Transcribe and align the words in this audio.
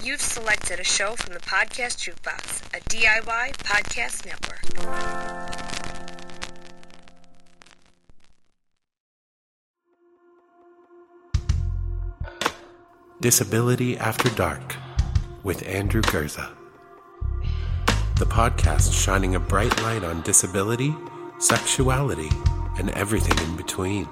You've 0.00 0.20
selected 0.20 0.78
a 0.78 0.84
show 0.84 1.16
from 1.16 1.34
the 1.34 1.40
Podcast 1.40 1.98
Jukebox, 1.98 2.62
a 2.72 2.80
DIY 2.88 3.56
podcast 3.56 4.24
network. 4.24 4.62
Disability 13.20 13.98
After 13.98 14.28
Dark 14.30 14.76
with 15.42 15.66
Andrew 15.66 16.02
Gurza. 16.02 16.48
The 18.20 18.26
podcast 18.26 18.94
shining 18.94 19.34
a 19.34 19.40
bright 19.40 19.82
light 19.82 20.04
on 20.04 20.22
disability, 20.22 20.94
sexuality, 21.40 22.30
and 22.78 22.90
everything 22.90 23.36
in 23.48 23.56
between. 23.56 24.08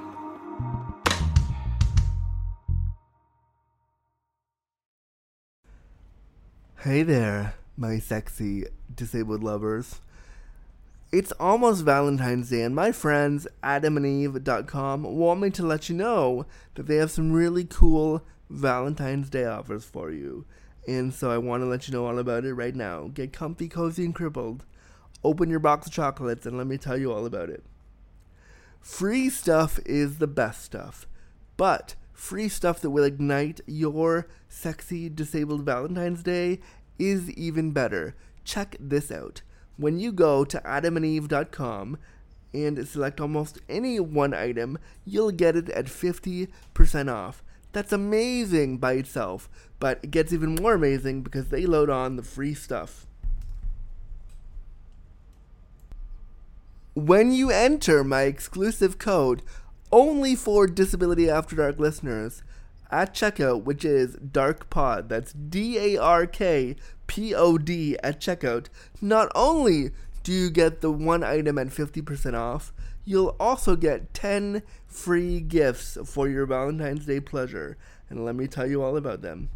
Hey 6.86 7.02
there, 7.02 7.54
my 7.76 7.98
sexy 7.98 8.64
disabled 8.94 9.42
lovers. 9.42 9.98
It's 11.10 11.32
almost 11.32 11.84
Valentine's 11.84 12.50
Day, 12.50 12.62
and 12.62 12.76
my 12.76 12.92
friends 12.92 13.48
adamandeve.com 13.64 15.02
want 15.02 15.40
me 15.40 15.50
to 15.50 15.66
let 15.66 15.88
you 15.88 15.96
know 15.96 16.46
that 16.76 16.86
they 16.86 16.94
have 16.98 17.10
some 17.10 17.32
really 17.32 17.64
cool 17.64 18.22
Valentine's 18.48 19.28
Day 19.28 19.46
offers 19.46 19.84
for 19.84 20.12
you. 20.12 20.46
And 20.86 21.12
so 21.12 21.28
I 21.28 21.38
want 21.38 21.64
to 21.64 21.66
let 21.66 21.88
you 21.88 21.92
know 21.92 22.06
all 22.06 22.20
about 22.20 22.44
it 22.44 22.54
right 22.54 22.76
now. 22.76 23.10
Get 23.12 23.32
comfy, 23.32 23.68
cozy, 23.68 24.04
and 24.04 24.14
crippled. 24.14 24.64
Open 25.24 25.50
your 25.50 25.58
box 25.58 25.88
of 25.88 25.92
chocolates 25.92 26.46
and 26.46 26.56
let 26.56 26.68
me 26.68 26.78
tell 26.78 26.96
you 26.96 27.12
all 27.12 27.26
about 27.26 27.50
it. 27.50 27.64
Free 28.80 29.28
stuff 29.28 29.80
is 29.84 30.18
the 30.18 30.28
best 30.28 30.62
stuff, 30.62 31.08
but 31.56 31.96
free 32.16 32.48
stuff 32.48 32.80
that 32.80 32.90
will 32.90 33.04
ignite 33.04 33.60
your 33.66 34.26
sexy 34.48 35.08
disabled 35.08 35.62
Valentine's 35.64 36.22
Day 36.22 36.58
is 36.98 37.30
even 37.32 37.72
better. 37.72 38.16
Check 38.42 38.76
this 38.80 39.12
out. 39.12 39.42
When 39.76 39.98
you 39.98 40.12
go 40.12 40.44
to 40.44 40.58
adamandeve.com 40.60 41.98
and 42.54 42.88
select 42.88 43.20
almost 43.20 43.58
any 43.68 44.00
one 44.00 44.32
item, 44.32 44.78
you'll 45.04 45.30
get 45.30 45.56
it 45.56 45.68
at 45.68 45.86
50% 45.86 46.48
off. 47.12 47.44
That's 47.72 47.92
amazing 47.92 48.78
by 48.78 48.94
itself, 48.94 49.50
but 49.78 50.00
it 50.02 50.10
gets 50.10 50.32
even 50.32 50.54
more 50.54 50.74
amazing 50.74 51.20
because 51.22 51.50
they 51.50 51.66
load 51.66 51.90
on 51.90 52.16
the 52.16 52.22
free 52.22 52.54
stuff. 52.54 53.06
When 56.94 57.30
you 57.30 57.50
enter 57.50 58.02
my 58.02 58.22
exclusive 58.22 58.96
code, 58.96 59.42
only 59.92 60.34
for 60.34 60.66
Disability 60.66 61.30
After 61.30 61.56
Dark 61.56 61.78
listeners, 61.78 62.42
at 62.90 63.14
checkout, 63.14 63.64
which 63.64 63.84
is 63.84 64.14
Dark 64.16 64.70
Pod, 64.70 65.08
that's 65.08 65.32
D 65.32 65.78
A 65.78 66.00
R 66.00 66.26
K 66.26 66.76
P 67.06 67.34
O 67.34 67.58
D 67.58 67.96
at 68.02 68.20
checkout, 68.20 68.66
not 69.00 69.30
only 69.34 69.90
do 70.22 70.32
you 70.32 70.50
get 70.50 70.80
the 70.80 70.90
one 70.90 71.22
item 71.22 71.58
at 71.58 71.68
50% 71.68 72.34
off, 72.34 72.72
you'll 73.04 73.36
also 73.38 73.76
get 73.76 74.12
10 74.12 74.62
free 74.86 75.40
gifts 75.40 75.96
for 76.04 76.28
your 76.28 76.46
Valentine's 76.46 77.06
Day 77.06 77.20
pleasure. 77.20 77.76
And 78.10 78.24
let 78.24 78.34
me 78.34 78.46
tell 78.46 78.68
you 78.68 78.82
all 78.82 78.96
about 78.96 79.22
them. 79.22 79.50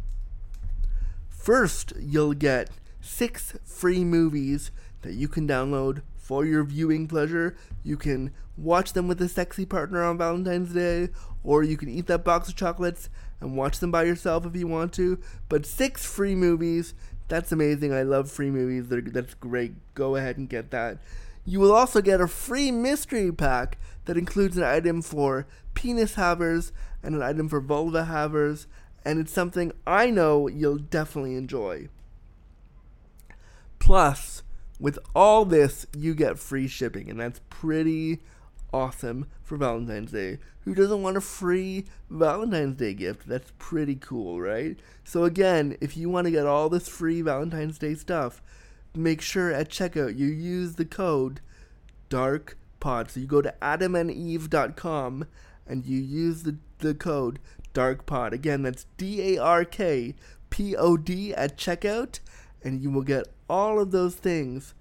First, 1.29 1.93
you'll 1.99 2.33
get 2.33 2.69
six 3.01 3.57
free 3.65 4.03
movies 4.03 4.71
that 5.01 5.13
you 5.13 5.27
can 5.27 5.47
download 5.47 6.01
for 6.31 6.45
your 6.45 6.63
viewing 6.63 7.09
pleasure. 7.09 7.57
You 7.83 7.97
can 7.97 8.31
watch 8.55 8.93
them 8.93 9.09
with 9.09 9.21
a 9.21 9.27
sexy 9.27 9.65
partner 9.65 10.01
on 10.01 10.17
Valentine's 10.17 10.73
Day, 10.73 11.09
or 11.43 11.61
you 11.61 11.75
can 11.75 11.89
eat 11.89 12.07
that 12.07 12.23
box 12.23 12.47
of 12.47 12.55
chocolates 12.55 13.09
and 13.41 13.57
watch 13.57 13.79
them 13.79 13.91
by 13.91 14.03
yourself 14.03 14.45
if 14.45 14.55
you 14.55 14.65
want 14.65 14.93
to. 14.93 15.19
But 15.49 15.65
six 15.65 16.05
free 16.05 16.33
movies, 16.33 16.93
that's 17.27 17.51
amazing. 17.51 17.93
I 17.93 18.03
love 18.03 18.31
free 18.31 18.49
movies. 18.49 18.85
That's 18.87 19.33
great. 19.33 19.73
Go 19.93 20.15
ahead 20.15 20.37
and 20.37 20.47
get 20.47 20.71
that. 20.71 20.99
You 21.43 21.59
will 21.59 21.73
also 21.73 22.01
get 22.01 22.21
a 22.21 22.29
free 22.29 22.71
mystery 22.71 23.33
pack 23.33 23.77
that 24.05 24.15
includes 24.15 24.55
an 24.55 24.63
item 24.63 25.01
for 25.01 25.47
penis 25.73 26.13
havers 26.13 26.71
and 27.03 27.13
an 27.13 27.21
item 27.21 27.49
for 27.49 27.59
vulva 27.59 28.05
havers, 28.05 28.67
and 29.03 29.19
it's 29.19 29.33
something 29.33 29.73
I 29.85 30.09
know 30.09 30.47
you'll 30.47 30.77
definitely 30.77 31.35
enjoy. 31.35 31.89
Plus, 33.79 34.43
with 34.81 34.97
all 35.15 35.45
this, 35.45 35.85
you 35.95 36.15
get 36.15 36.39
free 36.39 36.67
shipping, 36.67 37.07
and 37.07 37.19
that's 37.19 37.39
pretty 37.49 38.19
awesome 38.73 39.27
for 39.43 39.55
Valentine's 39.55 40.11
Day. 40.11 40.39
Who 40.61 40.73
doesn't 40.73 41.03
want 41.03 41.17
a 41.17 41.21
free 41.21 41.85
Valentine's 42.09 42.77
Day 42.77 42.95
gift? 42.95 43.27
That's 43.27 43.51
pretty 43.59 43.95
cool, 43.95 44.41
right? 44.41 44.77
So, 45.03 45.23
again, 45.23 45.77
if 45.81 45.95
you 45.95 46.09
want 46.09 46.25
to 46.25 46.31
get 46.31 46.47
all 46.47 46.67
this 46.67 46.89
free 46.89 47.21
Valentine's 47.21 47.77
Day 47.77 47.93
stuff, 47.93 48.41
make 48.95 49.21
sure 49.21 49.53
at 49.53 49.69
checkout 49.69 50.17
you 50.17 50.25
use 50.25 50.75
the 50.75 50.85
code 50.85 51.41
DARKPOD. 52.09 53.11
So, 53.11 53.19
you 53.19 53.27
go 53.27 53.41
to 53.43 53.53
adamandeve.com 53.61 55.25
and 55.67 55.85
you 55.85 55.99
use 55.99 56.41
the, 56.41 56.57
the 56.79 56.95
code 56.95 57.37
DARKPOD. 57.75 58.31
Again, 58.31 58.63
that's 58.63 58.87
D 58.97 59.35
A 59.35 59.41
R 59.43 59.63
K 59.63 60.15
P 60.49 60.75
O 60.75 60.97
D 60.97 61.35
at 61.35 61.55
checkout, 61.55 62.19
and 62.63 62.81
you 62.81 62.89
will 62.89 63.03
get 63.03 63.27
all 63.51 63.81
of 63.81 63.91
those 63.91 64.15
things. 64.15 64.73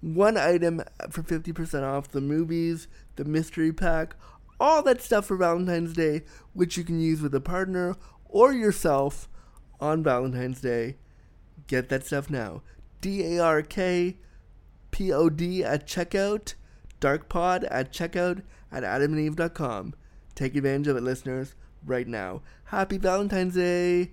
One 0.00 0.38
item 0.38 0.82
for 1.10 1.22
50% 1.22 1.82
off 1.82 2.10
the 2.10 2.22
movies, 2.22 2.88
the 3.16 3.24
mystery 3.24 3.70
pack, 3.70 4.16
all 4.58 4.82
that 4.84 5.02
stuff 5.02 5.26
for 5.26 5.36
Valentine's 5.36 5.92
Day, 5.92 6.22
which 6.54 6.78
you 6.78 6.84
can 6.84 6.98
use 6.98 7.20
with 7.20 7.34
a 7.34 7.40
partner 7.40 7.96
or 8.26 8.52
yourself 8.52 9.28
on 9.78 10.02
Valentine's 10.02 10.62
Day. 10.62 10.96
Get 11.66 11.90
that 11.90 12.06
stuff 12.06 12.30
now. 12.30 12.62
D 13.02 13.36
A 13.36 13.44
R 13.44 13.60
K 13.60 14.16
P 14.90 15.12
O 15.12 15.28
D 15.28 15.62
at 15.62 15.86
checkout, 15.86 16.54
darkpod 17.00 17.68
at 17.70 17.92
checkout 17.92 18.42
at 18.72 18.82
adamandeve.com. 18.82 19.94
Take 20.34 20.56
advantage 20.56 20.88
of 20.88 20.96
it, 20.96 21.02
listeners, 21.02 21.54
right 21.84 22.08
now. 22.08 22.40
Happy 22.64 22.96
Valentine's 22.96 23.54
Day! 23.54 24.12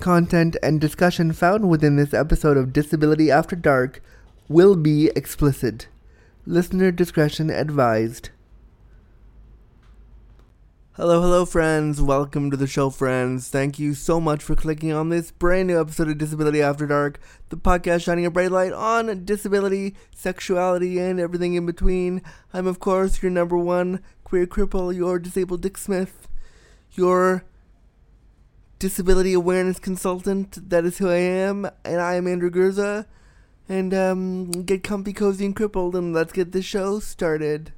content, 0.00 0.56
and 0.62 0.80
discussion 0.80 1.32
found 1.32 1.68
within 1.68 1.96
this 1.96 2.14
episode 2.14 2.56
of 2.56 2.72
Disability 2.72 3.30
After 3.30 3.54
Dark 3.54 4.02
will 4.48 4.74
be 4.74 5.10
explicit. 5.14 5.88
Listener 6.46 6.90
discretion 6.90 7.50
advised. 7.50 8.30
Hello, 10.94 11.20
hello, 11.20 11.44
friends. 11.44 12.00
Welcome 12.00 12.50
to 12.50 12.56
the 12.56 12.66
show, 12.66 12.90
friends. 12.90 13.48
Thank 13.48 13.78
you 13.78 13.94
so 13.94 14.20
much 14.20 14.42
for 14.42 14.56
clicking 14.56 14.92
on 14.92 15.10
this 15.10 15.30
brand 15.30 15.68
new 15.68 15.80
episode 15.80 16.08
of 16.08 16.18
Disability 16.18 16.62
After 16.62 16.86
Dark, 16.86 17.20
the 17.50 17.56
podcast 17.56 18.04
shining 18.04 18.26
a 18.26 18.30
bright 18.30 18.50
light 18.50 18.72
on 18.72 19.24
disability, 19.24 19.94
sexuality, 20.14 20.98
and 20.98 21.20
everything 21.20 21.54
in 21.54 21.66
between. 21.66 22.22
I'm, 22.52 22.66
of 22.66 22.80
course, 22.80 23.22
your 23.22 23.30
number 23.30 23.56
one 23.56 24.00
queer 24.24 24.46
cripple, 24.46 24.94
your 24.94 25.18
disabled 25.18 25.62
Dick 25.62 25.78
Smith, 25.78 26.26
your 26.92 27.44
disability 28.80 29.32
awareness 29.32 29.78
consultant. 29.78 30.68
That 30.70 30.84
is 30.84 30.98
who 30.98 31.08
I 31.08 31.18
am, 31.18 31.70
and 31.84 32.00
I 32.00 32.14
am 32.14 32.26
Andrew 32.26 32.50
Gurza. 32.50 33.06
And 33.68 33.94
um, 33.94 34.50
get 34.50 34.82
comfy, 34.82 35.12
cozy, 35.12 35.46
and 35.46 35.54
crippled, 35.54 35.94
and 35.94 36.12
let's 36.12 36.32
get 36.32 36.50
the 36.50 36.62
show 36.62 36.98
started. 36.98 37.72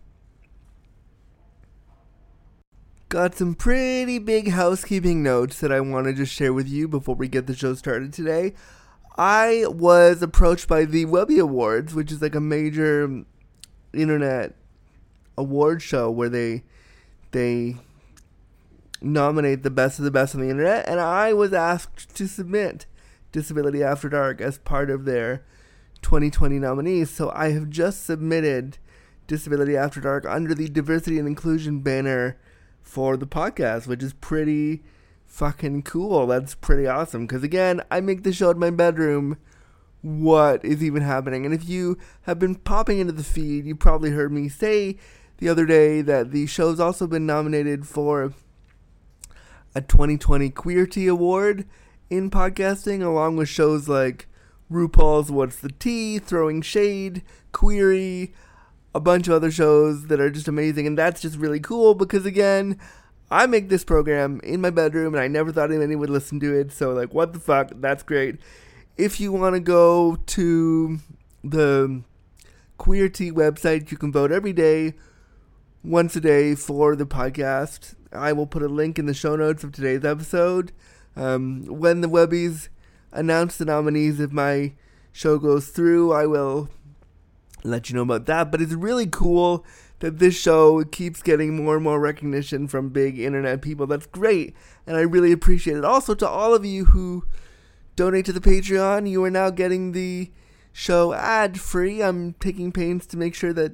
Got 3.10 3.34
some 3.34 3.54
pretty 3.54 4.18
big 4.18 4.52
housekeeping 4.52 5.22
notes 5.22 5.60
that 5.60 5.70
I 5.70 5.80
want 5.80 6.06
to 6.06 6.14
just 6.14 6.32
share 6.32 6.54
with 6.54 6.66
you 6.66 6.88
before 6.88 7.14
we 7.14 7.28
get 7.28 7.46
the 7.46 7.54
show 7.54 7.74
started 7.74 8.14
today. 8.14 8.54
I 9.18 9.66
was 9.68 10.22
approached 10.22 10.66
by 10.66 10.86
the 10.86 11.04
Webby 11.04 11.38
Awards, 11.38 11.94
which 11.94 12.10
is 12.10 12.22
like 12.22 12.34
a 12.34 12.40
major 12.40 13.24
internet 13.92 14.54
award 15.36 15.82
show 15.82 16.10
where 16.10 16.30
they 16.30 16.62
they 17.32 17.76
nominate 19.02 19.62
the 19.62 19.70
best 19.70 19.98
of 19.98 20.04
the 20.04 20.10
best 20.10 20.34
on 20.34 20.40
the 20.40 20.50
internet, 20.50 20.88
and 20.88 21.00
I 21.00 21.32
was 21.32 21.52
asked 21.52 22.14
to 22.16 22.26
submit 22.26 22.86
Disability 23.32 23.82
After 23.82 24.08
Dark 24.08 24.40
as 24.40 24.58
part 24.58 24.90
of 24.90 25.04
their 25.04 25.44
2020 26.02 26.58
nominees. 26.58 27.10
So 27.10 27.30
I 27.34 27.52
have 27.52 27.70
just 27.70 28.04
submitted 28.04 28.78
Disability 29.26 29.76
After 29.76 30.00
Dark 30.00 30.26
under 30.26 30.54
the 30.54 30.68
Diversity 30.68 31.18
and 31.18 31.26
Inclusion 31.26 31.80
banner 31.80 32.38
for 32.82 33.16
the 33.16 33.26
podcast, 33.26 33.86
which 33.86 34.02
is 34.02 34.12
pretty 34.12 34.82
fucking 35.24 35.82
cool. 35.82 36.26
That's 36.26 36.54
pretty 36.54 36.86
awesome. 36.86 37.26
Because 37.26 37.42
again, 37.42 37.80
I 37.90 38.00
make 38.00 38.22
the 38.22 38.32
show 38.32 38.50
in 38.50 38.58
my 38.58 38.70
bedroom. 38.70 39.38
What 40.02 40.64
is 40.64 40.82
even 40.82 41.02
happening? 41.02 41.46
And 41.46 41.54
if 41.54 41.68
you 41.68 41.96
have 42.22 42.38
been 42.38 42.56
popping 42.56 42.98
into 42.98 43.12
the 43.12 43.22
feed, 43.22 43.64
you 43.64 43.76
probably 43.76 44.10
heard 44.10 44.32
me 44.32 44.48
say 44.48 44.98
the 45.38 45.48
other 45.48 45.64
day 45.64 46.02
that 46.02 46.32
the 46.32 46.46
show's 46.46 46.80
also 46.80 47.06
been 47.06 47.24
nominated 47.24 47.86
for 47.86 48.34
a 49.74 49.80
2020 49.80 50.50
Queerty 50.50 51.10
Award 51.10 51.66
in 52.10 52.30
podcasting, 52.30 53.02
along 53.02 53.36
with 53.36 53.48
shows 53.48 53.88
like 53.88 54.26
RuPaul's 54.70 55.30
What's 55.30 55.56
the 55.56 55.70
Tea, 55.70 56.18
Throwing 56.18 56.62
Shade, 56.62 57.22
Queery, 57.52 58.34
a 58.94 59.00
bunch 59.00 59.28
of 59.28 59.34
other 59.34 59.50
shows 59.50 60.08
that 60.08 60.20
are 60.20 60.30
just 60.30 60.48
amazing. 60.48 60.86
And 60.86 60.98
that's 60.98 61.22
just 61.22 61.38
really 61.38 61.60
cool 61.60 61.94
because, 61.94 62.26
again, 62.26 62.78
I 63.30 63.46
make 63.46 63.70
this 63.70 63.84
program 63.84 64.40
in 64.44 64.60
my 64.60 64.70
bedroom 64.70 65.14
and 65.14 65.22
I 65.22 65.28
never 65.28 65.52
thought 65.52 65.70
anyone 65.72 65.98
would 65.98 66.10
listen 66.10 66.38
to 66.40 66.54
it. 66.54 66.72
So, 66.72 66.92
like, 66.92 67.14
what 67.14 67.32
the 67.32 67.40
fuck? 67.40 67.70
That's 67.76 68.02
great. 68.02 68.38
If 68.98 69.20
you 69.20 69.32
want 69.32 69.54
to 69.54 69.60
go 69.60 70.16
to 70.16 70.98
the 71.42 72.02
Queerty 72.78 73.32
website, 73.32 73.90
you 73.90 73.96
can 73.96 74.12
vote 74.12 74.32
every 74.32 74.52
day, 74.52 74.92
once 75.82 76.14
a 76.14 76.20
day 76.20 76.54
for 76.54 76.94
the 76.94 77.06
podcast. 77.06 77.94
I 78.12 78.32
will 78.32 78.46
put 78.46 78.62
a 78.62 78.68
link 78.68 78.98
in 78.98 79.06
the 79.06 79.14
show 79.14 79.36
notes 79.36 79.64
of 79.64 79.72
today's 79.72 80.04
episode. 80.04 80.72
Um, 81.16 81.64
when 81.66 82.00
the 82.00 82.08
Webbies 82.08 82.68
announce 83.10 83.56
the 83.56 83.64
nominees, 83.64 84.20
if 84.20 84.30
my 84.32 84.74
show 85.12 85.38
goes 85.38 85.68
through, 85.68 86.12
I 86.12 86.26
will 86.26 86.68
let 87.64 87.88
you 87.88 87.96
know 87.96 88.02
about 88.02 88.26
that. 88.26 88.50
But 88.50 88.62
it's 88.62 88.74
really 88.74 89.06
cool 89.06 89.64
that 89.98 90.18
this 90.18 90.34
show 90.34 90.84
keeps 90.84 91.22
getting 91.22 91.56
more 91.56 91.76
and 91.76 91.84
more 91.84 92.00
recognition 92.00 92.68
from 92.68 92.90
big 92.90 93.18
internet 93.18 93.62
people. 93.62 93.86
That's 93.86 94.06
great, 94.06 94.54
and 94.86 94.96
I 94.96 95.00
really 95.00 95.32
appreciate 95.32 95.76
it. 95.76 95.84
Also, 95.84 96.14
to 96.14 96.28
all 96.28 96.54
of 96.54 96.64
you 96.64 96.86
who 96.86 97.24
donate 97.96 98.24
to 98.26 98.32
the 98.32 98.40
Patreon, 98.40 99.08
you 99.08 99.22
are 99.24 99.30
now 99.30 99.50
getting 99.50 99.92
the 99.92 100.30
show 100.72 101.12
ad 101.12 101.60
free. 101.60 102.02
I'm 102.02 102.34
taking 102.34 102.72
pains 102.72 103.06
to 103.06 103.16
make 103.16 103.34
sure 103.34 103.52
that 103.52 103.72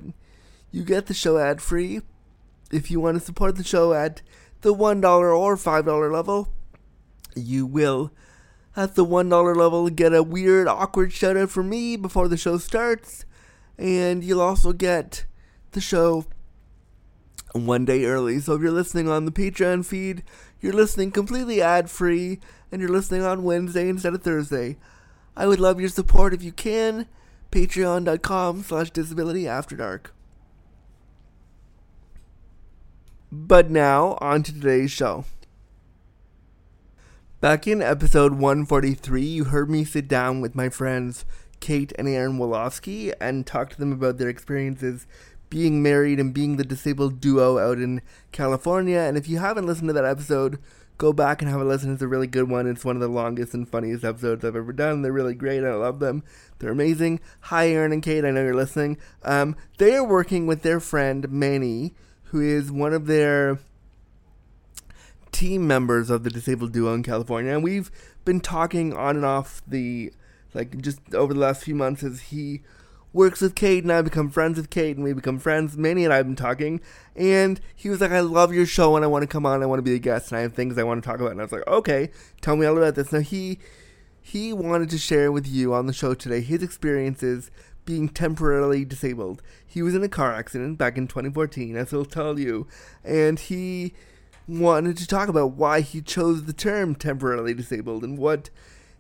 you 0.71 0.85
get 0.85 1.07
the 1.07 1.15
show 1.15 1.39
ad 1.39 1.61
free. 1.61 2.01
If 2.71 2.91
you 2.91 3.01
want 3.01 3.19
to 3.19 3.25
support 3.25 3.57
the 3.57 3.65
show 3.65 3.93
at 3.95 4.23
the 4.61 4.75
$1 4.75 5.03
or 5.05 5.57
$5 5.57 6.13
level, 6.13 6.49
you 7.35 7.67
will 7.67 8.13
at 8.77 8.95
the 8.95 9.05
$1 9.05 9.57
level 9.57 9.89
get 9.91 10.15
a 10.15 10.23
weird, 10.23 10.69
awkward 10.69 11.13
shout 11.13 11.37
out 11.37 11.51
from 11.51 11.69
me 11.69 11.97
before 11.97 12.29
the 12.29 12.37
show 12.37 12.59
starts. 12.59 13.25
And 13.79 14.23
you'll 14.23 14.41
also 14.41 14.73
get 14.73 15.25
the 15.73 15.81
show 15.81 16.27
one 17.53 17.85
day 17.85 18.05
early. 18.05 18.41
So 18.41 18.55
if 18.55 18.63
you're 18.63 18.71
listening 18.71 19.09
on 19.09 19.25
the 19.25 19.33
Patreon 19.33 19.85
feed, 19.85 20.23
you're 20.61 20.73
listening 20.73 21.11
completely 21.11 21.63
ad 21.63 21.91
free 21.91 22.41
and 22.71 22.81
you're 22.81 22.91
listening 22.91 23.23
on 23.23 23.45
Wednesday 23.45 23.89
instead 23.89 24.15
of 24.15 24.23
Thursday. 24.23 24.77
I 25.37 25.47
would 25.47 25.61
love 25.61 25.81
your 25.81 25.89
support 25.89 26.35
if 26.35 26.43
you 26.43 26.53
can. 26.53 27.07
Patreon.com 27.51 28.63
slash 28.63 28.91
disability 28.91 29.49
after 29.49 29.77
dark. 29.77 30.15
But 33.31 33.71
now, 33.71 34.17
on 34.23 34.43
to 34.45 34.53
today's 34.55 34.91
show. 34.91 35.27
Back 37.41 37.67
in 37.67 37.83
episode 37.83 38.33
143, 38.33 39.23
you 39.23 39.45
heard 39.45 39.69
me 39.69 39.85
sit 39.85 40.09
down 40.09 40.41
with 40.41 40.55
my 40.55 40.71
friends 40.71 41.27
Kate 41.61 41.93
and 41.99 42.09
Aaron 42.09 42.39
Wolofsky 42.39 43.13
and 43.21 43.47
talk 43.47 43.69
to 43.71 43.79
them 43.79 43.93
about 43.93 44.17
their 44.17 44.31
experiences 44.31 45.07
being 45.51 45.83
married 45.83 46.19
and 46.19 46.33
being 46.33 46.57
the 46.57 46.65
disabled 46.65 47.21
duo 47.21 47.59
out 47.59 47.79
in 47.79 48.01
California. 48.33 48.99
And 48.99 49.19
if 49.19 49.29
you 49.29 49.39
haven't 49.39 49.67
listened 49.67 49.89
to 49.89 49.93
that 49.93 50.07
episode, 50.07 50.59
go 50.97 51.13
back 51.13 51.43
and 51.43 51.51
have 51.51 51.61
a 51.61 51.65
listen. 51.65 51.93
It's 51.93 52.03
a 52.03 52.09
really 52.09 52.27
good 52.27 52.49
one. 52.49 52.67
It's 52.67 52.85
one 52.85 52.97
of 52.97 53.03
the 53.03 53.09
longest 53.09 53.53
and 53.53 53.69
funniest 53.69 54.05
episodes 54.05 54.43
I've 54.43 54.57
ever 54.57 54.73
done. 54.73 55.03
They're 55.03 55.13
really 55.13 55.35
great. 55.35 55.65
I 55.65 55.75
love 55.75 55.99
them. 55.99 56.25
They're 56.61 56.73
amazing. 56.73 57.21
Hi, 57.43 57.69
Aaron 57.69 57.93
and 57.93 58.03
Kate. 58.03 58.25
I 58.25 58.31
know 58.31 58.43
you're 58.43 58.55
listening. 58.55 58.97
Um, 59.23 59.55
they 59.77 59.95
are 59.95 60.07
working 60.07 60.47
with 60.47 60.63
their 60.63 60.81
friend 60.81 61.31
Manny 61.31 61.95
who 62.31 62.41
is 62.41 62.71
one 62.71 62.93
of 62.93 63.07
their 63.07 63.59
team 65.33 65.67
members 65.67 66.11
of 66.11 66.25
the 66.25 66.31
disabled 66.31 66.73
duo 66.73 66.95
in 66.95 67.03
California, 67.03 67.53
and 67.53 67.63
we've 67.63 67.91
been 68.25 68.41
talking 68.41 68.93
on 68.93 69.17
and 69.17 69.25
off 69.25 69.63
the 69.67 70.13
like 70.55 70.79
just 70.79 71.01
over 71.15 71.35
the 71.35 71.41
last 71.41 71.63
few 71.63 71.75
months 71.75 72.03
as 72.03 72.21
he 72.23 72.63
works 73.13 73.41
with 73.41 73.55
Kate 73.55 73.83
and 73.83 73.93
I 73.93 74.03
become 74.03 74.31
friends 74.31 74.57
with 74.57 74.71
Kate 74.71 74.97
and 74.97 75.05
we 75.05 75.13
become 75.13 75.39
friends. 75.39 75.77
Manny 75.77 76.05
and 76.05 76.13
I 76.13 76.17
have 76.17 76.27
been 76.27 76.37
talking, 76.37 76.81
and 77.17 77.61
he 77.75 77.89
was 77.89 78.01
like, 78.01 78.11
"I 78.11 78.21
love 78.21 78.53
your 78.53 78.67
show 78.67 78.97
and 78.97 79.05
I 79.05 79.09
want 79.09 79.23
to 79.23 79.27
come 79.27 79.47
on. 79.47 79.63
I 79.63 79.67
want 79.67 79.79
to 79.79 79.83
be 79.83 79.95
a 79.95 79.99
guest 79.99 80.31
and 80.31 80.39
I 80.39 80.43
have 80.43 80.55
things 80.55 80.77
I 80.77 80.83
want 80.83 81.03
to 81.03 81.09
talk 81.09 81.21
about." 81.21 81.33
And 81.33 81.41
I 81.41 81.45
was 81.45 81.53
like, 81.53 81.67
"Okay, 81.67 82.11
tell 82.41 82.57
me 82.57 82.67
all 82.67 82.77
about 82.77 82.95
this." 82.95 83.13
Now 83.13 83.21
he 83.21 83.59
he 84.21 84.53
wanted 84.53 84.91
to 84.91 84.99
share 84.99 85.33
with 85.33 85.47
you 85.47 85.73
on 85.73 85.87
the 85.87 85.93
show 85.93 86.15
today 86.15 86.41
his 86.41 86.63
experiences 86.63 87.51
being 87.89 88.07
temporarily 88.11 88.85
disabled. 88.85 89.41
He 89.67 89.81
was 89.81 89.95
in 89.95 90.03
a 90.03 90.11
car 90.11 90.35
accident 90.35 90.77
back 90.77 90.99
in 90.99 91.09
2014, 91.09 91.75
as 91.75 91.89
he'll 91.89 92.05
tell 92.05 92.39
you, 92.39 92.67
and 93.03 93.39
he 93.39 93.95
wanted 94.47 94.99
to 94.99 95.07
talk 95.07 95.31
about 95.31 95.53
why 95.53 95.81
he 95.81 96.03
chose 96.03 96.45
the 96.45 96.53
term 96.53 96.95
temporarily 96.95 97.55
disabled 97.55 98.05
and 98.05 98.19
what 98.19 98.51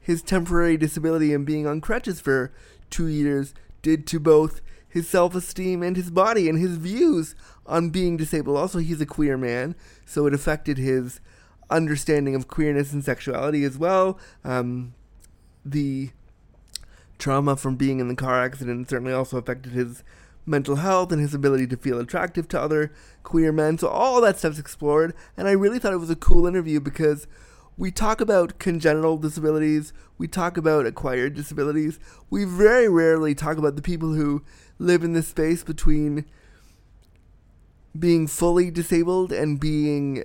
his 0.01 0.23
temporary 0.23 0.79
disability 0.79 1.35
and 1.35 1.45
being 1.45 1.67
on 1.67 1.83
crutches 1.83 2.19
for 2.19 2.51
two 2.89 3.09
years 3.09 3.53
did 3.83 4.07
to 4.07 4.19
both 4.19 4.63
his 4.89 5.07
self 5.07 5.35
esteem 5.35 5.83
and 5.83 5.95
his 5.95 6.11
body 6.11 6.49
and 6.49 6.59
his 6.59 6.79
views 6.79 7.35
on 7.67 7.91
being 7.91 8.17
disabled. 8.17 8.57
Also, 8.57 8.79
he's 8.79 9.03
a 9.03 9.07
queer 9.07 9.37
man, 9.37 9.77
so 10.07 10.25
it 10.25 10.33
affected 10.33 10.79
his 10.79 11.21
understanding 11.69 12.35
of 12.35 12.49
queerness 12.49 12.95
and 12.95 13.05
sexuality 13.05 13.65
as 13.65 13.77
well. 13.77 14.19
Um, 14.45 14.95
the 15.63 16.09
trauma 17.19 17.57
from 17.57 17.77
being 17.77 18.01
in 18.01 18.09
the 18.09 18.15
car 18.15 18.43
accident 18.43 18.89
certainly 18.89 19.13
also 19.13 19.39
affected 19.39 19.73
his 19.73 20.03
mental 20.47 20.77
health 20.77 21.13
and 21.13 21.21
his 21.21 21.35
ability 21.35 21.67
to 21.67 21.77
feel 21.77 21.99
attractive 21.99 22.49
to 22.49 22.61
other 22.61 22.93
queer 23.23 23.53
men. 23.53 23.79
So 23.79 23.89
all 23.89 24.21
that 24.21 24.39
stuff's 24.39 24.59
explored, 24.59 25.15
and 25.37 25.47
I 25.47 25.53
really 25.53 25.79
thought 25.79 25.93
it 25.93 25.99
was 25.99 26.11
a 26.11 26.17
cool 26.17 26.47
interview 26.47 26.81
because 26.81 27.27
we 27.77 27.91
talk 27.93 28.21
about 28.21 28.59
congenital 28.59 29.19
disabilities, 29.19 29.93
we 30.17 30.27
talk 30.27 30.57
about 30.57 30.87
acquired 30.87 31.35
disabilities. 31.35 32.01
We 32.29 32.45
very 32.45 32.89
rarely 32.89 33.35
talk 33.37 33.57
about 33.57 33.77
the 33.77 33.83
people 33.83 34.15
who 34.15 34.43
live 34.79 35.05
in 35.05 35.13
this 35.13 35.29
space 35.29 35.63
between 35.63 36.25
being 37.97 38.27
fully 38.27 38.71
disabled 38.71 39.33
and 39.33 39.61
being 39.61 40.25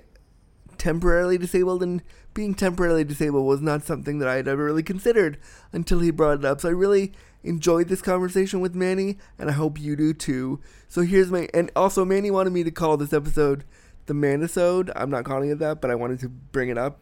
temporarily 0.78 1.38
disabled 1.38 1.82
and 1.82 2.02
being 2.34 2.54
temporarily 2.54 3.04
disabled 3.04 3.46
was 3.46 3.62
not 3.62 3.84
something 3.84 4.18
that 4.18 4.28
I 4.28 4.36
had 4.36 4.48
ever 4.48 4.64
really 4.64 4.82
considered 4.82 5.38
until 5.72 6.00
he 6.00 6.10
brought 6.10 6.40
it 6.40 6.44
up. 6.44 6.60
So 6.60 6.68
I 6.68 6.72
really 6.72 7.12
enjoyed 7.42 7.88
this 7.88 8.02
conversation 8.02 8.60
with 8.60 8.74
Manny, 8.74 9.18
and 9.38 9.48
I 9.48 9.52
hope 9.52 9.80
you 9.80 9.96
do 9.96 10.12
too. 10.12 10.60
So 10.88 11.02
here's 11.02 11.30
my 11.30 11.48
and 11.54 11.70
also 11.76 12.04
Manny 12.04 12.30
wanted 12.30 12.52
me 12.52 12.64
to 12.64 12.70
call 12.70 12.96
this 12.96 13.12
episode 13.12 13.64
the 14.06 14.14
Manisode. 14.14 14.90
I'm 14.96 15.10
not 15.10 15.24
calling 15.24 15.50
it 15.50 15.58
that, 15.60 15.80
but 15.80 15.90
I 15.90 15.94
wanted 15.94 16.20
to 16.20 16.28
bring 16.28 16.68
it 16.68 16.78
up 16.78 17.00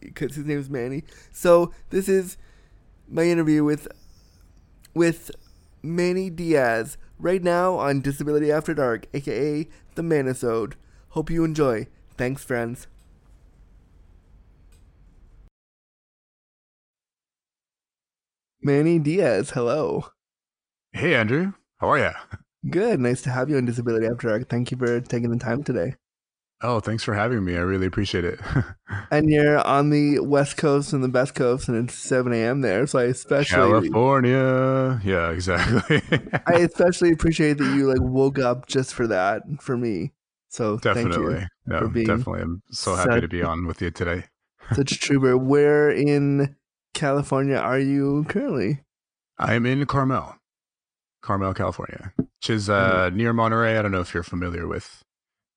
because 0.00 0.34
his 0.34 0.46
name 0.46 0.58
is 0.58 0.70
Manny. 0.70 1.04
So 1.32 1.72
this 1.90 2.08
is 2.08 2.36
my 3.08 3.24
interview 3.24 3.64
with 3.64 3.86
with 4.94 5.30
Manny 5.82 6.30
Diaz 6.30 6.96
right 7.18 7.42
now 7.42 7.74
on 7.74 8.00
Disability 8.00 8.50
After 8.50 8.74
Dark, 8.74 9.06
aka 9.14 9.68
the 9.94 10.02
Manisode. 10.02 10.74
Hope 11.10 11.30
you 11.30 11.44
enjoy. 11.44 11.86
Thanks, 12.16 12.44
friends. 12.44 12.86
Manny 18.62 18.98
Diaz, 18.98 19.50
hello. 19.50 20.06
Hey, 20.92 21.14
Andrew. 21.14 21.54
How 21.78 21.92
are 21.92 21.98
you? 21.98 22.10
Good. 22.70 23.00
Nice 23.00 23.22
to 23.22 23.30
have 23.30 23.48
you 23.48 23.56
on 23.56 23.64
Disability 23.64 24.06
After 24.06 24.28
Dark. 24.28 24.50
Thank 24.50 24.70
you 24.70 24.76
for 24.76 25.00
taking 25.00 25.30
the 25.30 25.38
time 25.38 25.62
today. 25.62 25.94
Oh, 26.62 26.78
thanks 26.78 27.02
for 27.02 27.14
having 27.14 27.42
me. 27.42 27.56
I 27.56 27.60
really 27.60 27.86
appreciate 27.86 28.26
it. 28.26 28.38
and 29.10 29.30
you're 29.30 29.66
on 29.66 29.88
the 29.88 30.18
West 30.18 30.58
Coast 30.58 30.92
and 30.92 31.02
the 31.02 31.08
Best 31.08 31.34
Coast, 31.34 31.68
and 31.68 31.88
it's 31.88 31.94
7 31.94 32.34
a.m. 32.34 32.60
there. 32.60 32.86
So 32.86 32.98
I 32.98 33.04
especially 33.04 33.56
California. 33.56 35.00
Yeah, 35.02 35.30
exactly. 35.30 36.02
I 36.46 36.56
especially 36.56 37.12
appreciate 37.12 37.56
that 37.56 37.74
you 37.74 37.86
like 37.86 38.02
woke 38.02 38.38
up 38.38 38.66
just 38.66 38.92
for 38.92 39.06
that 39.06 39.40
for 39.60 39.78
me. 39.78 40.12
So 40.48 40.76
thank 40.76 40.98
you. 40.98 41.04
definitely, 41.04 41.46
yeah, 41.66 41.80
definitely. 41.80 42.42
I'm 42.42 42.62
so 42.72 42.94
happy 42.94 43.12
such, 43.12 43.20
to 43.22 43.28
be 43.28 43.42
on 43.42 43.66
with 43.66 43.80
you 43.80 43.90
today. 43.90 44.24
such 44.74 44.92
a 44.92 44.98
trooper. 44.98 45.38
Where 45.38 45.90
in 45.90 46.56
California 46.94 47.56
are 47.56 47.78
you 47.78 48.24
currently? 48.28 48.80
I'm 49.38 49.64
in 49.66 49.86
Carmel, 49.86 50.36
Carmel, 51.22 51.54
California, 51.54 52.12
which 52.16 52.50
is 52.50 52.68
uh, 52.68 53.06
mm-hmm. 53.06 53.16
near 53.16 53.32
Monterey. 53.32 53.78
I 53.78 53.82
don't 53.82 53.92
know 53.92 54.00
if 54.00 54.12
you're 54.12 54.22
familiar 54.22 54.66
with 54.66 55.02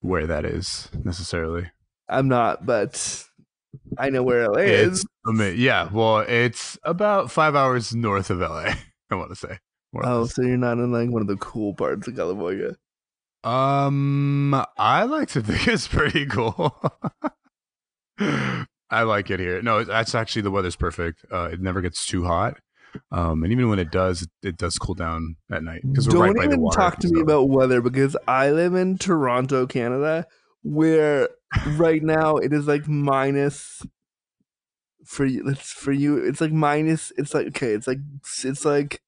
where 0.01 0.27
that 0.27 0.45
is 0.45 0.89
necessarily. 1.03 1.71
I'm 2.09 2.27
not, 2.27 2.65
but 2.65 3.25
I 3.97 4.09
know 4.09 4.23
where 4.23 4.47
LA 4.47 4.61
is. 4.61 5.05
yeah, 5.55 5.89
well, 5.91 6.19
it's 6.19 6.77
about 6.83 7.31
five 7.31 7.55
hours 7.55 7.95
north 7.95 8.29
of 8.29 8.39
LA. 8.39 8.73
I 9.11 9.15
want 9.15 9.29
to 9.29 9.35
say. 9.35 9.59
Oh, 10.03 10.25
so 10.25 10.41
you're 10.41 10.57
not 10.57 10.79
in 10.79 10.91
like 10.91 11.09
one 11.09 11.21
of 11.21 11.27
the 11.27 11.37
cool 11.37 11.73
parts 11.73 12.07
of 12.07 12.15
California. 12.15 12.75
Um, 13.43 14.53
I 14.77 15.03
like 15.03 15.29
to 15.29 15.41
think 15.43 15.67
it's 15.67 15.87
pretty 15.87 16.25
cool. 16.25 16.75
I 18.93 19.03
like 19.03 19.29
it 19.31 19.39
here. 19.39 19.61
No, 19.61 19.83
that's 19.83 20.15
actually 20.15 20.43
the 20.43 20.51
weather's 20.51 20.75
perfect. 20.75 21.25
Uh, 21.31 21.49
it 21.51 21.59
never 21.61 21.81
gets 21.81 22.05
too 22.05 22.23
hot. 22.25 22.57
Um, 23.11 23.43
and 23.43 23.51
even 23.51 23.69
when 23.69 23.79
it 23.79 23.91
does, 23.91 24.21
it, 24.21 24.29
it 24.43 24.57
does 24.57 24.77
cool 24.77 24.93
down 24.93 25.35
at 25.51 25.63
night 25.63 25.81
because 25.83 26.07
we're 26.07 26.13
Don't 26.13 26.21
right 26.21 26.35
by 26.35 26.41
the 26.43 26.49
even 26.49 26.61
water. 26.61 26.77
talk 26.77 26.99
to 26.99 27.07
me 27.11 27.21
about 27.21 27.49
weather 27.49 27.81
because 27.81 28.15
I 28.27 28.51
live 28.51 28.75
in 28.75 28.97
Toronto, 28.99 29.65
Canada, 29.65 30.27
where 30.61 31.29
right 31.71 32.03
now 32.03 32.37
it 32.37 32.53
is 32.53 32.67
like 32.67 32.87
minus 32.87 33.81
for 35.05 35.25
you. 35.25 35.47
It's 35.49 35.71
for 35.71 35.91
you. 35.91 36.17
It's 36.17 36.39
like 36.39 36.51
minus. 36.51 37.11
It's 37.17 37.33
like 37.33 37.47
okay. 37.47 37.71
It's 37.73 37.87
like 37.87 37.97
it's 38.43 38.63
like 38.63 39.01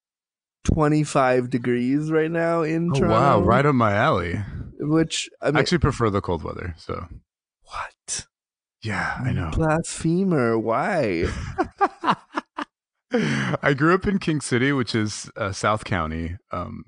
twenty 0.63 1.03
five 1.03 1.51
degrees 1.51 2.11
right 2.11 2.31
now 2.31 2.63
in 2.63 2.89
Oh, 2.91 2.95
Toronto. 2.99 3.13
wow, 3.15 3.39
right 3.41 3.65
up 3.67 3.75
my 3.75 3.93
alley. 3.93 4.41
Which 4.79 5.29
I 5.43 5.49
I 5.49 5.51
mean, 5.51 5.57
actually 5.59 5.77
prefer 5.77 6.09
the 6.09 6.21
cold 6.21 6.43
weather. 6.43 6.73
So? 6.77 7.05
Yeah, 8.85 9.19
I 9.23 9.31
know. 9.31 9.49
Blasphemer! 9.51 10.59
Why? 10.59 11.25
I 13.11 13.73
grew 13.75 13.95
up 13.95 14.05
in 14.05 14.19
King 14.19 14.41
City, 14.41 14.71
which 14.71 14.93
is 14.93 15.31
uh, 15.35 15.51
South 15.51 15.85
County, 15.85 16.35
um, 16.51 16.85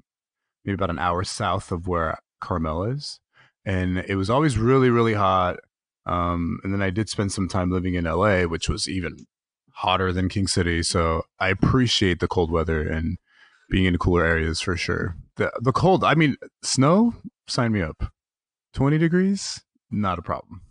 maybe 0.64 0.76
about 0.76 0.92
an 0.92 1.00
hour 1.00 1.24
south 1.24 1.72
of 1.72 1.88
where 1.88 2.20
Carmel 2.40 2.84
is, 2.84 3.20
and 3.66 3.98
it 3.98 4.16
was 4.16 4.30
always 4.30 4.60
really, 4.60 4.92
really 4.92 5.16
hot. 5.16 5.58
Um, 6.06 6.60
and 6.64 6.72
then 6.72 6.84
I 6.84 6.92
did 6.92 7.10
spend 7.10 7.32
some 7.32 7.48
time 7.48 7.72
living 7.72 7.96
in 7.96 8.06
LA, 8.06 8.44
which 8.44 8.70
was 8.70 8.88
even 8.88 9.26
hotter 9.72 10.14
than 10.14 10.30
King 10.30 10.48
City. 10.48 10.84
So 10.84 11.24
I 11.40 11.50
appreciate 11.50 12.20
the 12.20 12.28
cold 12.28 12.52
weather 12.52 12.88
and 12.88 13.18
being 13.70 13.86
in 13.86 13.98
cooler 13.98 14.24
areas 14.24 14.62
for 14.62 14.78
sure. 14.78 15.16
The 15.38 15.52
the 15.62 15.72
cold, 15.72 16.04
I 16.04 16.14
mean, 16.14 16.36
snow, 16.62 17.16
sign 17.48 17.72
me 17.72 17.82
up. 17.82 18.14
Twenty 18.74 19.00
degrees, 19.00 19.62
not 19.90 20.20
a 20.20 20.22
problem. 20.22 20.62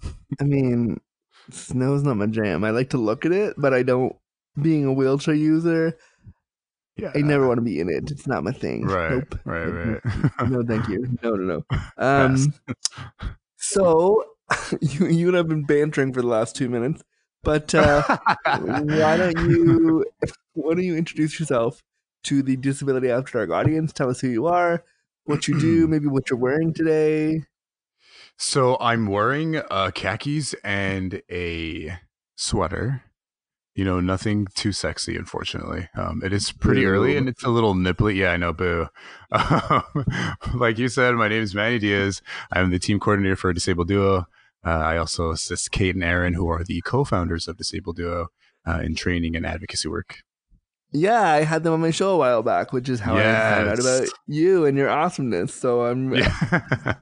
I 0.41 0.45
mean, 0.45 1.01
snow's 1.51 2.03
not 2.03 2.17
my 2.17 2.27
jam. 2.27 2.65
I 2.65 2.71
like 2.71 2.91
to 2.91 2.99
look 2.99 3.25
at 3.27 3.33
it, 3.33 3.55
but 3.57 3.73
I 3.75 3.83
don't. 3.83 4.15
Being 4.61 4.87
a 4.87 4.93
wheelchair 4.93 5.35
user, 5.35 5.99
Yeah, 6.97 7.13
I 7.15 7.19
never 7.19 7.47
want 7.47 7.59
to 7.59 7.63
be 7.63 7.79
in 7.79 7.91
it. 7.91 8.11
It's 8.11 8.27
not 8.27 8.43
my 8.43 8.53
thing. 8.53 8.87
Right, 8.87 9.11
Nope. 9.11 9.39
right, 9.45 9.67
right. 9.67 10.01
no, 10.49 10.63
thank 10.63 10.89
you. 10.89 11.07
No, 11.23 11.35
no, 11.35 11.63
no. 11.71 11.79
Um, 11.99 12.55
so 13.57 14.25
you 14.81 15.07
you 15.07 15.29
and 15.29 15.37
I've 15.37 15.49
been 15.49 15.65
bantering 15.65 16.13
for 16.13 16.23
the 16.23 16.29
last 16.29 16.57
two 16.57 16.69
minutes, 16.69 17.03
but 17.43 17.75
uh, 17.75 18.03
why 18.47 19.17
don't 19.17 19.39
you 19.51 20.05
why 20.55 20.75
don't 20.75 20.85
you 20.85 20.97
introduce 20.97 21.39
yourself 21.39 21.83
to 22.25 22.43
the 22.43 22.57
Disability 22.57 23.11
After 23.11 23.39
Dark 23.45 23.51
audience? 23.51 23.93
Tell 23.93 24.09
us 24.09 24.21
who 24.21 24.29
you 24.29 24.47
are, 24.47 24.85
what 25.25 25.49
you 25.49 25.59
do, 25.61 25.87
maybe 25.89 26.07
what 26.07 26.31
you're 26.31 26.39
wearing 26.39 26.73
today. 26.73 27.43
So 28.39 28.77
I'm 28.81 29.07
wearing 29.07 29.57
uh, 29.57 29.91
khakis 29.95 30.55
and 30.63 31.23
a 31.31 31.99
sweater. 32.37 33.03
You 33.75 33.85
know, 33.85 34.01
nothing 34.01 34.47
too 34.55 34.73
sexy, 34.73 35.17
unfortunately. 35.17 35.89
Um, 35.95 36.23
it 36.25 36.33
is 36.33 36.51
pretty 36.51 36.83
Boo. 36.83 36.89
early 36.89 37.17
and 37.17 37.29
it's 37.29 37.45
a 37.45 37.51
little 37.51 37.75
nipply. 37.75 38.17
Yeah, 38.17 38.31
I 38.31 38.37
know, 38.37 38.53
boo. 38.53 38.89
Um, 39.33 39.83
like 40.55 40.79
you 40.79 40.89
said, 40.89 41.15
my 41.15 41.29
name 41.29 41.43
is 41.43 41.55
Manny 41.55 41.79
Diaz. 41.79 42.23
I'm 42.51 42.71
the 42.71 42.79
team 42.79 42.99
coordinator 42.99 43.37
for 43.37 43.53
Disabled 43.53 43.89
Duo. 43.89 44.27
Uh, 44.65 44.71
I 44.71 44.97
also 44.97 45.31
assist 45.31 45.73
Kate 45.73 45.95
and 45.95 46.05
Aaron, 46.05 46.35
who 46.35 46.49
are 46.49 46.65
the 46.65 46.81
co-founders 46.83 47.49
of 47.49 47.59
Disabled 47.59 47.97
Duo, 47.97 48.29
uh, 48.67 48.81
in 48.83 48.95
training 48.95 49.37
and 49.37 49.47
advocacy 49.47 49.89
work. 49.89 50.23
Yeah, 50.93 51.21
I 51.21 51.43
had 51.43 51.63
them 51.63 51.73
on 51.75 51.81
my 51.81 51.91
show 51.91 52.11
a 52.15 52.17
while 52.17 52.43
back, 52.43 52.73
which 52.73 52.89
is 52.89 53.01
how 53.01 53.17
I 53.17 53.23
found 53.23 53.69
out 53.69 53.79
about 53.81 54.09
you 54.27 54.65
and 54.65 54.79
your 54.79 54.89
awesomeness. 54.89 55.53
So 55.55 55.83
I'm 55.83 56.15
Yeah. 56.15 56.95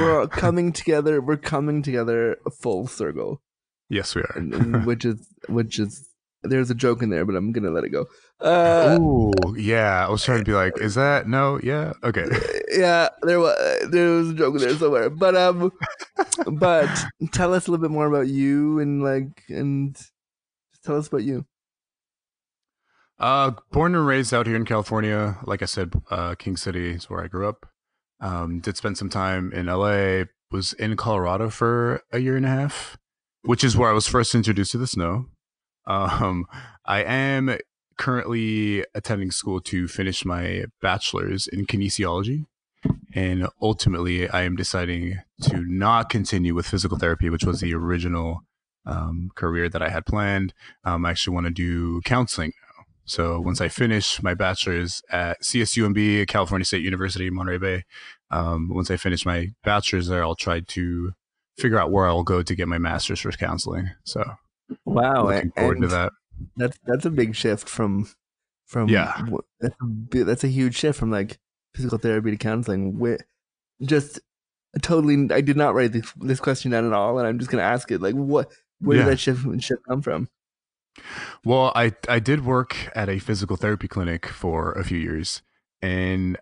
we're 0.00 0.26
coming 0.28 0.72
together. 0.72 1.20
We're 1.20 1.36
coming 1.36 1.82
together 1.82 2.36
full 2.60 2.86
circle. 2.88 3.40
yes, 3.88 4.14
we 4.14 4.22
are. 4.22 4.32
and, 4.36 4.52
and 4.54 4.86
which 4.90 5.04
is 5.04 5.28
which 5.48 5.78
is 5.78 6.08
there's 6.42 6.70
a 6.70 6.74
joke 6.74 7.02
in 7.02 7.10
there, 7.10 7.24
but 7.24 7.36
I'm 7.36 7.52
gonna 7.52 7.70
let 7.70 7.84
it 7.84 7.90
go. 7.90 8.06
Uh, 8.40 8.98
Ooh, 9.00 9.32
yeah. 9.56 10.06
I 10.06 10.10
was 10.10 10.22
trying 10.24 10.38
to 10.40 10.44
be 10.44 10.52
like, 10.52 10.78
is 10.80 10.94
that 10.96 11.26
no? 11.28 11.58
Yeah. 11.62 11.92
Okay. 12.04 12.26
yeah, 12.70 13.08
there 13.22 13.40
was 13.40 13.88
there 13.90 14.10
was 14.10 14.30
a 14.30 14.34
joke 14.34 14.54
in 14.56 14.60
there 14.60 14.76
somewhere, 14.76 15.10
but 15.10 15.34
um, 15.36 15.72
but 16.46 16.88
tell 17.32 17.54
us 17.54 17.66
a 17.66 17.70
little 17.70 17.82
bit 17.82 17.90
more 17.92 18.06
about 18.06 18.28
you 18.28 18.78
and 18.80 19.02
like 19.02 19.42
and 19.48 19.94
just 19.96 20.12
tell 20.84 20.96
us 20.96 21.08
about 21.08 21.22
you. 21.24 21.46
Uh, 23.18 23.52
born 23.72 23.94
and 23.94 24.06
raised 24.06 24.32
out 24.32 24.46
here 24.46 24.56
in 24.56 24.64
California. 24.64 25.38
Like 25.44 25.62
I 25.62 25.66
said, 25.66 25.92
uh, 26.10 26.34
King 26.36 26.56
City 26.56 26.90
is 26.90 27.10
where 27.10 27.22
I 27.22 27.26
grew 27.26 27.48
up. 27.48 27.66
Um, 28.20 28.60
did 28.60 28.76
spend 28.76 28.96
some 28.98 29.10
time 29.10 29.52
in 29.52 29.66
LA. 29.66 30.24
Was 30.50 30.72
in 30.72 30.96
Colorado 30.96 31.50
for 31.50 32.02
a 32.10 32.20
year 32.20 32.34
and 32.34 32.46
a 32.46 32.48
half, 32.48 32.96
which 33.42 33.62
is 33.62 33.76
where 33.76 33.90
I 33.90 33.92
was 33.92 34.06
first 34.06 34.34
introduced 34.34 34.72
to 34.72 34.78
the 34.78 34.86
snow. 34.86 35.26
Um, 35.86 36.46
I 36.86 37.02
am 37.02 37.58
currently 37.98 38.84
attending 38.94 39.30
school 39.30 39.60
to 39.60 39.88
finish 39.88 40.24
my 40.24 40.64
bachelor's 40.80 41.46
in 41.48 41.66
kinesiology. 41.66 42.46
And 43.14 43.48
ultimately, 43.60 44.28
I 44.28 44.42
am 44.42 44.56
deciding 44.56 45.18
to 45.42 45.64
not 45.66 46.08
continue 46.08 46.54
with 46.54 46.66
physical 46.66 46.96
therapy, 46.96 47.28
which 47.28 47.44
was 47.44 47.60
the 47.60 47.74
original 47.74 48.44
um, 48.86 49.30
career 49.34 49.68
that 49.68 49.82
I 49.82 49.90
had 49.90 50.06
planned. 50.06 50.54
Um, 50.84 51.04
I 51.04 51.10
actually 51.10 51.34
want 51.34 51.46
to 51.46 51.52
do 51.52 52.00
counseling. 52.02 52.52
So 53.08 53.40
once 53.40 53.60
I 53.60 53.68
finish 53.68 54.22
my 54.22 54.34
bachelor's 54.34 55.02
at 55.10 55.40
CSUMB, 55.42 56.26
California 56.28 56.64
State 56.64 56.82
University, 56.82 57.30
Monterey 57.30 57.58
Bay, 57.58 57.84
um, 58.30 58.68
once 58.72 58.90
I 58.90 58.96
finish 58.96 59.24
my 59.24 59.48
bachelor's 59.64 60.08
there, 60.08 60.22
I'll 60.22 60.34
try 60.34 60.60
to 60.60 61.12
figure 61.56 61.78
out 61.80 61.90
where 61.90 62.06
I'll 62.06 62.22
go 62.22 62.42
to 62.42 62.54
get 62.54 62.68
my 62.68 62.78
master's 62.78 63.20
for 63.20 63.32
counseling. 63.32 63.90
So 64.04 64.22
Wow, 64.84 65.26
looking 65.28 65.50
forward 65.52 65.80
to 65.80 65.86
that. 65.88 66.12
That's 66.56 66.78
that's 66.86 67.04
a 67.06 67.10
big 67.10 67.34
shift 67.34 67.68
from 67.68 68.08
from 68.66 68.88
Yeah. 68.88 69.20
That's 69.60 69.74
a, 69.82 70.24
that's 70.24 70.44
a 70.44 70.48
huge 70.48 70.76
shift 70.76 70.98
from 70.98 71.10
like 71.10 71.38
physical 71.74 71.98
therapy 71.98 72.30
to 72.32 72.36
counseling. 72.36 72.92
Wi- 72.92 73.18
Just 73.82 74.20
totally, 74.82 75.28
I 75.32 75.40
did 75.40 75.56
not 75.56 75.74
write 75.74 75.92
this, 75.92 76.12
this 76.18 76.40
question 76.40 76.70
down 76.70 76.86
at 76.86 76.92
all, 76.92 77.18
and 77.18 77.26
I'm 77.26 77.38
just 77.38 77.50
gonna 77.50 77.62
ask 77.62 77.90
it. 77.90 78.00
Like, 78.02 78.14
what? 78.14 78.52
Where 78.80 78.98
Yeah. 78.98 79.04
did 79.04 79.12
that 79.12 79.18
shift 79.18 79.46
shift 79.62 79.82
come 79.88 80.02
from? 80.02 80.28
Well, 81.44 81.72
I 81.74 81.92
I 82.08 82.18
did 82.18 82.44
work 82.44 82.76
at 82.94 83.08
a 83.08 83.18
physical 83.18 83.56
therapy 83.56 83.88
clinic 83.88 84.26
for 84.26 84.72
a 84.72 84.84
few 84.84 84.98
years, 84.98 85.42
and 85.82 86.36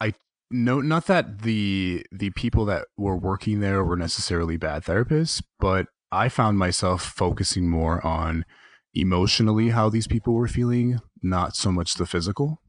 I 0.00 0.14
no 0.50 0.80
not 0.80 1.06
that 1.06 1.42
the 1.42 2.04
the 2.12 2.30
people 2.30 2.64
that 2.66 2.86
were 2.96 3.16
working 3.16 3.60
there 3.60 3.84
were 3.84 3.96
necessarily 3.96 4.56
bad 4.56 4.84
therapists, 4.84 5.42
but 5.58 5.86
I 6.10 6.28
found 6.28 6.58
myself 6.58 7.02
focusing 7.02 7.68
more 7.68 8.04
on 8.06 8.44
emotionally 8.94 9.68
how 9.70 9.88
these 9.90 10.06
people 10.06 10.32
were 10.34 10.48
feeling, 10.48 10.98
not 11.22 11.54
so 11.54 11.70
much 11.70 11.94
the 11.94 12.06
physical. 12.06 12.62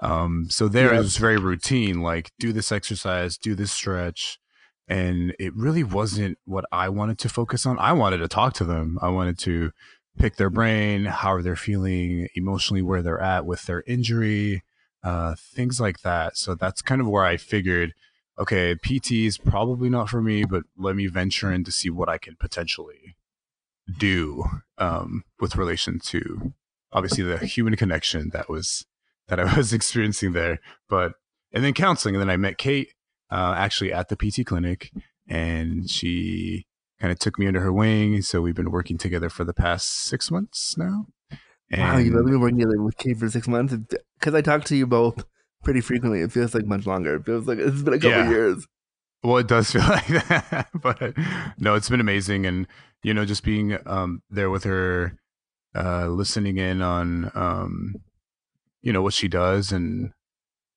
Um, 0.00 0.46
so 0.48 0.68
there 0.68 0.92
Yeah. 0.92 1.00
it 1.00 1.02
was 1.02 1.16
very 1.16 1.36
routine, 1.38 2.00
like 2.02 2.30
do 2.38 2.52
this 2.52 2.70
exercise, 2.70 3.36
do 3.36 3.54
this 3.56 3.72
stretch, 3.72 4.38
and 4.86 5.34
it 5.40 5.52
really 5.56 5.82
wasn't 5.82 6.38
what 6.44 6.64
I 6.70 6.88
wanted 6.88 7.18
to 7.18 7.28
focus 7.28 7.66
on. 7.66 7.78
I 7.80 7.92
wanted 7.92 8.18
to 8.18 8.28
talk 8.28 8.54
to 8.54 8.64
them. 8.64 8.98
I 9.02 9.08
wanted 9.08 9.38
to 9.40 9.72
pick 10.18 10.36
their 10.36 10.50
brain, 10.50 11.06
how 11.06 11.40
they're 11.40 11.56
feeling 11.56 12.28
emotionally, 12.34 12.82
where 12.82 13.02
they're 13.02 13.20
at 13.20 13.46
with 13.46 13.62
their 13.62 13.82
injury, 13.86 14.62
uh, 15.02 15.34
things 15.36 15.80
like 15.80 16.00
that. 16.00 16.36
So 16.36 16.54
that's 16.54 16.82
kind 16.82 17.00
of 17.00 17.08
where 17.08 17.24
I 17.24 17.36
figured, 17.36 17.94
okay, 18.38 18.74
PT 18.74 19.12
is 19.12 19.38
probably 19.38 19.88
not 19.88 20.08
for 20.08 20.20
me, 20.20 20.44
but 20.44 20.64
let 20.76 20.96
me 20.96 21.06
venture 21.06 21.52
in 21.52 21.64
to 21.64 21.72
see 21.72 21.90
what 21.90 22.08
I 22.08 22.18
can 22.18 22.36
potentially 22.36 23.16
do 23.98 24.44
um, 24.76 25.24
with 25.40 25.56
relation 25.56 25.98
to 25.98 26.52
obviously 26.92 27.24
the 27.24 27.38
human 27.38 27.76
connection 27.76 28.30
that 28.32 28.48
was 28.48 28.86
that 29.28 29.40
I 29.40 29.56
was 29.56 29.72
experiencing 29.72 30.32
there. 30.32 30.60
But 30.88 31.12
and 31.52 31.64
then 31.64 31.74
counseling, 31.74 32.14
and 32.14 32.22
then 32.22 32.30
I 32.30 32.36
met 32.36 32.58
Kate 32.58 32.92
uh, 33.30 33.54
actually 33.56 33.92
at 33.92 34.08
the 34.08 34.16
PT 34.16 34.46
clinic, 34.46 34.92
and 35.26 35.88
she 35.88 36.66
kind 37.00 37.12
of 37.12 37.18
took 37.18 37.38
me 37.38 37.46
under 37.46 37.60
her 37.60 37.72
wing. 37.72 38.22
So 38.22 38.40
we've 38.40 38.54
been 38.54 38.70
working 38.70 38.98
together 38.98 39.28
for 39.28 39.44
the 39.44 39.54
past 39.54 39.88
six 40.04 40.30
months 40.30 40.76
now. 40.76 41.06
wow, 41.76 41.98
you've 41.98 42.14
And- 42.14 42.26
been 42.26 42.40
working 42.40 42.58
together 42.58 42.82
with 42.82 42.96
Kate 42.96 43.18
for 43.18 43.28
six 43.28 43.46
months. 43.48 43.74
Because 44.18 44.34
I 44.34 44.40
talk 44.42 44.64
to 44.64 44.76
you 44.76 44.86
both 44.86 45.24
pretty 45.62 45.80
frequently. 45.80 46.20
It 46.20 46.32
feels 46.32 46.54
like 46.54 46.64
much 46.66 46.86
longer. 46.86 47.16
It 47.16 47.24
feels 47.26 47.46
like 47.46 47.58
it's 47.58 47.82
been 47.82 47.94
a 47.94 47.98
couple 47.98 48.10
Yeah. 48.10 48.30
years. 48.30 48.66
Well, 49.22 49.38
it 49.38 49.48
does 49.48 49.70
feel 49.72 49.80
like 49.88 50.06
that, 50.06 50.68
but 50.80 51.12
no, 51.58 51.74
it's 51.74 51.88
been 51.88 52.00
amazing, 52.00 52.46
and 52.46 52.68
you 53.02 53.12
know, 53.12 53.24
just 53.24 53.42
being 53.42 53.76
um, 53.84 54.22
there 54.30 54.48
with 54.48 54.62
her, 54.64 55.18
uh, 55.74 56.06
listening 56.06 56.56
in 56.58 56.82
on, 56.82 57.30
um, 57.34 57.94
you 58.80 58.92
know, 58.92 59.02
what 59.02 59.14
she 59.14 59.26
does 59.26 59.72
and 59.72 60.12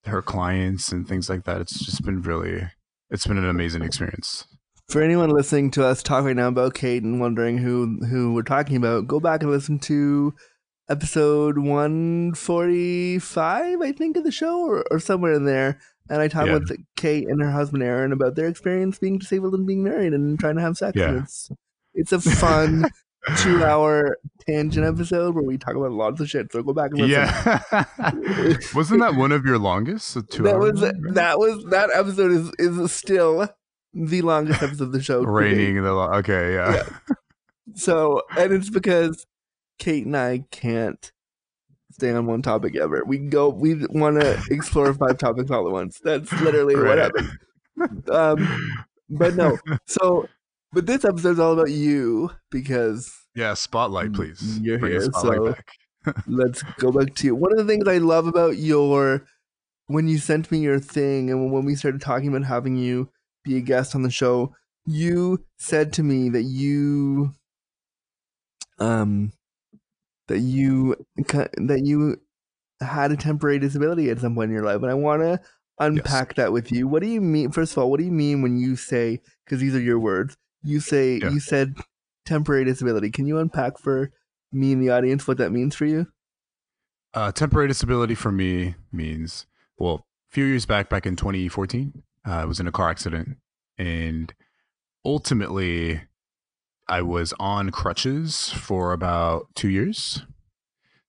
her 0.05 0.21
clients 0.23 0.91
and 0.91 1.07
things 1.07 1.29
like 1.29 1.43
that. 1.43 1.61
It's 1.61 1.85
just 1.85 2.03
been 2.03 2.21
really, 2.23 2.67
it's 3.11 3.27
been 3.27 3.37
an 3.37 3.47
amazing 3.47 3.83
experience. 3.83 4.47
For 4.91 5.01
anyone 5.01 5.29
listening 5.29 5.71
to 5.71 5.86
us 5.86 6.03
talk 6.03 6.25
right 6.25 6.36
now 6.36 6.50
about 6.50 6.74
Kate 6.74 7.01
and 7.01 7.21
wondering 7.21 7.57
who 7.57 7.98
who 8.10 8.33
we're 8.33 8.41
talking 8.43 8.75
about, 8.75 9.07
go 9.07 9.21
back 9.21 9.41
and 9.41 9.50
listen 9.50 9.79
to 9.79 10.33
episode 10.89 11.57
145, 11.57 13.81
I 13.81 13.91
think, 13.93 14.17
of 14.17 14.25
the 14.25 14.31
show, 14.33 14.60
or, 14.60 14.83
or 14.91 15.00
somewhere 15.00 15.31
in 15.33 15.45
there. 15.45 15.79
And 16.10 16.21
I 16.21 16.27
talk 16.27 16.48
Yeah. 16.48 16.55
with 16.55 16.75
Kate 16.98 17.25
and 17.29 17.41
her 17.41 17.51
husband 17.51 17.83
Aaron 17.83 18.12
about 18.12 18.36
their 18.36 18.48
experience 18.48 19.00
being 19.00 19.17
disabled 19.17 19.53
and 19.53 19.65
being 19.65 19.81
married 19.81 20.12
and 20.13 20.38
trying 20.38 20.55
to 20.55 20.62
have 20.62 20.75
sex. 20.77 20.98
Yeah. 20.98 21.19
it's 21.21 21.50
it's 21.93 22.12
a 22.12 22.19
fun 22.19 22.83
two 23.38 23.63
hour 23.63 24.17
tangent 24.45 24.86
episode 24.86 25.36
where 25.36 25.43
we 25.45 25.57
talk 25.57 25.75
about 25.75 25.91
lots 25.91 26.19
of 26.19 26.29
shit. 26.29 26.51
So 26.51 26.63
go 26.63 26.74
back 26.74 26.91
and 26.91 27.00
listen. 27.07 27.62
Yeah. 27.71 28.55
Wasn't 28.75 29.00
that 29.00 29.15
one 29.15 29.31
of 29.31 29.45
your 29.45 29.57
longest? 29.57 30.17
Two 30.29 30.43
that 30.43 30.55
hour 30.55 30.60
was 30.69 30.81
right? 30.81 30.93
that 31.12 31.39
was 31.39 31.63
that 31.69 31.89
episode 31.95 32.31
is 32.31 32.51
is 32.60 32.91
still 32.91 33.48
the 33.93 34.21
longest 34.21 34.62
episode 34.63 34.86
of 34.86 34.91
the 34.91 35.01
show. 35.01 35.21
raining 35.24 35.81
the 35.83 35.93
lo- 35.93 36.12
okay 36.13 36.53
yeah, 36.53 36.74
Yeah. 36.75 37.15
So, 37.75 38.21
and 38.38 38.51
it's 38.51 38.69
because 38.69 39.25
Kate 39.79 40.05
and 40.05 40.17
I 40.17 40.43
can't 40.51 41.12
stay 41.91 42.12
on 42.12 42.25
one 42.25 42.41
topic 42.41 42.75
ever. 42.75 43.03
We 43.05 43.17
go, 43.17 43.50
we 43.50 43.86
want 43.89 44.19
to 44.19 44.41
explore 44.50 44.93
five 44.93 45.17
topics 45.17 45.51
all 45.51 45.65
at 45.67 45.71
once. 45.71 46.00
That's 46.03 46.31
literally 46.41 46.75
what 46.75 46.86
Right. 46.86 46.98
happens. 46.98 48.10
Um, 48.10 48.83
but 49.10 49.36
no. 49.36 49.57
So, 49.88 50.27
but 50.74 50.86
this 50.86 51.05
episode 51.05 51.31
is 51.31 51.39
all 51.39 51.53
about 51.53 51.71
you 51.71 52.31
because 52.50 53.12
yeah 53.36 53.53
spotlight 53.53 54.12
please 54.13 54.60
You're 54.62 54.79
Bring 54.79 54.91
here, 54.93 55.10
so- 55.13 55.55
let's 56.27 56.63
go 56.79 56.91
back 56.91 57.13
to 57.15 57.27
you. 57.27 57.36
One 57.36 57.51
of 57.51 57.57
the 57.57 57.65
things 57.65 57.88
I 57.88 58.00
love 58.00 58.27
about 58.27 58.57
your 58.57 59.24
when 59.88 60.07
you 60.07 60.17
sent 60.17 60.51
me 60.51 60.60
your 60.60 60.79
thing 60.79 61.29
and 61.29 61.51
when 61.51 61.63
we 61.65 61.75
started 61.75 62.01
talking 62.01 62.27
about 62.29 62.43
having 62.48 62.75
you 62.75 63.10
be 63.43 63.57
a 63.57 63.62
guest 63.62 63.95
on 63.95 64.03
the 64.03 64.10
show, 64.12 64.55
you 64.86 65.43
said 65.57 65.93
to 65.93 66.03
me 66.03 66.29
that 66.29 66.43
you 66.43 67.31
um 68.79 69.31
that 70.27 70.39
you 70.39 70.95
that 71.17 71.81
you 71.83 72.17
had 72.81 73.12
a 73.12 73.17
temporary 73.17 73.60
disability 73.60 74.10
at 74.10 74.19
some 74.19 74.33
point 74.33 74.50
in 74.50 74.55
your 74.55 74.65
life 74.65 74.81
and 74.81 74.89
I 74.89 74.93
want 74.95 75.21
to 75.21 75.39
unpack 75.79 76.36
that 76.36 76.51
with 76.51 76.71
you. 76.71 76.88
What 76.88 77.01
do 77.01 77.07
you 77.07 77.21
mean 77.21 77.51
first 77.51 77.74
of 77.74 77.77
all, 77.79 77.91
what 77.91 78.00
do 78.00 78.05
you 78.05 78.12
mean 78.12 78.41
when 78.41 78.57
you 78.57 78.75
say 78.75 79.21
cuz 79.48 79.60
these 79.60 79.75
are 79.75 79.81
your 79.81 80.00
words. 80.00 80.38
You 80.63 80.79
say 80.79 81.17
Yeah. 81.17 81.29
you 81.29 81.39
said 81.39 81.75
temporary 82.25 82.65
disability. 82.65 83.10
Can 83.12 83.25
you 83.27 83.38
unpack 83.38 83.77
for 83.77 84.12
me 84.51 84.74
and 84.74 84.81
the 84.81 84.89
audience 84.89 85.27
what 85.27 85.38
that 85.38 85.51
means 85.51 85.75
for 85.75 85.86
you? 85.86 86.07
uh, 87.13 87.29
temporary 87.29 87.67
disability 87.67 88.15
for 88.15 88.31
me 88.31 88.75
means 88.91 89.45
well 89.77 89.95
a 89.95 90.33
few 90.33 90.45
years 90.45 90.65
back 90.65 90.89
back 90.89 91.05
in 91.05 91.17
2014 91.17 92.03
uh, 92.27 92.31
i 92.31 92.45
was 92.45 92.59
in 92.59 92.67
a 92.67 92.71
car 92.71 92.89
accident 92.89 93.37
and 93.77 94.33
ultimately 95.05 96.01
i 96.87 97.01
was 97.01 97.33
on 97.39 97.71
crutches 97.71 98.49
for 98.49 98.91
about 98.93 99.47
two 99.55 99.69
years. 99.69 100.23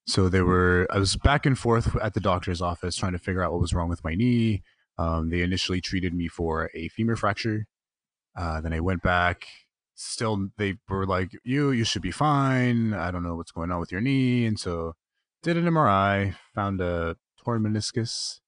So 0.06 0.28
they 0.28 0.40
were 0.42 0.86
i 0.90 0.98
was 0.98 1.16
back 1.16 1.46
and 1.46 1.58
forth 1.58 1.96
at 1.96 2.14
the 2.14 2.20
doctor's 2.20 2.62
office 2.62 2.96
trying 2.96 3.12
to 3.12 3.18
figure 3.18 3.42
out 3.42 3.52
what 3.52 3.60
was 3.60 3.74
wrong 3.74 3.88
with 3.88 4.04
my 4.04 4.14
knee. 4.14 4.62
Um, 4.98 5.30
they 5.30 5.42
initially 5.42 5.80
treated 5.80 6.14
me 6.14 6.28
for 6.28 6.70
a 6.74 6.88
femur 6.88 7.16
fracture. 7.16 7.66
Uh, 8.36 8.60
then 8.60 8.72
i 8.72 8.80
went 8.80 9.02
back. 9.02 9.46
Still 9.94 10.48
they 10.56 10.76
were 10.88 11.06
like 11.06 11.32
you 11.44 11.70
you 11.70 11.84
should 11.84 12.02
be 12.02 12.10
fine. 12.10 12.94
I 12.94 13.10
don't 13.10 13.22
know 13.22 13.36
what's 13.36 13.52
going 13.52 13.70
on 13.70 13.80
with 13.80 13.92
your 13.92 14.00
knee. 14.00 14.46
And 14.46 14.58
so 14.58 14.94
did 15.42 15.56
an 15.56 15.64
MRI, 15.64 16.36
found 16.54 16.80
a 16.80 17.16
torn 17.44 17.62
meniscus, 17.62 18.40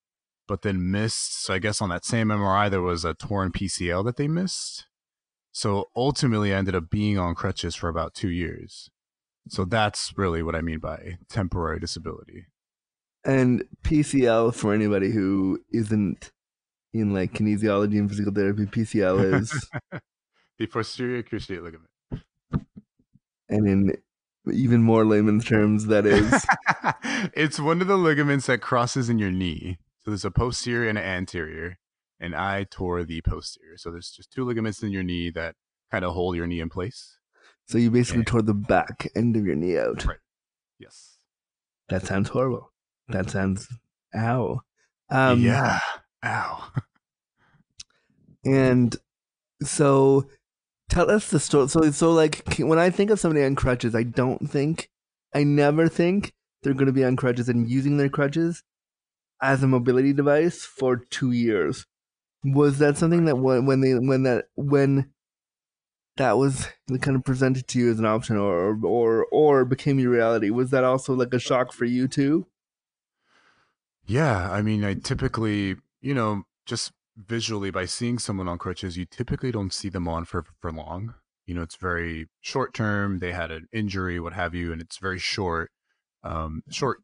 but 0.47 0.63
then 0.63 0.91
missed. 0.91 1.43
So 1.45 1.55
I 1.55 1.59
guess 1.59 1.81
on 1.81 1.89
that 1.91 2.05
same 2.05 2.29
MRI 2.29 2.71
there 2.71 2.81
was 2.81 3.05
a 3.05 3.15
torn 3.15 3.53
PCL 3.53 4.05
that 4.05 4.17
they 4.17 4.29
missed. 4.29 4.87
So 5.53 5.89
ultimately, 5.95 6.53
I 6.53 6.59
ended 6.59 6.75
up 6.75 6.91
being 6.91 7.17
on 7.17 7.37
crutches 7.37 7.77
for 7.77 7.89
about 7.89 8.13
two 8.13 8.31
years. 8.31 8.91
So 9.49 9.65
that's 9.65 10.13
really 10.17 10.43
what 10.43 10.57
I 10.57 10.61
mean 10.61 10.81
by 10.81 11.19
temporary 11.29 11.79
disability. 11.79 12.47
And 13.25 13.65
PCL 13.85 14.55
for 14.55 14.75
anybody 14.75 15.13
who 15.13 15.61
isn't 15.73 16.33
in 16.93 17.13
like 17.13 17.33
kinesiology 17.33 17.99
and 17.99 18.09
physical 18.09 18.33
therapy, 18.33 18.67
PCL 18.67 19.41
is, 19.41 19.71
the 20.59 20.67
posterior 20.67 21.23
cruciate 21.23 21.63
ligament. 21.63 21.91
and 23.49 23.69
in 23.69 23.97
even 24.53 24.83
more 24.83 25.05
layman's 25.05 25.45
terms, 25.45 25.87
that 25.87 26.05
is 26.05 26.47
it's 27.35 27.59
one 27.59 27.81
of 27.81 27.87
the 27.87 27.97
ligaments 27.97 28.47
that 28.47 28.61
crosses 28.61 29.09
in 29.09 29.19
your 29.19 29.31
knee. 29.31 29.79
So 30.05 30.11
there's 30.11 30.25
a 30.25 30.31
posterior 30.31 30.89
and 30.89 30.99
an 30.99 31.05
anterior, 31.05 31.79
and 32.21 32.35
I 32.35 32.65
tore 32.65 33.05
the 33.05 33.23
posterior. 33.23 33.79
So 33.79 33.91
there's 33.91 34.11
just 34.11 34.31
two 34.33 34.45
ligaments 34.45 34.83
in 34.83 34.91
your 34.91 35.03
knee 35.03 35.31
that 35.31 35.55
kind 35.91 36.05
of 36.05 36.13
hold 36.13 36.37
your 36.37 36.47
knee 36.47 36.61
in 36.61 36.69
place. 36.69 37.19
so 37.67 37.79
you 37.79 37.91
basically 37.91 38.21
Yeah. 38.21 38.25
tore 38.27 38.43
the 38.43 38.53
back 38.53 39.09
end 39.17 39.37
of 39.37 39.47
your 39.47 39.55
knee 39.55 39.79
out. 39.79 40.05
Right. 40.05 40.19
Yes. 40.79 41.17
That 41.89 42.05
sounds 42.05 42.29
horrible. 42.29 42.71
That 43.09 43.31
sounds 43.31 43.67
ow. 44.15 44.61
Um, 45.11 45.41
yeah. 45.41 45.81
Ow. 46.25 46.69
And 48.45 48.95
so 49.63 50.27
tell 50.91 51.11
us 51.11 51.31
the 51.31 51.41
story. 51.41 51.69
So, 51.69 51.91
so 51.91 52.13
like 52.13 52.45
when 52.59 52.79
I 52.79 52.91
think 52.91 53.11
of 53.11 53.19
somebody 53.21 53.45
on 53.45 53.55
crutches, 53.55 53.95
I 53.95 54.03
don't 54.03 54.51
think, 54.51 54.91
I 55.35 55.45
never 55.45 55.89
think 55.89 56.35
they're 56.63 56.75
going 56.75 56.87
to 56.87 56.93
be 56.93 57.05
on 57.05 57.17
crutches 57.17 57.49
and 57.49 57.69
using 57.71 57.97
their 57.97 58.11
crutches 58.11 58.63
as 59.41 59.63
a 59.63 59.67
mobility 59.67 60.13
device 60.13 60.65
for 60.65 60.97
two 60.97 61.33
years. 61.33 61.87
Was 62.45 62.79
that 62.79 62.97
something 62.97 63.25
that 63.25 63.37
when, 63.37 63.81
they, 63.81 63.95
when 63.95 64.23
that, 64.25 64.47
when 64.55 65.11
that 66.17 66.37
was 66.39 66.69
kind 67.01 67.17
of 67.17 67.25
presented 67.25 67.67
to 67.69 67.79
you 67.79 67.91
as 67.91 67.99
an 67.99 68.05
option 68.07 68.37
or, 68.37 68.79
or, 68.85 69.27
or 69.33 69.65
became 69.65 69.99
your 69.99 70.11
reality, 70.11 70.51
was 70.51 70.71
that 70.71 70.85
also 70.85 71.15
like 71.15 71.33
a 71.33 71.39
shock 71.39 71.73
for 71.73 71.85
you 71.85 72.07
too? 72.07 72.47
Yeah. 74.07 74.51
I 74.51 74.63
mean, 74.63 74.85
I 74.85 74.95
typically, 74.95 75.77
you 76.01 76.15
know, 76.15 76.45
just 76.67 76.93
visually 77.17 77.71
by 77.71 77.87
seeing 77.87 78.19
someone 78.19 78.49
on 78.49 78.59
crutches, 78.59 78.97
you 78.97 79.07
typically 79.07 79.51
don't 79.51 79.73
see 79.73 79.89
them 79.89 80.07
on 80.07 80.25
for, 80.25 80.45
for 80.61 80.71
long. 80.71 81.15
You 81.47 81.55
know, 81.55 81.63
it's 81.63 81.77
very 81.77 82.29
short 82.41 82.75
term. 82.75 83.19
They 83.19 83.33
had 83.33 83.51
an 83.51 83.69
injury, 83.73 84.19
what 84.19 84.33
have 84.33 84.55
you, 84.55 84.73
and 84.73 84.81
it's 84.81 84.99
very 84.99 85.19
short, 85.19 85.71
um, 86.23 86.63
short, 86.71 86.99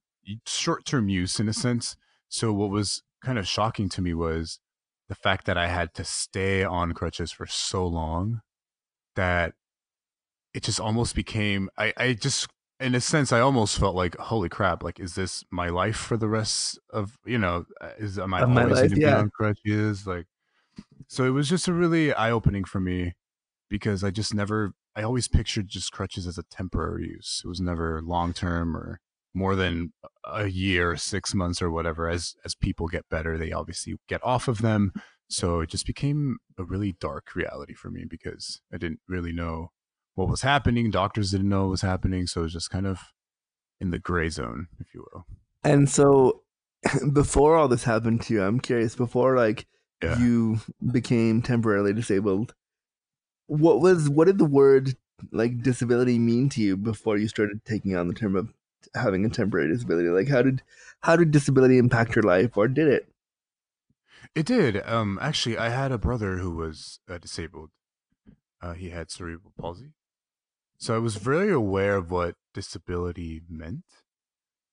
short 0.47 0.85
term 0.85 1.09
use 1.09 1.39
in 1.39 1.49
a 1.49 1.53
sense. 1.53 1.97
So 2.31 2.53
what 2.53 2.71
was 2.71 3.03
kind 3.23 3.39
of 3.39 3.47
shocking 3.47 3.89
to 3.91 4.01
me 4.01 4.15
was 4.15 4.61
the 5.09 5.15
fact 5.15 5.45
that 5.47 5.59
I 5.59 5.67
had 5.67 5.93
to 5.95 6.05
stay 6.05 6.65
on 6.65 6.93
crutches 6.93 7.33
for 7.33 7.47
so 7.47 7.87
long 7.87 8.41
that 9.17 9.55
it 10.55 10.63
just 10.63 10.81
almost 10.81 11.15
became 11.15 11.69
I, 11.77 11.93
I 11.97 12.13
just 12.15 12.49
in 12.79 12.95
a 12.95 13.01
sense 13.01 13.33
I 13.33 13.41
almost 13.41 13.79
felt 13.79 13.95
like 13.95 14.17
holy 14.17 14.49
crap 14.49 14.83
like 14.83 14.99
is 15.01 15.15
this 15.17 15.45
my 15.51 15.69
life 15.69 15.97
for 15.97 16.17
the 16.17 16.29
rest 16.29 16.79
of 16.91 17.19
you 17.27 17.39
know 17.39 17.65
uh, 17.81 17.91
is 17.99 18.19
am 18.19 18.33
I 18.33 18.43
Of 18.43 18.51
always 18.51 18.81
life, 18.81 18.91
going 18.91 18.91
to 18.91 19.01
yeah. 19.01 19.15
be 19.17 19.21
on 19.21 19.31
crutches 19.31 20.07
like 20.07 20.27
so 21.09 21.25
it 21.25 21.31
was 21.31 21.49
just 21.49 21.69
a 21.69 21.73
really 21.73 22.13
eye 22.15 22.31
opening 22.31 22.65
for 22.65 22.81
me 22.81 23.15
because 23.69 24.03
I 24.05 24.11
just 24.11 24.33
never 24.33 24.73
I 24.97 25.03
always 25.03 25.29
pictured 25.29 25.69
just 25.69 25.93
crutches 25.93 26.27
as 26.27 26.39
a 26.39 26.45
temporary 26.45 27.09
use 27.09 27.43
it 27.45 27.49
was 27.49 27.61
never 27.61 28.01
long 28.03 28.33
term 28.33 28.77
or 28.77 29.01
more 29.35 29.55
than 29.55 29.93
a 30.25 30.47
year 30.49 30.97
six 30.97 31.35
months 31.35 31.63
or 31.63 31.71
whatever 31.71 32.09
as 32.09 32.35
as 32.45 32.55
people 32.55 32.89
get 32.89 33.09
better 33.09 33.39
they 33.39 33.53
obviously 33.53 33.95
get 34.09 34.21
off 34.25 34.49
of 34.49 34.61
them 34.61 34.93
so 35.31 35.61
it 35.61 35.71
just 35.71 35.87
became 35.87 36.39
a 36.59 36.65
really 36.65 36.97
dark 37.01 37.37
reality 37.37 37.73
for 37.75 37.89
me 37.89 38.05
because 38.05 38.61
I 38.73 38.79
didn't 38.79 38.99
really 39.07 39.33
know 39.33 39.71
what 40.17 40.29
was 40.29 40.43
happening. 40.43 40.91
Doctors 40.91 41.31
didn't 41.31 41.49
know 41.49 41.63
what 41.63 41.71
was 41.71 41.83
happening. 41.83 42.27
So 42.27 42.41
it 42.41 42.45
was 42.45 42.53
just 42.53 42.69
kind 42.69 42.85
of 42.87 42.99
in 43.81 43.93
the 43.93 44.01
gray 44.01 44.29
zone, 44.29 44.67
if 44.81 44.93
you 44.93 45.07
will. 45.13 45.25
And 45.63 45.89
so 45.89 46.43
before 47.13 47.57
all 47.57 47.69
this 47.69 47.85
happened 47.85 48.23
to 48.23 48.35
you, 48.35 48.43
I'm 48.43 48.59
curious, 48.59 48.97
before 48.97 49.37
like 49.37 49.69
Yeah. 50.03 50.19
you 50.19 50.59
became 50.91 51.43
temporarily 51.43 51.93
disabled, 51.93 52.53
what 53.47 53.81
was 53.81 54.09
what 54.09 54.27
did 54.27 54.39
the 54.39 54.45
word 54.45 54.97
like 55.31 55.63
disability 55.63 56.19
mean 56.19 56.49
to 56.49 56.61
you 56.61 56.77
before 56.77 57.19
you 57.19 57.29
started 57.29 57.65
taking 57.65 57.95
on 57.95 58.09
the 58.09 58.15
term 58.15 58.35
of 58.35 58.53
having 58.95 59.25
a 59.25 59.29
temporary 59.29 59.69
disability? 59.69 60.09
Like 60.09 60.29
how 60.29 60.43
did 60.43 60.63
how 61.01 61.17
did 61.17 61.31
disability 61.31 61.79
impact 61.79 62.15
your 62.15 62.23
life 62.23 62.57
or 62.57 62.69
did 62.69 62.89
it? 62.89 63.09
It 64.35 64.47
did. 64.47 64.87
Um, 64.87 65.19
actually, 65.21 65.59
I 65.59 65.71
had 65.71 65.91
a 65.91 65.99
brother 65.99 66.39
who 66.39 66.55
was 66.55 67.01
uh, 67.09 67.19
disabled. 67.19 67.71
Uh, 68.63 68.75
he 68.75 68.91
had 68.91 69.11
cerebral 69.11 69.53
palsy. 69.59 69.93
So 70.79 70.95
I 70.95 70.99
was 70.99 71.17
very 71.17 71.53
aware 71.53 71.97
of 71.97 72.11
what 72.11 72.37
disability 72.55 73.43
meant, 73.49 73.85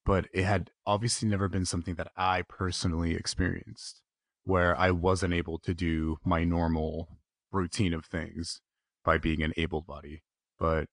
but 0.06 0.28
it 0.34 0.44
had 0.44 0.72
obviously 0.86 1.28
never 1.28 1.50
been 1.50 1.66
something 1.66 1.96
that 1.96 2.12
I 2.16 2.44
personally 2.44 3.16
experienced 3.16 4.02
where 4.44 4.80
I 4.80 4.92
wasn't 4.92 5.34
able 5.34 5.60
to 5.60 5.74
do 5.74 6.18
my 6.24 6.46
normal 6.46 7.10
routine 7.52 7.94
of 7.94 8.06
things 8.06 8.62
by 9.04 9.18
being 9.18 9.44
an 9.44 9.54
able 9.58 9.82
body. 9.82 10.24
But 10.58 10.88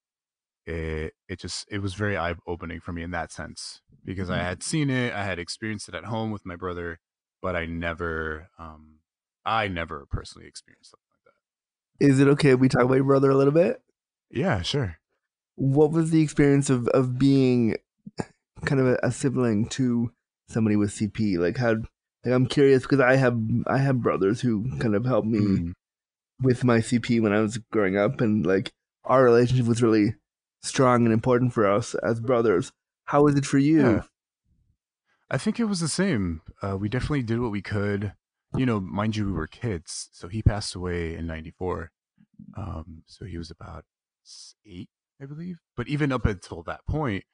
it 0.65 1.13
it 1.27 1.39
just 1.39 1.65
it 1.69 1.79
was 1.79 1.93
very 1.93 2.17
eye 2.17 2.35
opening 2.47 2.79
for 2.79 2.91
me 2.91 3.03
in 3.03 3.11
that 3.11 3.31
sense 3.31 3.81
because 4.03 4.29
I 4.29 4.37
had 4.37 4.63
seen 4.63 4.89
it, 4.89 5.13
I 5.13 5.23
had 5.23 5.39
experienced 5.39 5.87
it 5.89 5.95
at 5.95 6.05
home 6.05 6.31
with 6.31 6.45
my 6.45 6.55
brother, 6.55 6.99
but 7.41 7.55
I 7.55 7.65
never 7.65 8.49
um 8.57 8.99
I 9.45 9.67
never 9.67 10.05
personally 10.09 10.47
experienced 10.47 10.91
something 10.91 11.05
like 11.11 11.33
that. 11.99 12.05
Is 12.05 12.19
it 12.19 12.27
okay 12.29 12.49
if 12.51 12.59
we 12.59 12.69
talk 12.69 12.83
about 12.83 12.95
your 12.95 13.03
brother 13.03 13.29
a 13.29 13.35
little 13.35 13.53
bit? 13.53 13.81
Yeah, 14.31 14.61
sure. 14.63 14.97
What 15.55 15.91
was 15.91 16.11
the 16.11 16.21
experience 16.21 16.69
of, 16.69 16.87
of 16.89 17.17
being 17.17 17.75
kind 18.65 18.81
of 18.81 18.87
a, 18.87 18.99
a 19.03 19.11
sibling 19.11 19.67
to 19.69 20.11
somebody 20.49 20.75
with 20.75 20.91
CP? 20.91 21.37
Like 21.37 21.57
how 21.57 21.73
like 22.23 22.33
I'm 22.33 22.47
curious 22.47 22.81
because 22.83 22.99
I 22.99 23.15
have 23.17 23.39
I 23.67 23.77
have 23.77 24.01
brothers 24.01 24.41
who 24.41 24.77
kind 24.79 24.95
of 24.95 25.05
helped 25.05 25.27
me 25.27 25.39
Mm. 25.39 25.73
with 26.41 26.63
my 26.63 26.79
CP 26.79 27.21
when 27.21 27.31
I 27.33 27.39
was 27.41 27.57
growing 27.71 27.97
up, 27.97 28.19
and 28.19 28.45
like 28.45 28.71
our 29.05 29.23
relationship 29.23 29.67
was 29.67 29.81
really 29.83 30.15
strong 30.65 31.05
and 31.05 31.13
important 31.13 31.53
for 31.53 31.65
us 31.69 31.95
as 31.95 32.19
brothers. 32.19 32.71
How 33.05 33.27
is 33.27 33.35
it 33.35 33.45
for 33.45 33.57
you? 33.57 33.81
Yeah. 33.81 34.01
I 35.29 35.37
think 35.37 35.59
it 35.59 35.65
was 35.65 35.79
the 35.79 35.87
same. 35.87 36.41
Uh, 36.61 36.77
we 36.77 36.89
definitely 36.89 37.23
did 37.23 37.39
what 37.39 37.51
we 37.51 37.61
could. 37.61 38.13
You 38.55 38.65
know, 38.65 38.79
mind 38.79 39.15
you, 39.15 39.25
we 39.25 39.31
were 39.31 39.47
kids. 39.47 40.09
So 40.11 40.27
he 40.27 40.41
passed 40.41 40.75
away 40.75 41.15
in 41.15 41.27
'94. 41.27 41.91
Um, 42.57 43.03
so 43.05 43.25
he 43.25 43.37
was 43.37 43.51
about 43.51 43.85
eight, 44.65 44.89
I 45.21 45.25
believe. 45.25 45.57
But 45.75 45.87
even 45.87 46.11
up 46.11 46.25
until 46.25 46.63
that 46.63 46.85
point, 46.87 47.25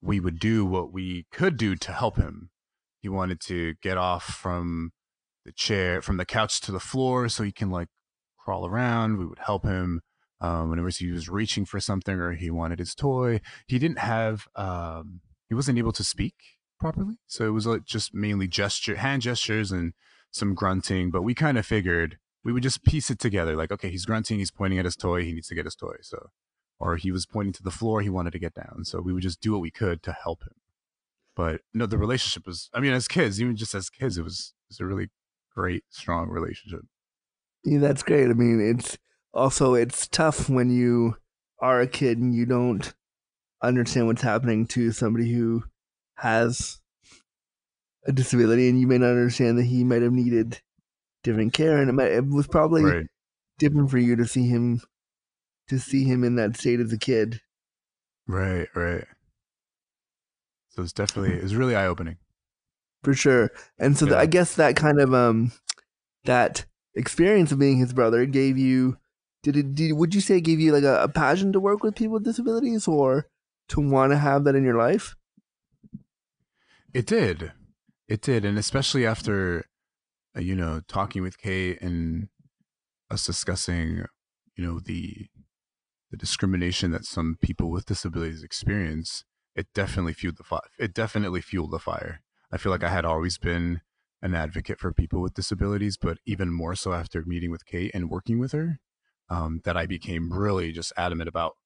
we 0.00 0.20
would 0.20 0.38
do 0.38 0.64
what 0.64 0.92
we 0.92 1.26
could 1.32 1.56
do 1.56 1.76
to 1.76 1.92
help 1.92 2.16
him. 2.16 2.50
He 3.00 3.08
wanted 3.08 3.40
to 3.42 3.74
get 3.82 3.98
off 3.98 4.24
from 4.24 4.92
the 5.44 5.52
chair, 5.52 6.00
from 6.00 6.16
the 6.16 6.24
couch 6.24 6.60
to 6.62 6.72
the 6.72 6.80
floor, 6.80 7.28
so 7.28 7.42
he 7.42 7.52
can 7.52 7.70
like 7.70 7.88
crawl 8.38 8.66
around. 8.66 9.18
We 9.18 9.26
would 9.26 9.40
help 9.40 9.64
him. 9.64 10.00
Um, 10.42 10.70
whenever 10.70 10.90
he 10.90 11.12
was 11.12 11.28
reaching 11.28 11.64
for 11.64 11.78
something 11.78 12.16
or 12.16 12.32
he 12.32 12.50
wanted 12.50 12.80
his 12.80 12.94
toy, 12.94 13.40
he 13.66 13.78
didn't 13.78 14.00
have. 14.00 14.48
Um, 14.56 15.20
he 15.48 15.54
wasn't 15.54 15.78
able 15.78 15.92
to 15.92 16.02
speak 16.04 16.34
properly. 16.80 17.14
So 17.26 17.46
it 17.46 17.50
was 17.50 17.66
like 17.66 17.84
just 17.84 18.12
mainly 18.12 18.48
gesture, 18.48 18.96
hand 18.96 19.22
gestures 19.22 19.70
and 19.70 19.92
some 20.32 20.54
grunting. 20.54 21.10
But 21.10 21.22
we 21.22 21.32
kind 21.34 21.56
of 21.56 21.64
figured 21.64 22.18
we 22.44 22.52
would 22.52 22.64
just 22.64 22.84
piece 22.84 23.08
it 23.08 23.20
together. 23.20 23.54
Like, 23.54 23.70
okay, 23.70 23.88
he's 23.88 24.04
grunting, 24.04 24.38
he's 24.38 24.50
pointing 24.50 24.78
at 24.80 24.84
his 24.84 24.96
toy, 24.96 25.22
he 25.22 25.32
needs 25.32 25.48
to 25.48 25.54
get 25.54 25.64
his 25.64 25.76
toy. 25.76 25.94
So, 26.00 26.30
or 26.80 26.96
he 26.96 27.12
was 27.12 27.24
pointing 27.24 27.52
to 27.54 27.62
the 27.62 27.70
floor, 27.70 28.00
he 28.00 28.10
wanted 28.10 28.32
to 28.32 28.40
get 28.40 28.54
down. 28.54 28.84
So 28.84 29.00
we 29.00 29.12
would 29.12 29.22
just 29.22 29.40
do 29.40 29.52
what 29.52 29.60
we 29.60 29.70
could 29.70 30.02
to 30.02 30.12
help 30.12 30.42
him. 30.42 30.56
But 31.36 31.60
no, 31.72 31.86
the 31.86 31.98
relationship 31.98 32.46
was. 32.46 32.68
I 32.74 32.80
mean, 32.80 32.92
as 32.92 33.06
kids, 33.06 33.40
even 33.40 33.54
just 33.54 33.74
as 33.74 33.88
kids, 33.88 34.18
it 34.18 34.24
was 34.24 34.54
it 34.68 34.72
was 34.72 34.80
a 34.80 34.86
really 34.86 35.08
great, 35.54 35.84
strong 35.88 36.28
relationship. 36.28 36.80
Yeah, 37.64 37.78
that's 37.78 38.02
great. 38.02 38.28
I 38.28 38.32
mean, 38.32 38.60
it's 38.60 38.98
also 39.34 39.74
it's 39.74 40.06
tough 40.08 40.48
when 40.48 40.70
you 40.70 41.16
are 41.60 41.80
a 41.80 41.86
kid 41.86 42.18
and 42.18 42.34
you 42.34 42.44
don't 42.46 42.92
understand 43.62 44.06
what's 44.06 44.22
happening 44.22 44.66
to 44.66 44.90
somebody 44.92 45.32
who 45.32 45.64
has 46.16 46.80
a 48.06 48.12
disability, 48.12 48.68
and 48.68 48.80
you 48.80 48.86
may 48.86 48.98
not 48.98 49.10
understand 49.10 49.56
that 49.58 49.64
he 49.64 49.84
might 49.84 50.02
have 50.02 50.12
needed 50.12 50.60
different 51.22 51.52
care, 51.52 51.78
and 51.78 51.88
it, 51.88 51.92
might, 51.92 52.10
it 52.10 52.26
was 52.26 52.48
probably 52.48 52.82
Right. 52.82 53.06
different 53.58 53.90
for 53.90 53.98
you 53.98 54.16
to 54.16 54.26
see 54.26 54.48
him 54.48 54.80
to 55.68 55.78
see 55.78 56.02
him 56.04 56.24
in 56.24 56.34
that 56.36 56.56
state 56.56 56.80
as 56.80 56.92
a 56.92 56.98
kid. 56.98 57.40
Right. 58.26 58.68
Right. 58.74 59.04
So 60.70 60.82
it's 60.82 60.92
definitely 60.92 61.36
it 61.36 61.42
was 61.42 61.54
really 61.54 61.76
eye 61.76 61.86
opening. 61.86 62.16
for 63.04 63.14
sure. 63.14 63.50
And 63.78 63.96
so 63.96 64.06
Yeah. 64.08 64.16
I 64.18 64.26
guess 64.26 64.56
that 64.56 64.74
kind 64.76 65.00
of 65.00 65.14
um 65.14 65.52
that 66.24 66.64
experience 66.94 67.52
of 67.52 67.58
being 67.58 67.78
his 67.78 67.92
brother 67.92 68.26
gave 68.26 68.58
you 68.58 68.96
did 69.42 69.56
it 69.56 69.74
did, 69.74 69.92
would 69.94 70.14
you 70.14 70.20
say 70.20 70.38
it 70.38 70.42
gave 70.42 70.60
you 70.60 70.72
like 70.72 70.84
a, 70.84 71.02
a 71.02 71.08
passion 71.08 71.52
to 71.52 71.60
work 71.60 71.82
with 71.82 71.96
people 71.96 72.14
with 72.14 72.24
disabilities 72.24 72.86
or 72.86 73.26
to 73.68 73.80
want 73.80 74.12
to 74.12 74.18
have 74.18 74.44
that 74.44 74.54
in 74.54 74.64
your 74.64 74.76
life? 74.76 75.16
It 76.94 77.06
did. 77.06 77.52
It 78.08 78.20
did. 78.20 78.44
And 78.44 78.58
especially 78.58 79.06
after, 79.06 79.64
uh, 80.36 80.40
you 80.40 80.54
know, 80.54 80.80
talking 80.86 81.22
with 81.22 81.38
Kate 81.38 81.80
and 81.80 82.28
us 83.10 83.24
discussing, 83.24 84.04
you 84.56 84.64
know, 84.64 84.80
the 84.80 85.28
the 86.10 86.16
discrimination 86.18 86.90
that 86.90 87.06
some 87.06 87.38
people 87.40 87.70
with 87.70 87.86
disabilities 87.86 88.42
experience, 88.42 89.24
it 89.56 89.66
definitely 89.74 90.12
fueled 90.12 90.36
the 90.36 90.44
fire. 90.44 90.60
It 90.78 90.92
definitely 90.92 91.40
fueled 91.40 91.70
the 91.70 91.78
fire. 91.78 92.20
I 92.52 92.58
feel 92.58 92.70
like 92.70 92.84
I 92.84 92.90
had 92.90 93.06
always 93.06 93.38
been 93.38 93.80
an 94.20 94.34
advocate 94.34 94.78
for 94.78 94.92
people 94.92 95.22
with 95.22 95.32
disabilities, 95.32 95.96
but 95.96 96.18
even 96.26 96.52
more 96.52 96.74
so 96.74 96.92
after 96.92 97.24
meeting 97.24 97.50
with 97.50 97.64
Kate 97.64 97.90
and 97.94 98.10
working 98.10 98.38
with 98.38 98.52
her, 98.52 98.78
um, 99.32 99.62
that 99.64 99.76
I 99.78 99.86
became 99.86 100.30
really 100.30 100.72
just 100.72 100.92
adamant 100.96 101.28
about 101.28 101.56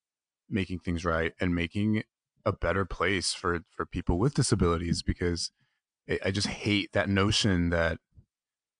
making 0.49 0.79
things 0.79 1.05
right 1.05 1.33
and 1.41 1.53
making 1.55 2.05
a 2.45 2.53
better 2.53 2.85
place 2.85 3.35
for 3.35 3.61
for 3.71 3.85
people 3.85 4.19
with 4.21 4.35
disabilities 4.35 5.03
because 5.03 5.51
I, 6.09 6.19
I 6.27 6.31
just 6.31 6.47
hate 6.47 6.93
that 6.93 7.09
notion 7.09 7.71
that 7.71 7.99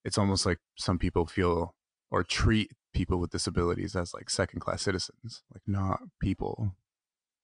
it's 0.05 0.17
almost 0.17 0.45
like 0.45 0.59
some 0.77 0.97
people 0.97 1.25
feel 1.25 1.75
or 2.09 2.23
treat 2.23 2.71
people 2.93 3.19
with 3.19 3.31
disabilities 3.31 3.93
as 3.93 4.13
like 4.13 4.29
second 4.29 4.61
class 4.61 4.83
citizens, 4.83 5.43
like 5.53 5.63
not 5.67 5.99
people, 6.21 6.73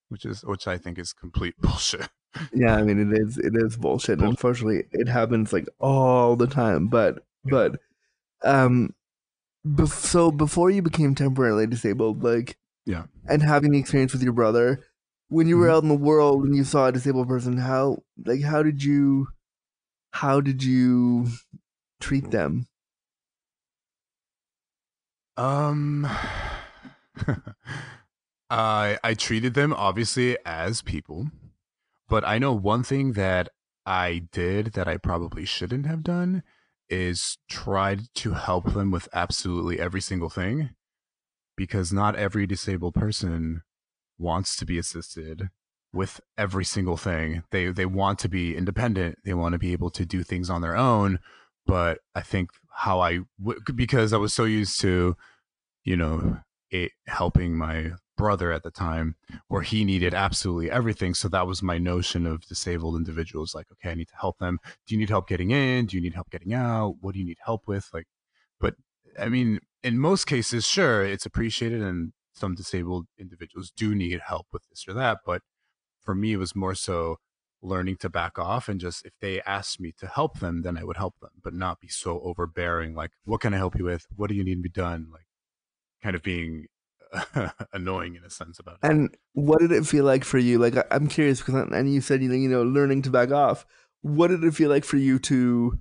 which 0.07 0.25
is 0.25 0.45
which 0.45 0.65
I 0.65 0.77
think 0.77 0.97
is 0.97 1.11
complete 1.11 1.55
bullshit. 1.61 2.07
Yeah, 2.53 2.77
I 2.77 2.83
mean 2.83 3.11
it 3.11 3.19
is 3.19 3.37
it 3.37 3.53
is 3.57 3.75
bullshit. 3.75 4.19
Bull- 4.19 4.29
Unfortunately, 4.29 4.85
it 4.93 5.09
happens 5.09 5.51
like 5.51 5.67
all 5.79 6.37
the 6.37 6.47
time. 6.47 6.87
But 6.87 7.25
but 7.43 7.81
um, 8.45 8.95
bef- 9.65 9.89
so 10.05 10.31
before 10.31 10.69
you 10.69 10.81
became 10.81 11.15
temporarily 11.15 11.67
disabled, 11.67 12.23
like 12.23 12.57
Yeah. 12.85 13.05
and 13.27 13.41
having 13.41 13.71
the 13.71 13.79
experience 13.79 14.13
with 14.13 14.23
your 14.23 14.33
brother, 14.33 14.83
when 15.29 15.47
you 15.47 15.57
were 15.57 15.67
Mhm. 15.67 15.71
out 15.73 15.83
in 15.83 15.89
the 15.89 15.95
world 15.95 16.45
and 16.45 16.55
you 16.55 16.63
saw 16.63 16.87
a 16.87 16.91
disabled 16.91 17.27
person, 17.27 17.57
how 17.57 18.03
like 18.25 18.41
how 18.41 18.63
did 18.63 18.83
you 18.83 19.27
how 20.11 20.41
did 20.41 20.63
you 20.63 21.27
treat 21.99 22.31
them? 22.31 22.67
Um, 25.37 26.07
I 28.49 28.97
I 29.03 29.13
treated 29.13 29.53
them 29.53 29.73
obviously 29.73 30.37
as 30.45 30.81
people, 30.81 31.29
but 32.07 32.25
I 32.25 32.37
know 32.39 32.53
one 32.53 32.83
thing 32.83 33.13
that 33.13 33.49
I 33.85 34.27
did 34.31 34.73
that 34.73 34.87
I 34.87 34.97
probably 34.97 35.45
shouldn't 35.45 35.85
have 35.85 36.03
done 36.03 36.43
is 36.89 37.37
tried 37.49 38.01
to 38.15 38.33
help 38.33 38.73
them 38.73 38.91
with 38.91 39.07
absolutely 39.13 39.79
every 39.79 40.01
single 40.01 40.29
thing, 40.29 40.71
because 41.55 41.91
not 41.93 42.15
every 42.15 42.45
disabled 42.45 42.93
person 42.95 43.61
wants 44.17 44.55
to 44.57 44.65
be 44.65 44.77
assisted 44.77 45.49
with 45.93 46.19
every 46.37 46.65
single 46.65 46.97
thing. 46.97 47.43
They 47.51 47.67
they 47.67 47.85
want 47.85 48.19
to 48.19 48.29
be 48.29 48.55
independent. 48.55 49.19
They 49.23 49.33
want 49.33 49.53
to 49.53 49.59
be 49.59 49.73
able 49.73 49.91
to 49.91 50.05
do 50.05 50.23
things 50.23 50.49
on 50.49 50.61
their 50.61 50.75
own. 50.75 51.19
But 51.65 51.99
I 52.15 52.21
think 52.21 52.49
how 52.77 52.99
I 52.99 53.19
w- 53.39 53.59
because 53.73 54.11
I 54.11 54.17
was 54.17 54.33
so 54.33 54.43
used 54.43 54.79
to, 54.81 55.15
you 55.83 55.95
know, 55.95 56.39
it 56.71 56.91
helping 57.07 57.55
my 57.55 57.91
brother 58.15 58.51
at 58.51 58.63
the 58.63 58.71
time, 58.71 59.15
where 59.47 59.61
he 59.61 59.83
needed 59.83 60.13
absolutely 60.13 60.69
everything. 60.69 61.13
So 61.13 61.27
that 61.29 61.47
was 61.47 61.63
my 61.63 61.77
notion 61.77 62.25
of 62.25 62.45
disabled 62.45 62.95
individuals. 62.95 63.55
Like, 63.55 63.67
okay, 63.71 63.91
I 63.91 63.95
need 63.95 64.09
to 64.09 64.15
help 64.19 64.39
them. 64.39 64.59
Do 64.85 64.95
you 64.95 64.99
need 64.99 65.09
help 65.09 65.27
getting 65.27 65.51
in? 65.51 65.85
Do 65.87 65.97
you 65.97 66.01
need 66.01 66.13
help 66.13 66.29
getting 66.29 66.53
out? 66.53 66.97
What 67.01 67.13
do 67.13 67.19
you 67.19 67.25
need 67.25 67.39
help 67.43 67.67
with? 67.67 67.89
Like, 67.93 68.07
but 68.59 68.75
I 69.19 69.29
mean, 69.29 69.59
in 69.83 69.99
most 69.99 70.25
cases, 70.25 70.65
sure, 70.65 71.03
it's 71.03 71.25
appreciated, 71.25 71.81
and 71.81 72.13
some 72.33 72.55
disabled 72.55 73.07
individuals 73.19 73.71
do 73.75 73.93
need 73.93 74.19
help 74.25 74.47
with 74.51 74.67
this 74.69 74.85
or 74.87 74.93
that. 74.93 75.19
But 75.25 75.41
for 76.01 76.15
me, 76.15 76.33
it 76.33 76.37
was 76.37 76.55
more 76.55 76.75
so 76.75 77.17
learning 77.61 77.95
to 77.95 78.09
back 78.09 78.37
off 78.37 78.67
and 78.67 78.79
just 78.79 79.05
if 79.05 79.13
they 79.21 79.41
asked 79.43 79.79
me 79.79 79.93
to 79.97 80.05
help 80.07 80.39
them, 80.39 80.63
then 80.63 80.77
I 80.77 80.83
would 80.83 80.97
help 80.97 81.19
them, 81.21 81.29
but 81.41 81.53
not 81.53 81.79
be 81.79 81.87
so 81.87 82.19
overbearing. 82.21 82.93
Like, 82.93 83.11
what 83.23 83.39
can 83.41 83.53
I 83.53 83.57
help 83.57 83.77
you 83.77 83.85
with? 83.85 84.05
What 84.15 84.29
do 84.29 84.35
you 84.35 84.43
need 84.43 84.55
to 84.55 84.61
be 84.61 84.69
done? 84.69 85.07
Like, 85.11 85.27
kind 86.01 86.15
of 86.15 86.21
being 86.21 86.67
annoying 87.73 88.15
in 88.15 88.23
a 88.23 88.29
sense 88.29 88.59
about 88.59 88.75
it. 88.75 88.87
And 88.87 89.15
what 89.33 89.59
did 89.59 89.71
it 89.71 89.85
feel 89.85 90.05
like 90.05 90.23
for 90.23 90.37
you? 90.37 90.57
Like 90.59 90.77
I- 90.77 90.85
I'm 90.91 91.07
curious 91.07 91.39
because 91.39 91.55
I- 91.55 91.77
and 91.77 91.93
you 91.93 92.01
said 92.01 92.21
you 92.21 92.29
know, 92.29 92.35
you 92.35 92.49
know 92.49 92.63
learning 92.63 93.01
to 93.03 93.09
back 93.09 93.31
off. 93.31 93.65
What 94.01 94.29
did 94.29 94.43
it 94.43 94.53
feel 94.53 94.69
like 94.69 94.83
for 94.85 94.97
you 94.97 95.19
to 95.19 95.79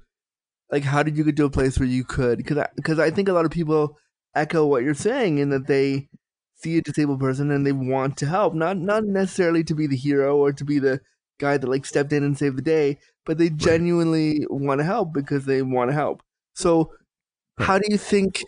like 0.71 0.85
how 0.85 1.03
did 1.03 1.17
you 1.17 1.25
get 1.25 1.37
to 1.37 1.45
a 1.45 1.51
place 1.51 1.79
where 1.79 1.89
you 1.89 2.05
could 2.05 2.39
because 2.39 2.59
I, 2.59 2.69
cause 2.83 2.99
I 2.99 3.11
think 3.11 3.29
a 3.29 3.33
lot 3.33 3.45
of 3.45 3.51
people 3.51 3.99
echo 4.35 4.67
what 4.67 4.83
you're 4.83 4.95
saying 4.95 5.39
in 5.39 5.51
that 5.51 5.67
they 5.67 6.09
see 6.55 6.79
a 6.79 6.83
disabled 6.83 7.21
person 7.21 7.51
and 7.51 7.67
they 7.67 7.73
want 7.73 8.17
to 8.19 8.27
help 8.27 8.55
not 8.55 8.79
not 8.79 9.05
necessarily 9.05 9.65
to 9.65 9.75
be 9.75 9.87
the 9.87 9.97
hero 9.97 10.37
or 10.37 10.53
to 10.53 10.65
be 10.65 10.79
the 10.79 11.01
guy 11.39 11.57
that 11.59 11.69
like 11.69 11.85
stepped 11.85 12.13
in 12.13 12.23
and 12.23 12.39
saved 12.39 12.57
the 12.57 12.63
day 12.63 12.99
but 13.27 13.37
they 13.39 13.51
genuinely 13.51 14.47
want 14.49 14.79
to 14.81 14.85
help 14.85 15.13
because 15.13 15.45
they 15.45 15.61
want 15.63 15.91
to 15.91 15.95
help 15.95 16.23
so 16.55 16.93
how 17.59 17.79
do 17.79 17.85
you 17.91 17.99
think 17.99 18.43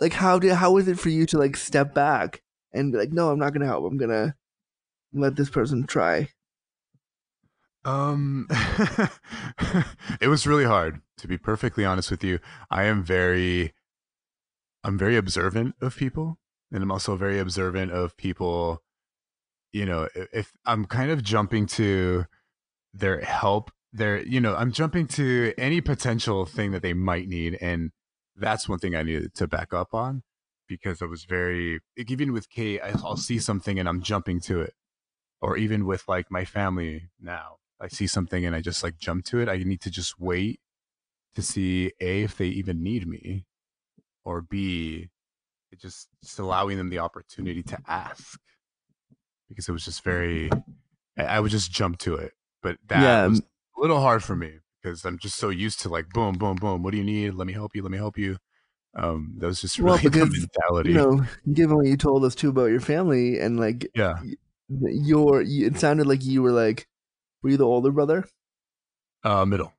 like 0.00 0.12
how 0.12 0.38
do 0.38 0.52
how 0.54 0.76
is 0.76 0.88
it 0.88 0.98
for 0.98 1.08
you 1.08 1.26
to 1.26 1.38
like 1.38 1.56
step 1.56 1.94
back 1.94 2.42
and 2.72 2.92
be 2.92 2.98
like 2.98 3.12
no 3.12 3.30
i'm 3.30 3.38
not 3.38 3.52
gonna 3.52 3.66
help 3.66 3.84
i'm 3.84 3.98
gonna 3.98 4.34
let 5.12 5.36
this 5.36 5.50
person 5.50 5.86
try 5.86 6.28
Um, 7.84 8.46
it 10.20 10.28
was 10.28 10.46
really 10.46 10.64
hard 10.64 11.00
to 11.18 11.28
be 11.28 11.38
perfectly 11.38 11.84
honest 11.84 12.10
with 12.10 12.22
you. 12.22 12.38
I 12.70 12.84
am 12.84 13.02
very, 13.02 13.72
I'm 14.84 14.98
very 14.98 15.16
observant 15.16 15.74
of 15.80 15.96
people, 15.96 16.38
and 16.70 16.82
I'm 16.82 16.92
also 16.92 17.16
very 17.16 17.38
observant 17.38 17.92
of 17.92 18.16
people. 18.16 18.82
You 19.72 19.86
know, 19.86 20.08
if 20.14 20.52
I'm 20.66 20.84
kind 20.84 21.10
of 21.10 21.22
jumping 21.22 21.66
to 21.68 22.26
their 22.92 23.20
help, 23.20 23.70
their, 23.92 24.20
you 24.20 24.40
know, 24.40 24.54
I'm 24.56 24.72
jumping 24.72 25.06
to 25.08 25.54
any 25.56 25.80
potential 25.80 26.44
thing 26.44 26.72
that 26.72 26.82
they 26.82 26.92
might 26.92 27.28
need, 27.28 27.56
and 27.60 27.92
that's 28.40 28.68
one 28.68 28.78
thing 28.80 28.96
I 28.96 29.02
needed 29.04 29.34
to 29.36 29.48
back 29.48 29.72
up 29.74 29.94
on 29.94 30.22
because 30.68 31.02
I 31.02 31.06
was 31.06 31.24
very, 31.24 31.80
like, 31.98 32.10
even 32.10 32.32
with 32.32 32.50
Kate, 32.50 32.80
I'll 32.82 33.16
see 33.16 33.38
something 33.38 33.78
and 33.78 33.88
I'm 33.88 34.02
jumping 34.02 34.40
to 34.42 34.60
it 34.62 34.74
or 35.40 35.56
even 35.56 35.86
with 35.86 36.08
like 36.08 36.30
my 36.30 36.44
family 36.44 37.10
now. 37.20 37.56
I 37.80 37.88
see 37.88 38.06
something 38.06 38.44
and 38.46 38.54
I 38.54 38.60
just 38.60 38.82
like 38.82 38.98
jump 38.98 39.24
to 39.26 39.40
it. 39.40 39.48
I 39.48 39.56
need 39.58 39.80
to 39.82 39.90
just 39.90 40.20
wait 40.20 40.60
to 41.34 41.42
see 41.42 41.92
a 42.00 42.22
if 42.22 42.36
they 42.38 42.48
even 42.48 42.82
need 42.82 43.06
me, 43.08 43.46
or 44.24 44.42
b 44.42 45.10
it 45.72 45.80
just 45.80 46.08
just 46.22 46.38
allowing 46.38 46.78
them 46.78 46.90
the 46.90 46.98
opportunity 47.00 47.62
to 47.64 47.78
ask 47.88 48.40
because 49.48 49.68
it 49.68 49.72
was 49.72 49.84
just 49.84 50.02
very 50.04 50.50
I, 51.18 51.24
I 51.24 51.40
would 51.40 51.50
just 51.50 51.70
jump 51.70 51.98
to 52.00 52.14
it, 52.16 52.32
but 52.62 52.78
that 52.88 53.22
Yeah, 53.22 53.26
was 53.26 53.40
a 53.76 53.80
little 53.80 54.00
hard 54.00 54.22
for 54.24 54.36
me 54.36 54.58
because 54.82 55.04
I'm 55.04 55.18
just 55.18 55.36
so 55.36 55.48
used 55.48 55.80
to 55.80 55.88
like 55.88 56.08
boom, 56.10 56.36
boom, 56.38 56.56
boom. 56.56 56.82
What 56.82 56.92
do 56.92 56.98
you 56.98 57.04
need? 57.04 57.34
Let 57.34 57.46
me 57.46 57.52
help 57.52 57.74
you. 57.74 57.82
Let 57.82 57.90
me 57.92 57.98
help 57.98 58.18
you. 58.18 58.36
Um, 58.94 59.34
that 59.38 59.46
was 59.46 59.60
just 59.60 59.78
Well, 59.80 59.98
really 59.98 60.08
the 60.10 60.26
mentality. 60.26 60.90
You 60.90 60.96
know, 60.96 61.24
given 61.52 61.76
what 61.76 61.86
you 61.86 61.96
told 61.96 62.24
us 62.24 62.34
too 62.34 62.50
about 62.50 62.66
your 62.66 62.80
family 62.80 63.38
and 63.38 63.58
like 63.60 63.88
yeah, 63.94 64.20
your, 64.68 65.42
it 65.42 65.78
sounded 65.78 66.06
like 66.06 66.24
you 66.24 66.42
were 66.42 66.52
like, 66.52 66.86
were 67.42 67.50
you 67.50 67.56
the 67.56 67.66
older 67.66 67.90
brother? 67.92 68.24
uh, 69.24 69.44
middle. 69.44 69.72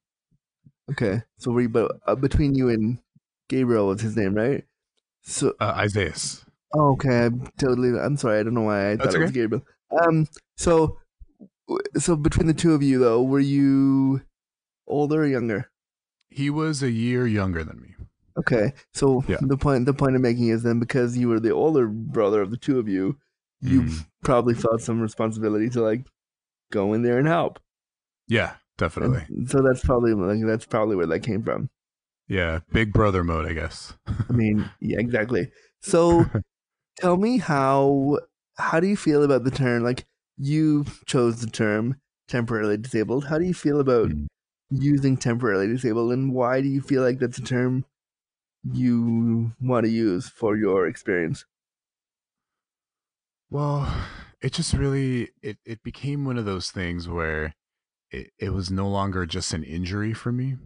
Okay, 0.92 1.22
so 1.38 1.52
were 1.52 1.62
you, 1.62 1.70
but 1.70 1.92
uh, 2.06 2.16
between 2.16 2.54
you 2.56 2.70
and 2.70 3.00
Gabriel 3.48 3.88
was 3.88 4.02
his 4.02 4.18
name, 4.18 4.34
right? 4.36 4.64
So, 5.22 5.54
Uh, 5.60 5.74
Isaiah. 5.78 6.14
oh, 6.76 6.94
okay, 6.94 7.26
I'm 7.26 7.48
totally. 7.58 7.98
I'm 8.00 8.18
sorry, 8.18 8.40
I 8.40 8.44
don't 8.44 8.54
know 8.54 8.62
why 8.62 8.92
I 8.92 8.98
thought 8.98 9.04
That's 9.04 9.16
it 9.16 9.20
was. 9.20 9.32
Gabriel. 9.32 9.64
Um, 10.04 10.28
so, 10.58 10.98
so 11.98 12.16
between 12.16 12.48
the 12.48 12.54
two 12.54 12.74
of 12.74 12.84
you 12.84 13.00
though, 13.00 13.22
were 13.24 13.40
you 13.40 14.22
older 14.88 15.24
or 15.24 15.28
younger? 15.28 15.72
He 16.30 16.50
was 16.50 16.82
a 16.82 16.92
year 16.92 17.28
younger 17.28 17.64
than 17.64 17.82
me. 17.82 17.96
Okay, 18.38 18.74
so 18.94 19.24
Yeah. 19.28 19.38
the 19.42 19.58
point 19.58 19.86
the 19.86 19.94
point 19.94 20.16
I'm 20.16 20.22
making 20.22 20.48
is 20.48 20.64
then 20.64 20.80
because 20.80 21.18
you 21.18 21.28
were 21.28 21.40
the 21.40 21.52
older 21.52 21.88
brother 21.88 22.42
of 22.42 22.50
the 22.52 22.58
two 22.58 22.80
of 22.80 22.88
you, 22.88 23.18
you 23.62 23.82
Mm. 23.84 24.06
probably 24.24 24.54
felt 24.54 24.82
some 24.82 25.02
responsibility 25.02 25.70
to 25.72 25.82
like 25.82 26.06
go 26.72 26.94
in 26.94 27.02
there 27.02 27.18
and 27.20 27.28
help. 27.28 27.60
Yeah, 28.28 28.56
definitely. 28.78 29.26
And 29.30 29.50
so 29.50 29.62
that's 29.62 29.84
probably 29.84 30.14
like 30.14 30.46
that's 30.46 30.66
probably 30.66 30.96
where 30.96 31.08
that 31.08 31.20
came 31.20 31.44
from. 31.44 31.70
Yeah, 32.30 32.60
big 32.72 32.94
brother 32.94 33.26
mode, 33.26 33.46
I 33.46 33.52
guess. 33.54 33.94
I 34.08 34.32
mean, 34.32 34.70
yeah, 34.80 35.00
exactly. 35.00 35.52
So 35.82 36.26
tell 36.98 37.18
me 37.18 37.40
how 37.40 38.20
how 38.58 38.80
do 38.80 38.88
you 38.88 38.96
feel 38.96 39.24
about 39.24 39.44
the 39.44 39.52
term 39.52 39.84
like 39.84 40.06
you 40.38 40.86
chose 41.06 41.42
the 41.42 41.50
term 41.52 42.00
temporarily 42.30 42.78
disabled. 42.78 43.26
How 43.26 43.38
do 43.38 43.44
you 43.46 43.54
feel 43.54 43.82
about 43.82 44.10
Mm. 44.10 44.28
Using 44.72 45.18
temporarily 45.18 45.68
disabled 45.68 46.12
and 46.14 46.34
why 46.34 46.62
do 46.62 46.68
you 46.68 46.82
feel 46.82 47.04
like 47.04 47.20
that's 47.20 47.38
a 47.38 47.44
term 47.44 47.86
you 48.64 49.54
want 49.62 49.86
to 49.86 49.92
use 49.92 50.30
for 50.30 50.56
your 50.56 50.88
experience? 50.88 51.46
Well, 53.50 53.94
it 54.42 54.54
just 54.54 54.74
really 54.74 55.30
it 55.42 55.58
it 55.66 55.84
became 55.84 56.26
one 56.26 56.38
of 56.38 56.46
those 56.46 56.72
things 56.72 57.08
where 57.08 57.54
it, 58.12 58.32
it 58.40 58.52
was 58.52 58.72
no 58.72 58.88
longer 58.88 59.26
just 59.26 59.54
an 59.54 59.64
injury 59.64 60.14
for 60.14 60.32
me, 60.32 60.58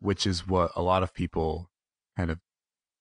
which 0.00 0.26
is 0.26 0.46
what 0.46 0.72
a 0.76 0.82
lot 0.82 1.02
of 1.02 1.14
people 1.14 1.70
kind 2.16 2.30
of 2.30 2.40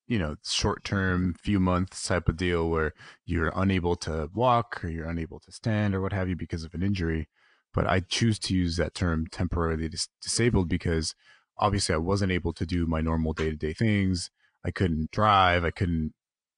you 0.08 0.20
know, 0.20 0.36
short 0.44 0.84
term, 0.84 1.34
few 1.34 1.60
months 1.60 2.08
type 2.08 2.30
of 2.30 2.38
deal 2.38 2.70
where 2.70 2.94
you're 3.26 3.52
unable 3.56 3.96
to 3.96 4.30
walk 4.34 4.84
or 4.84 4.90
you're 4.90 5.10
unable 5.10 5.40
to 5.40 5.52
stand 5.52 5.96
or 5.96 6.02
what 6.02 6.14
have 6.14 6.30
you 6.30 6.36
because 6.36 6.64
of 6.64 6.74
an 6.76 6.84
injury. 6.84 7.28
But 7.76 7.88
I 7.88 8.00
choose 8.00 8.40
to 8.40 8.56
use 8.56 8.78
that 8.78 8.96
term 8.96 9.28
temporarily 9.28 9.90
dis- 9.90 10.08
disabled 10.22 10.70
because 10.70 11.14
obviously 11.58 11.94
I 11.94 12.00
wasn't 12.00 12.32
able 12.32 12.54
to 12.54 12.66
do 12.66 12.88
my 12.88 13.02
normal 13.02 13.34
day 13.34 13.50
to 13.50 13.56
day 13.56 13.74
things. 13.74 14.32
I 14.64 14.72
couldn't 14.72 15.12
drive. 15.12 15.64
I 15.66 15.72
couldn't, 15.72 16.14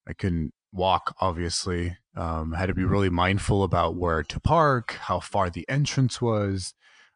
I 0.08 0.13
couldn't 0.13 0.53
walk, 0.71 1.15
obviously. 1.19 1.97
Um, 2.15 2.53
I 2.53 2.60
had 2.60 2.67
to 2.67 2.73
be 2.73 2.86
really 2.86 3.10
mindful 3.10 3.63
about 3.63 3.95
where 3.95 4.23
to 4.23 4.39
park, 4.39 4.93
how 5.01 5.19
far 5.19 5.49
the 5.49 5.67
entrance 5.67 6.21
was, 6.21 6.73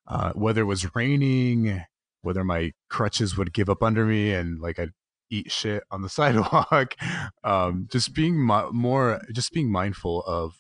uh, 0.08 0.32
whether 0.34 0.62
it 0.62 0.66
was 0.66 0.96
raining, 0.96 1.84
whether 2.24 2.44
my 2.44 2.74
crutches 2.90 3.38
would 3.38 3.54
give 3.54 3.70
up 3.70 3.84
under 3.84 4.06
me 4.06 4.34
and 4.34 4.60
like 4.60 4.80
I'd 4.80 4.92
eat 5.30 5.52
shit 5.52 5.84
on 5.92 6.02
the 6.02 6.10
sidewalk. 6.20 6.96
Um, 7.44 7.88
just 7.92 8.14
being 8.14 8.46
mi- 8.46 8.72
more, 8.72 9.22
just 9.32 9.54
being 9.54 9.72
mindful 9.72 10.24
of 10.24 10.56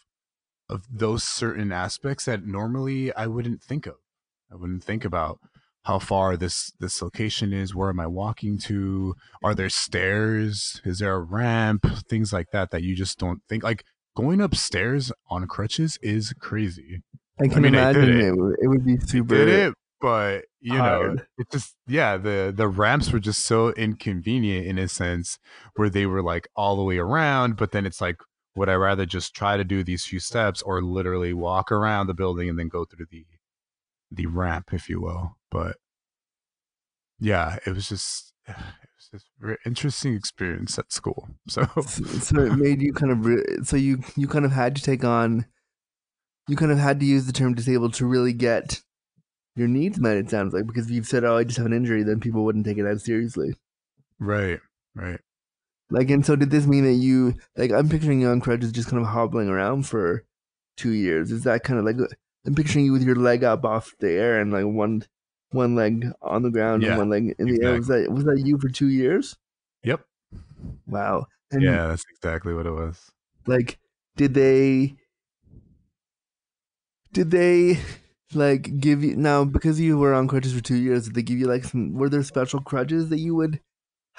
of 0.71 0.83
those 0.91 1.23
certain 1.23 1.71
aspects 1.71 2.25
that 2.25 2.45
normally 2.45 3.13
I 3.13 3.27
wouldn't 3.27 3.61
think 3.61 3.85
of. 3.85 3.95
I 4.51 4.55
wouldn't 4.55 4.83
think 4.83 5.05
about 5.05 5.39
how 5.83 5.99
far 5.99 6.37
this 6.37 6.71
this 6.79 7.01
location 7.01 7.53
is. 7.53 7.75
Where 7.75 7.89
am 7.89 7.99
I 7.99 8.07
walking 8.07 8.57
to? 8.59 9.15
Are 9.43 9.55
there 9.55 9.69
stairs? 9.69 10.81
Is 10.85 10.99
there 10.99 11.13
a 11.15 11.19
ramp? 11.21 11.85
Things 12.09 12.31
like 12.33 12.47
that 12.53 12.71
that 12.71 12.83
you 12.83 12.95
just 12.95 13.17
don't 13.19 13.41
think. 13.49 13.63
Like 13.63 13.83
going 14.15 14.41
upstairs 14.41 15.11
on 15.29 15.47
crutches 15.47 15.97
is 16.01 16.33
crazy. 16.39 17.01
I 17.41 17.47
can 17.47 17.61
mean, 17.63 17.75
I 17.75 17.93
did 17.93 18.03
imagine 18.09 18.19
it. 18.21 18.27
it. 18.27 18.35
would- 18.37 18.55
it 18.61 18.67
would 18.67 18.85
be 18.85 18.93
I 19.01 19.05
super. 19.05 19.35
did 19.35 19.47
it, 19.47 19.73
but 19.99 20.45
you 20.59 20.77
know, 20.77 21.15
it 21.37 21.47
just 21.51 21.75
yeah, 21.87 22.17
the 22.17 22.53
the 22.55 22.67
ramps 22.67 23.11
were 23.11 23.19
just 23.19 23.43
so 23.45 23.71
inconvenient 23.73 24.67
in 24.67 24.77
a 24.77 24.87
sense 24.87 25.39
where 25.75 25.89
they 25.89 26.05
were 26.05 26.21
like 26.21 26.47
all 26.55 26.75
the 26.75 26.83
way 26.83 26.97
around, 26.99 27.55
but 27.57 27.71
then 27.71 27.85
it's 27.87 27.99
like 28.01 28.17
would 28.55 28.69
I 28.69 28.73
rather 28.73 29.05
just 29.05 29.33
try 29.33 29.57
to 29.57 29.63
do 29.63 29.83
these 29.83 30.05
few 30.05 30.19
steps 30.19 30.61
or 30.61 30.81
literally 30.81 31.33
walk 31.33 31.71
around 31.71 32.07
the 32.07 32.13
building 32.13 32.49
and 32.49 32.59
then 32.59 32.67
go 32.67 32.85
through 32.85 33.07
the 33.09 33.25
the 34.11 34.25
ramp, 34.25 34.73
if 34.73 34.89
you 34.89 35.01
will? 35.01 35.37
But 35.49 35.77
yeah, 37.19 37.57
it 37.65 37.73
was 37.73 37.87
just 37.87 38.33
it 38.47 38.55
was 38.55 39.09
just 39.11 39.25
very 39.39 39.57
interesting 39.65 40.15
experience 40.15 40.77
at 40.77 40.91
school. 40.91 41.29
So 41.49 41.67
so, 41.85 42.03
so 42.03 42.39
it 42.41 42.55
made 42.55 42.81
you 42.81 42.93
kind 42.93 43.11
of 43.11 43.25
re- 43.25 43.63
so 43.63 43.75
you 43.77 44.03
you 44.15 44.27
kind 44.27 44.45
of 44.45 44.51
had 44.51 44.75
to 44.75 44.81
take 44.81 45.03
on 45.03 45.45
you 46.47 46.55
kind 46.55 46.71
of 46.71 46.77
had 46.77 46.99
to 46.99 47.05
use 47.05 47.25
the 47.25 47.33
term 47.33 47.53
disabled 47.53 47.93
to 47.95 48.05
really 48.05 48.33
get 48.33 48.81
your 49.55 49.67
needs 49.67 49.99
met 49.99 50.17
it 50.17 50.29
sounds 50.29 50.53
like 50.53 50.65
because 50.65 50.85
if 50.85 50.91
you've 50.91 51.07
said 51.07 51.23
oh 51.23 51.37
i 51.37 51.43
just 51.43 51.57
have 51.57 51.65
an 51.65 51.73
injury 51.73 52.03
then 52.03 52.19
people 52.19 52.43
wouldn't 52.43 52.65
take 52.65 52.77
it 52.77 52.85
as 52.85 53.03
seriously 53.03 53.53
right, 54.19 54.59
right. 54.95 55.19
Like 55.91 56.09
and 56.09 56.25
so 56.25 56.35
did 56.35 56.49
this 56.51 56.65
mean 56.67 56.83
that 56.85 56.93
you 56.93 57.35
like 57.57 57.71
i'm 57.71 57.89
picturing 57.89 58.21
you 58.21 58.27
on 58.29 58.41
crutches 58.41 58.71
just 58.71 58.89
kind 58.89 59.01
of 59.01 59.07
hobbling 59.09 59.49
around 59.49 59.83
for 59.87 60.25
two 60.77 60.91
years. 60.91 61.31
Is 61.31 61.43
that 61.43 61.63
kind 61.63 61.79
of 61.79 61.85
like 61.85 61.97
i'm 62.45 62.55
picturing 62.55 62.85
you 62.85 62.93
with 62.93 63.03
your 63.03 63.15
leg 63.15 63.43
up 63.43 63.65
off 63.65 63.93
the 63.99 64.09
air 64.11 64.39
and 64.41 64.51
like 64.51 64.65
one 64.65 65.03
one 65.51 65.75
leg 65.75 66.05
on 66.21 66.43
the 66.43 66.49
ground 66.51 66.83
Yeah, 66.83 66.89
and 66.89 66.97
one 66.97 67.09
leg 67.09 67.35
in 67.37 67.47
the 67.47 67.61
air. 67.63 67.77
Was 67.77 67.87
that 67.87 68.11
was 68.11 68.23
that 68.25 68.41
you 68.45 68.57
for 68.57 68.69
two 68.69 68.87
years? 68.89 69.35
Yep. 69.83 70.01
wow. 70.87 71.25
And 71.51 71.61
Yeah, 71.63 71.87
that's 71.87 72.05
exactly 72.15 72.53
what 72.53 72.65
it 72.65 72.71
was. 72.71 73.11
like 73.47 73.79
did 74.15 74.33
they 74.33 74.95
did 77.13 77.31
they 77.31 77.79
like 78.33 78.79
give 78.79 79.03
you 79.03 79.15
now 79.15 79.43
because 79.43 79.79
you 79.79 79.97
were 79.97 80.13
on 80.13 80.27
crutches 80.27 80.53
for 80.53 80.61
two 80.61 80.75
years 80.77 81.05
did 81.05 81.15
they 81.15 81.21
give 81.21 81.37
you 81.37 81.47
like 81.47 81.63
some 81.65 81.93
were 81.93 82.09
there 82.09 82.23
special 82.23 82.61
crutches 82.61 83.09
that 83.09 83.19
you 83.19 83.35
would 83.35 83.59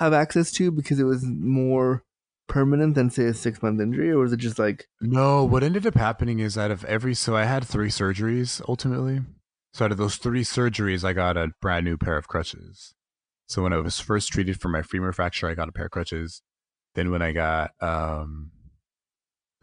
have 0.05 0.13
access 0.13 0.51
to 0.53 0.71
because 0.71 0.99
it 1.01 1.05
was 1.05 1.25
more 1.25 2.05
permanent 2.49 2.95
than 2.95 3.09
say 3.09 3.25
a 3.25 3.35
six 3.35 3.63
month 3.63 3.81
injury 3.81 4.11
or 4.11 4.19
was 4.19 4.33
it 4.33 4.39
just 4.39 4.59
like 4.59 4.87
No, 5.01 5.45
what 5.45 5.63
ended 5.63 5.87
up 5.87 5.95
happening 5.95 6.39
is 6.39 6.59
out 6.59 6.71
of 6.71 6.85
every 6.85 7.15
so 7.15 7.37
I 7.37 7.45
had 7.45 7.65
three 7.65 7.89
surgeries 7.89 8.61
ultimately. 8.69 9.21
So 9.73 9.87
out 9.87 9.93
of 9.93 9.99
those 9.99 10.17
three 10.17 10.45
surgeries, 10.45 11.03
I 11.03 11.15
got 11.15 11.37
a 11.37 11.53
brand 11.63 11.87
new 11.87 11.97
pair 11.97 12.19
of 12.19 12.29
crutches. 12.29 12.95
So 13.49 13.63
when 13.63 13.73
I 13.73 13.79
was 13.79 14.01
first 14.01 14.31
treated 14.31 14.61
for 14.61 14.69
my 14.69 14.83
femur 14.83 15.13
fracture, 15.13 15.49
I 15.49 15.55
got 15.55 15.69
a 15.69 15.73
pair 15.73 15.87
of 15.87 15.91
crutches. 15.91 16.43
Then 16.95 17.11
when 17.11 17.23
I 17.23 17.33
got 17.33 17.71
um, 17.81 18.51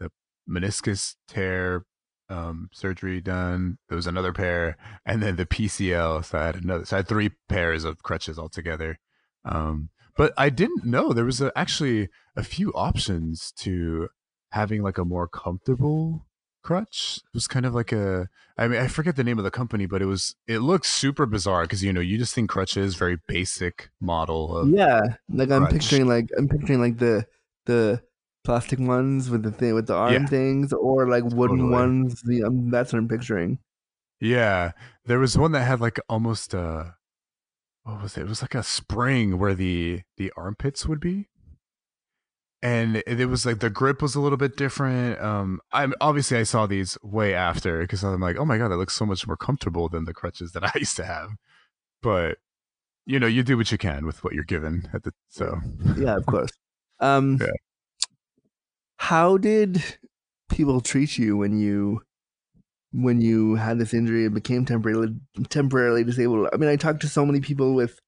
the 0.00 0.10
meniscus 0.48 1.14
tear 1.28 1.84
um, 2.28 2.70
surgery 2.72 3.20
done, 3.20 3.78
there 3.88 3.96
was 3.96 4.06
another 4.06 4.32
pair, 4.32 4.76
and 5.06 5.22
then 5.22 5.36
the 5.36 5.46
PCL. 5.46 6.24
So 6.24 6.38
I 6.38 6.46
had 6.46 6.56
another. 6.56 6.84
So 6.84 6.96
I 6.96 6.98
had 6.98 7.08
three 7.08 7.30
pairs 7.48 7.84
of 7.84 8.02
crutches 8.02 8.38
altogether. 8.38 8.98
Um, 9.44 9.90
but 10.16 10.32
I 10.36 10.50
didn't 10.50 10.84
know 10.84 11.12
there 11.12 11.24
was 11.24 11.40
a, 11.40 11.52
actually 11.56 12.08
a 12.36 12.42
few 12.42 12.72
options 12.72 13.52
to 13.58 14.08
having 14.52 14.82
like 14.82 14.98
a 14.98 15.04
more 15.04 15.28
comfortable 15.28 16.26
crutch. 16.62 17.18
It 17.18 17.34
was 17.34 17.46
kind 17.48 17.64
of 17.66 17.74
like 17.74 17.92
a 17.92 18.28
I 18.58 18.68
mean 18.68 18.80
I 18.80 18.86
forget 18.88 19.16
the 19.16 19.24
name 19.24 19.38
of 19.38 19.44
the 19.44 19.50
company, 19.50 19.86
but 19.86 20.02
it 20.02 20.06
was 20.06 20.34
it 20.46 20.58
looks 20.58 20.88
super 20.90 21.26
bizarre 21.26 21.62
because 21.62 21.82
you 21.82 21.92
know 21.92 22.00
you 22.00 22.18
just 22.18 22.34
think 22.34 22.50
crutches 22.50 22.94
very 22.96 23.18
basic 23.28 23.90
model 24.00 24.56
of 24.56 24.70
yeah 24.70 25.00
like 25.30 25.50
i'm 25.50 25.66
picturing 25.66 26.06
like 26.06 26.28
i'm 26.36 26.48
picturing 26.48 26.80
like 26.80 26.98
the 26.98 27.24
the 27.66 28.02
plastic 28.44 28.78
ones 28.78 29.30
with 29.30 29.42
the 29.42 29.50
thing 29.52 29.74
with 29.74 29.86
the 29.86 29.94
arm 29.94 30.24
Yeah. 30.24 30.26
things 30.26 30.72
or 30.72 31.08
like 31.08 31.24
wooden 31.24 31.58
Totally. 31.58 31.72
ones 31.72 32.22
the 32.22 32.42
um, 32.42 32.70
that's 32.70 32.92
what 32.92 32.98
i'm 32.98 33.08
picturing 33.08 33.58
Yeah, 34.20 34.72
there 35.06 35.18
was 35.18 35.38
one 35.38 35.52
that 35.52 35.64
had 35.66 35.80
like 35.80 35.98
almost 36.08 36.52
a 36.54 36.94
what 37.90 38.02
was 38.02 38.16
it? 38.16 38.22
It 38.22 38.28
was 38.28 38.42
like 38.42 38.54
a 38.54 38.62
spring 38.62 39.38
where 39.38 39.54
the 39.54 40.02
the 40.16 40.32
armpits 40.36 40.86
would 40.86 41.00
be, 41.00 41.28
and 42.62 43.02
it, 43.06 43.26
was 43.26 43.46
like 43.46 43.60
the 43.60 43.70
grip 43.70 44.02
was 44.02 44.14
a 44.14 44.20
little 44.20 44.38
bit 44.38 44.56
different. 44.56 45.20
Um, 45.20 45.60
I'm 45.72 45.94
obviously 46.00 46.38
I 46.38 46.42
saw 46.42 46.66
these 46.66 46.98
way 47.02 47.34
after 47.34 47.80
because 47.80 48.02
I'm 48.02 48.20
like, 48.20 48.36
oh 48.36 48.44
my 48.44 48.58
god, 48.58 48.68
that 48.68 48.76
looks 48.76 48.94
so 48.94 49.06
much 49.06 49.26
more 49.26 49.36
comfortable 49.36 49.88
than 49.88 50.04
the 50.04 50.14
crutches 50.14 50.52
that 50.52 50.64
I 50.74 50.78
used 50.78 50.96
to 50.96 51.04
have. 51.04 51.30
But 52.02 52.38
you 53.06 53.18
know, 53.18 53.26
you 53.26 53.42
do 53.42 53.56
what 53.56 53.72
you 53.72 53.78
can 53.78 54.06
with 54.06 54.22
what 54.22 54.34
you're 54.34 54.44
given 54.44 54.88
at 54.92 55.02
the 55.02 55.12
so. 55.28 55.58
yeah, 55.96 56.16
of 56.16 56.26
course. 56.26 56.50
Um, 57.02 57.38
Yeah. 57.40 57.46
How 58.98 59.38
did 59.38 59.82
people 60.50 60.82
treat 60.82 61.16
you 61.16 61.38
when 61.38 61.58
you 61.58 62.02
when 62.92 63.20
you 63.20 63.54
had 63.54 63.78
this 63.78 63.94
injury 63.94 64.24
and 64.26 64.34
became 64.34 64.64
temporarily 64.64 65.14
temporarily 65.48 66.04
disabled. 66.04 66.48
I 66.52 66.56
mean, 66.56 66.68
I 66.68 66.76
talked 66.76 67.00
to 67.02 67.08
so 67.08 67.24
many 67.24 67.40
people 67.40 67.74
with 67.74 67.98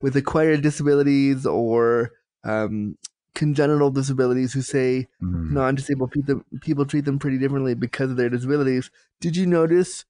with 0.00 0.16
acquired 0.16 0.62
disabilities 0.62 1.44
or 1.44 2.12
um, 2.44 2.96
congenital 3.34 3.90
disabilities 3.90 4.52
who 4.52 4.62
say 4.62 5.08
Mhm. 5.22 5.50
non-disabled 5.50 6.10
people 6.12 6.42
people 6.62 6.86
treat 6.86 7.04
them 7.04 7.18
pretty 7.18 7.38
differently 7.38 7.74
because 7.74 8.10
of 8.10 8.16
their 8.16 8.30
disabilities. 8.30 8.90
Did 9.20 9.36
you 9.36 9.46
notice 9.46 10.04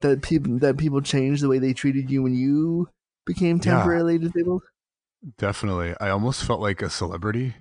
that 0.00 0.22
people 0.22 0.58
that 0.58 0.76
people 0.76 1.00
changed 1.00 1.42
the 1.42 1.48
way 1.48 1.58
they 1.58 1.72
treated 1.72 2.10
you 2.10 2.22
when 2.22 2.34
you 2.34 2.88
became 3.24 3.56
Yeah. 3.58 3.62
temporarily 3.76 4.18
disabled? 4.18 4.62
Definitely. 5.38 5.94
I 6.00 6.10
almost 6.10 6.42
felt 6.44 6.60
like 6.60 6.82
a 6.82 6.90
celebrity. 6.90 7.54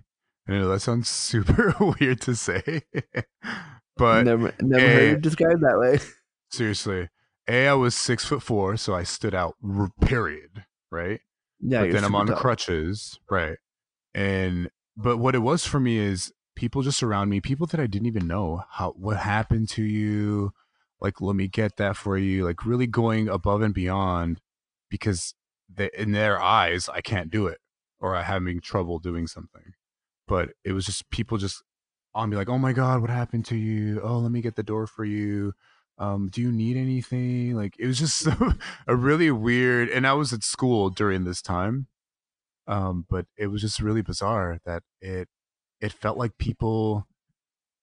I 0.47 0.53
know 0.53 0.67
that 0.69 0.79
sounds 0.81 1.07
super 1.31 1.75
weird 1.99 2.19
to 2.21 2.35
say, 2.35 2.81
but 4.01 4.23
never 4.23 4.53
never 4.61 4.83
eh, 4.83 4.93
heard 4.93 5.17
it 5.17 5.21
described 5.21 5.61
that 5.61 5.77
way. 5.77 5.99
seriously, 6.51 7.09
a 7.47 7.67
I 7.67 7.73
was 7.73 7.93
six 7.93 8.25
foot 8.25 8.41
four, 8.41 8.75
so 8.77 8.95
I 8.95 9.03
stood 9.03 9.35
out. 9.35 9.55
Period. 10.01 10.65
Right. 10.91 11.21
Yeah, 11.59 11.81
but 11.81 11.91
then 11.91 12.03
I'm 12.03 12.15
on 12.15 12.27
tall. 12.27 12.35
crutches, 12.35 13.19
right? 13.29 13.57
And 14.15 14.69
but 14.97 15.17
what 15.17 15.35
it 15.35 15.39
was 15.39 15.65
for 15.65 15.79
me 15.79 15.97
is 15.97 16.33
people 16.55 16.81
just 16.81 17.03
around 17.03 17.29
me, 17.29 17.39
people 17.39 17.67
that 17.67 17.79
I 17.79 17.85
didn't 17.85 18.07
even 18.07 18.27
know 18.27 18.63
how 18.71 18.91
what 18.97 19.17
happened 19.17 19.69
to 19.69 19.83
you, 19.83 20.51
like 20.99 21.21
let 21.21 21.35
me 21.35 21.47
get 21.47 21.77
that 21.77 21.95
for 21.95 22.17
you, 22.17 22.43
like 22.43 22.65
really 22.65 22.87
going 22.87 23.29
above 23.29 23.61
and 23.61 23.73
beyond 23.73 24.41
because 24.89 25.35
they, 25.73 25.91
in 25.95 26.11
their 26.11 26.41
eyes 26.41 26.89
I 26.89 27.01
can't 27.01 27.29
do 27.29 27.45
it 27.45 27.59
or 27.99 28.15
I'm 28.15 28.25
having 28.25 28.61
trouble 28.61 28.97
doing 28.97 29.27
something. 29.27 29.73
But 30.27 30.49
it 30.65 30.71
was 30.71 30.85
just 30.87 31.09
people 31.11 31.37
just 31.37 31.63
on 32.13 32.29
be 32.29 32.35
like, 32.35 32.49
"Oh 32.49 32.57
my 32.57 32.73
god, 32.73 33.01
what 33.01 33.09
happened 33.09 33.45
to 33.45 33.55
you? 33.55 34.01
Oh, 34.01 34.19
let 34.19 34.31
me 34.31 34.41
get 34.41 34.55
the 34.55 34.63
door 34.63 34.87
for 34.87 35.05
you." 35.05 35.53
um, 36.01 36.29
do 36.29 36.41
you 36.41 36.51
need 36.51 36.77
anything? 36.77 37.55
Like 37.55 37.75
it 37.79 37.87
was 37.87 37.99
just 37.99 38.17
so, 38.23 38.33
a 38.87 38.95
really 38.95 39.31
weird, 39.31 39.89
and 39.89 40.07
I 40.07 40.13
was 40.13 40.33
at 40.33 40.43
school 40.43 40.89
during 40.89 41.23
this 41.23 41.41
time, 41.41 41.87
um, 42.67 43.05
but 43.09 43.27
it 43.37 43.47
was 43.47 43.61
just 43.61 43.79
really 43.79 44.01
bizarre 44.01 44.59
that 44.65 44.83
it 45.01 45.29
it 45.81 45.93
felt 45.93 46.17
like 46.17 46.37
people 46.37 47.07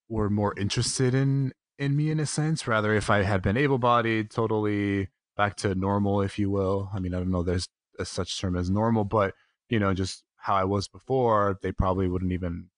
were 0.09 0.31
more 0.31 0.55
interested 0.59 1.14
in 1.14 1.53
in 1.79 1.97
me 1.97 2.11
in 2.11 2.21
a 2.21 2.27
sense, 2.27 2.67
rather 2.67 2.95
if 2.95 3.11
I 3.11 3.23
had 3.23 3.43
been 3.43 3.57
able 3.57 3.79
bodied, 3.79 4.31
totally 4.31 5.09
back 5.37 5.57
to 5.59 5.75
normal, 5.77 6.23
if 6.23 6.38
you 6.38 6.51
will. 6.51 6.91
I 6.95 6.99
mean, 7.01 7.14
I 7.14 7.19
don't 7.19 7.31
know, 7.31 7.45
there's 7.45 7.69
a 7.99 8.05
such 8.05 8.41
term 8.41 8.57
as 8.57 8.71
normal, 8.71 9.05
but 9.05 9.35
you 9.71 9.79
know, 9.79 9.95
just 9.95 10.25
how 10.38 10.57
I 10.57 10.64
was 10.64 10.88
before, 10.88 11.59
they 11.62 11.73
probably 11.73 12.09
wouldn't 12.09 12.33
even 12.33 12.69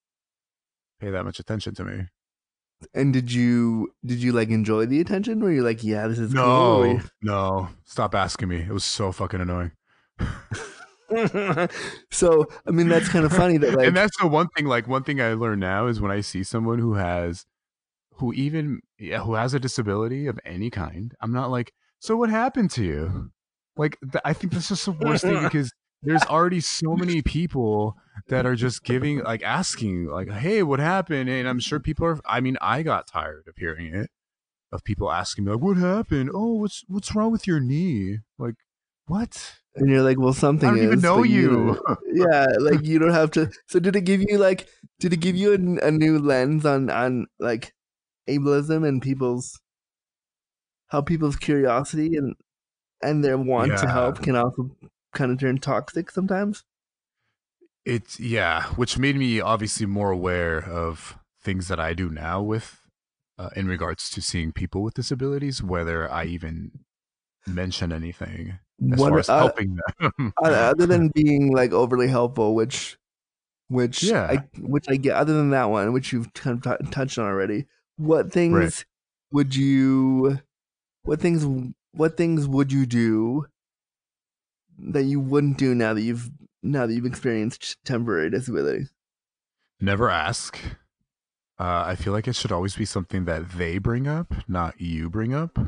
pay 1.00 1.10
that 1.10 1.24
much 1.24 1.38
attention 1.40 1.74
to 1.76 1.84
me. 1.84 2.06
And 2.94 3.12
did 3.12 3.30
you 3.32 3.92
did 4.04 4.22
you 4.22 4.32
like 4.32 4.48
enjoy 4.48 4.86
the 4.86 5.00
attention? 5.00 5.40
Were 5.40 5.52
you 5.52 5.62
like, 5.62 5.82
yeah, 5.84 6.06
this 6.06 6.18
is 6.18 6.32
cool? 6.32 6.42
No, 6.44 6.84
you- 6.84 7.00
no, 7.22 7.68
stop 7.84 8.14
asking 8.14 8.48
me. 8.48 8.62
It 8.62 8.70
was 8.70 8.84
so 8.84 9.12
fucking 9.12 9.40
annoying. 9.40 9.72
so 12.10 12.46
I 12.66 12.70
mean, 12.70 12.88
that's 12.88 13.08
kind 13.08 13.24
of 13.24 13.32
funny 13.32 13.56
that 13.58 13.74
like 13.76 13.86
and 13.86 13.96
that's 13.96 14.16
the 14.20 14.26
one 14.26 14.48
thing. 14.56 14.66
Like 14.66 14.86
one 14.88 15.02
thing 15.02 15.20
I 15.20 15.34
learned 15.34 15.60
now 15.60 15.86
is 15.86 16.00
when 16.00 16.10
I 16.10 16.20
see 16.20 16.42
someone 16.42 16.78
who 16.78 16.94
has, 16.94 17.44
who 18.14 18.32
even 18.32 18.80
yeah, 18.98 19.18
who 19.20 19.34
has 19.34 19.52
a 19.54 19.60
disability 19.60 20.26
of 20.26 20.38
any 20.44 20.70
kind, 20.70 21.14
I'm 21.20 21.32
not 21.32 21.50
like, 21.50 21.72
so 21.98 22.16
what 22.16 22.30
happened 22.30 22.70
to 22.72 22.84
you? 22.84 23.30
Like 23.76 23.98
th- 24.00 24.22
I 24.24 24.32
think 24.32 24.52
this 24.52 24.70
is 24.70 24.84
the 24.84 24.92
worst 24.92 25.24
thing 25.24 25.42
because 25.42 25.72
there's 26.02 26.22
already 26.28 26.60
so 26.60 26.94
many 26.94 27.22
people 27.22 27.96
that 28.28 28.46
are 28.46 28.54
just 28.54 28.84
giving 28.84 29.22
like 29.22 29.42
asking 29.42 30.06
like, 30.06 30.30
hey, 30.30 30.62
what 30.62 30.80
happened? 30.80 31.28
And 31.28 31.48
I'm 31.48 31.60
sure 31.60 31.80
people 31.80 32.06
are. 32.06 32.20
I 32.24 32.40
mean, 32.40 32.56
I 32.60 32.82
got 32.82 33.06
tired 33.06 33.44
of 33.48 33.54
hearing 33.56 33.94
it, 33.94 34.10
of 34.72 34.84
people 34.84 35.10
asking 35.10 35.44
me 35.44 35.52
like, 35.52 35.62
what 35.62 35.76
happened? 35.76 36.30
Oh, 36.32 36.54
what's 36.54 36.84
what's 36.88 37.14
wrong 37.14 37.32
with 37.32 37.46
your 37.46 37.60
knee? 37.60 38.18
Like 38.38 38.54
what? 39.06 39.60
and 39.76 39.88
you're 39.88 40.02
like, 40.02 40.18
well, 40.18 40.32
something. 40.32 40.68
I 40.68 40.72
don't 40.72 40.82
even 40.84 41.00
know 41.00 41.18
but 41.18 41.28
you. 41.28 41.80
yeah, 42.12 42.46
like 42.58 42.84
you 42.84 42.98
don't 42.98 43.12
have 43.12 43.30
to. 43.32 43.50
So 43.66 43.78
did 43.78 43.96
it 43.96 44.02
give 44.02 44.20
you 44.20 44.38
like? 44.38 44.68
Did 44.98 45.12
it 45.12 45.20
give 45.20 45.36
you 45.36 45.52
a, 45.52 45.86
a 45.86 45.90
new 45.90 46.18
lens 46.18 46.66
on 46.66 46.90
on 46.90 47.26
like 47.38 47.72
ableism 48.28 48.86
and 48.86 49.00
people's 49.00 49.60
how 50.88 51.00
people's 51.00 51.36
curiosity 51.36 52.16
and 52.16 52.34
and 53.02 53.24
their 53.24 53.38
want 53.38 53.78
to 53.78 53.88
help 53.88 54.22
can 54.22 54.36
also 54.36 54.70
kind 55.12 55.32
of 55.32 55.38
turn 55.38 55.58
toxic 55.58 56.10
sometimes. 56.10 56.64
It's 57.84 58.20
yeah, 58.20 58.64
which 58.74 58.98
made 58.98 59.16
me 59.16 59.40
obviously 59.40 59.86
more 59.86 60.10
aware 60.10 60.62
of 60.62 61.16
things 61.42 61.68
that 61.68 61.80
I 61.80 61.94
do 61.94 62.10
now 62.10 62.42
with 62.42 62.80
uh, 63.38 63.48
in 63.56 63.66
regards 63.66 64.10
to 64.10 64.20
seeing 64.20 64.52
people 64.52 64.82
with 64.82 64.94
disabilities, 64.94 65.62
whether 65.62 66.10
I 66.10 66.24
even 66.24 66.84
mention 67.46 67.90
anything 67.90 68.58
as 68.92 68.98
What 69.00 69.10
far 69.10 69.18
as 69.18 69.28
uh, 69.28 69.38
helping 69.38 69.78
them. 69.98 70.32
other 70.42 70.86
than 70.86 71.08
being 71.14 71.52
like 71.52 71.72
overly 71.72 72.08
helpful, 72.08 72.54
which 72.54 72.98
which 73.68 74.02
Yeah. 74.02 74.24
I 74.24 74.36
which 74.58 74.86
I 74.88 74.96
get. 74.96 75.14
Other 75.16 75.34
than 75.34 75.50
that 75.50 75.70
one, 75.70 75.92
which 75.92 76.12
you've 76.12 76.32
kind 76.34 76.64
of 76.64 76.78
t- 76.78 76.90
touched 76.90 77.18
on 77.18 77.24
already, 77.24 77.66
what 77.96 78.30
things 78.32 78.84
would 79.32 79.54
you? 79.54 80.40
What 81.02 81.20
things? 81.20 81.46
What 81.92 82.16
things 82.16 82.46
would 82.46 82.72
you 82.72 82.84
do 82.84 83.46
that 84.88 85.04
you 85.04 85.20
wouldn't 85.20 85.58
do 85.58 85.74
now 85.74 85.94
that 85.94 86.02
you've 86.02 86.30
now 86.62 86.86
that 86.86 86.92
you've 86.92 87.06
experienced 87.06 87.76
temporary 87.84 88.30
disability? 88.30 88.86
Never 89.80 90.10
ask. 90.10 90.58
Uh, 91.58 91.84
I 91.86 91.94
feel 91.94 92.12
like 92.12 92.26
it 92.26 92.36
should 92.36 92.52
always 92.52 92.74
be 92.74 92.84
something 92.84 93.26
that 93.26 93.50
they 93.50 93.78
bring 93.78 94.08
up, 94.08 94.34
not 94.48 94.80
you 94.80 95.10
bring 95.10 95.34
up. 95.34 95.58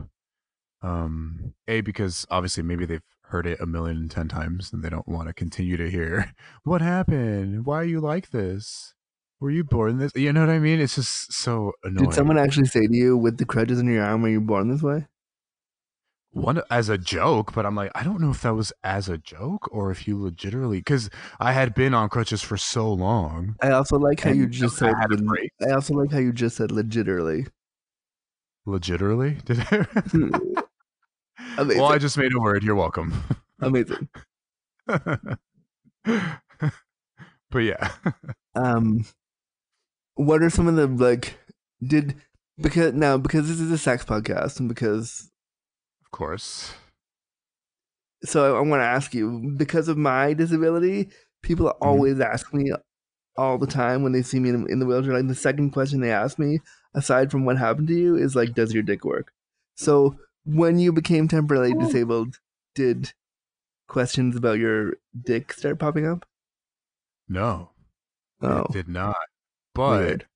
Um, 0.80 1.54
a 1.68 1.80
because 1.82 2.26
obviously 2.30 2.62
maybe 2.62 2.86
they've 2.86 3.02
heard 3.24 3.46
it 3.46 3.60
a 3.60 3.66
million 3.66 3.96
and 3.96 4.10
ten 4.10 4.28
times 4.28 4.72
and 4.72 4.82
they 4.82 4.88
don't 4.88 5.06
want 5.06 5.28
to 5.28 5.34
continue 5.34 5.76
to 5.76 5.90
hear 5.90 6.32
what 6.64 6.80
happened. 6.80 7.66
Why 7.66 7.76
are 7.76 7.84
you 7.84 8.00
like 8.00 8.30
this? 8.30 8.94
Were 9.38 9.50
you 9.50 9.64
born 9.64 9.98
this? 9.98 10.12
You 10.14 10.32
know 10.32 10.40
what 10.40 10.50
I 10.50 10.58
mean? 10.58 10.80
It's 10.80 10.94
just 10.94 11.32
so 11.32 11.72
annoying. 11.82 12.08
Did 12.08 12.14
someone 12.14 12.38
actually 12.38 12.66
say 12.66 12.86
to 12.86 12.96
you 12.96 13.16
with 13.16 13.38
the 13.38 13.44
crutches 13.44 13.80
in 13.80 13.92
your 13.92 14.04
arm, 14.04 14.22
"Were 14.22 14.28
you 14.28 14.40
born 14.40 14.70
this 14.70 14.82
way"? 14.82 15.06
One 16.32 16.62
as 16.70 16.88
a 16.88 16.98
joke, 16.98 17.52
but 17.54 17.64
I'm 17.66 17.74
like, 17.76 17.90
I 17.94 18.02
don't 18.02 18.20
know 18.20 18.30
if 18.30 18.42
that 18.42 18.54
was 18.54 18.72
as 18.82 19.08
a 19.08 19.18
joke 19.18 19.68
or 19.72 19.90
if 19.90 20.08
you 20.08 20.20
legitimately 20.20 20.78
because 20.78 21.10
I 21.38 21.52
had 21.52 21.74
been 21.74 21.94
on 21.94 22.08
crutches 22.08 22.42
for 22.42 22.56
so 22.56 22.92
long. 22.92 23.56
I 23.60 23.70
also 23.70 23.98
like 23.98 24.20
how 24.20 24.30
you 24.30 24.46
just 24.48 24.76
said. 24.76 24.94
a. 24.94 25.66
I 25.68 25.72
also 25.72 25.94
like 25.94 26.10
how 26.10 26.18
you 26.18 26.32
just 26.32 26.56
said 26.56 26.72
legitimately. 26.72 27.46
Legitimately, 28.66 29.38
did 29.44 29.60
I? 29.70 29.86
Well, 31.58 31.86
I 31.86 31.98
just 31.98 32.16
made 32.16 32.32
a 32.32 32.40
word. 32.40 32.62
You're 32.62 32.74
welcome. 32.76 33.12
Amazing. 33.60 34.08
but 34.86 35.38
yeah, 37.58 37.90
Um, 38.54 39.04
what 40.14 40.42
are 40.42 40.50
some 40.50 40.66
of 40.68 40.76
the 40.76 40.86
like? 40.86 41.38
Did 41.84 42.14
because 42.58 42.94
now 42.94 43.18
because 43.18 43.48
this 43.48 43.60
is 43.60 43.70
a 43.70 43.76
sex 43.76 44.04
podcast 44.04 44.60
and 44.60 44.68
because 44.68 45.31
course. 46.12 46.74
so 48.24 48.56
I, 48.56 48.60
want 48.60 48.80
to 48.80 48.84
ask 48.86 49.14
you 49.14 49.54
because 49.56 49.88
of 49.88 49.96
my 49.96 50.32
disability, 50.32 51.10
people 51.42 51.72
Mm-hmm. 51.82 51.82
always 51.88 52.20
ask 52.20 52.52
me 52.54 52.70
all 53.36 53.58
the 53.58 53.66
time 53.66 54.02
when 54.02 54.12
they 54.12 54.22
see 54.22 54.40
me 54.40 54.50
in, 54.50 54.70
in 54.70 54.78
the 54.80 54.86
wheelchair. 54.86 55.14
Like 55.14 55.28
the 55.28 55.34
second 55.36 55.70
question 55.72 56.00
they 56.00 56.12
ask 56.12 56.38
me, 56.38 56.60
aside 56.94 57.30
from 57.30 57.44
what 57.44 57.58
happened 57.58 57.88
to 57.88 57.94
you, 57.94 58.16
is 58.16 58.36
like, 58.36 58.54
"Does 58.54 58.74
your 58.74 58.82
dick 58.84 59.04
work?" 59.04 59.32
So 59.76 60.18
when 60.44 60.78
you 60.78 60.92
became 60.92 61.28
temporarily 61.28 61.74
disabled, 61.74 62.38
did 62.74 63.12
questions 63.88 64.36
about 64.36 64.58
your 64.58 64.94
dick 65.24 65.52
start 65.54 65.78
popping 65.80 66.06
up? 66.06 66.26
No, 67.28 67.72
Oh, 68.42 68.66
it 68.66 68.70
did 68.70 68.88
not. 68.88 69.16
But 69.74 70.00
weird. 70.00 70.28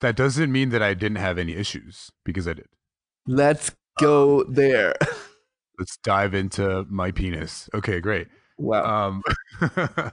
that 0.00 0.16
doesn't 0.16 0.52
mean 0.52 0.70
that 0.70 0.82
I 0.82 0.94
didn't 0.94 1.18
have 1.18 1.38
any 1.38 1.54
issues 1.54 2.12
because 2.24 2.48
I 2.48 2.54
did. 2.54 2.68
Let's 3.26 3.70
go 4.00 4.44
there. 4.44 4.94
Let's 5.78 5.96
dive 5.98 6.34
into 6.34 6.84
my 6.90 7.10
penis. 7.10 7.68
Okay, 7.74 8.00
great. 8.00 8.28
wow. 8.58 9.08
um 9.08 9.22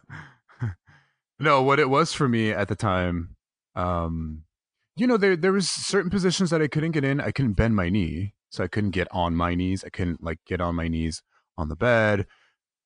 no 1.39 1.61
what 1.61 1.79
it 1.79 1.89
was 1.89 2.13
for 2.13 2.27
me 2.27 2.51
at 2.51 2.67
the 2.67 2.75
time 2.75 3.35
um 3.75 4.43
you 4.95 5.05
know 5.05 5.17
there 5.17 5.35
there 5.35 5.51
was 5.51 5.69
certain 5.69 6.09
positions 6.09 6.49
that 6.49 6.61
i 6.61 6.67
couldn't 6.67 6.91
get 6.91 7.03
in 7.03 7.19
i 7.21 7.29
couldn't 7.31 7.53
bend 7.53 7.75
my 7.75 7.89
knee 7.89 8.33
so 8.49 8.63
i 8.63 8.67
couldn't 8.67 8.91
get 8.91 9.07
on 9.11 9.35
my 9.35 9.53
knees 9.53 9.83
i 9.83 9.89
couldn't 9.89 10.23
like 10.23 10.39
get 10.47 10.61
on 10.61 10.73
my 10.75 10.87
knees 10.87 11.21
on 11.57 11.69
the 11.69 11.75
bed 11.75 12.25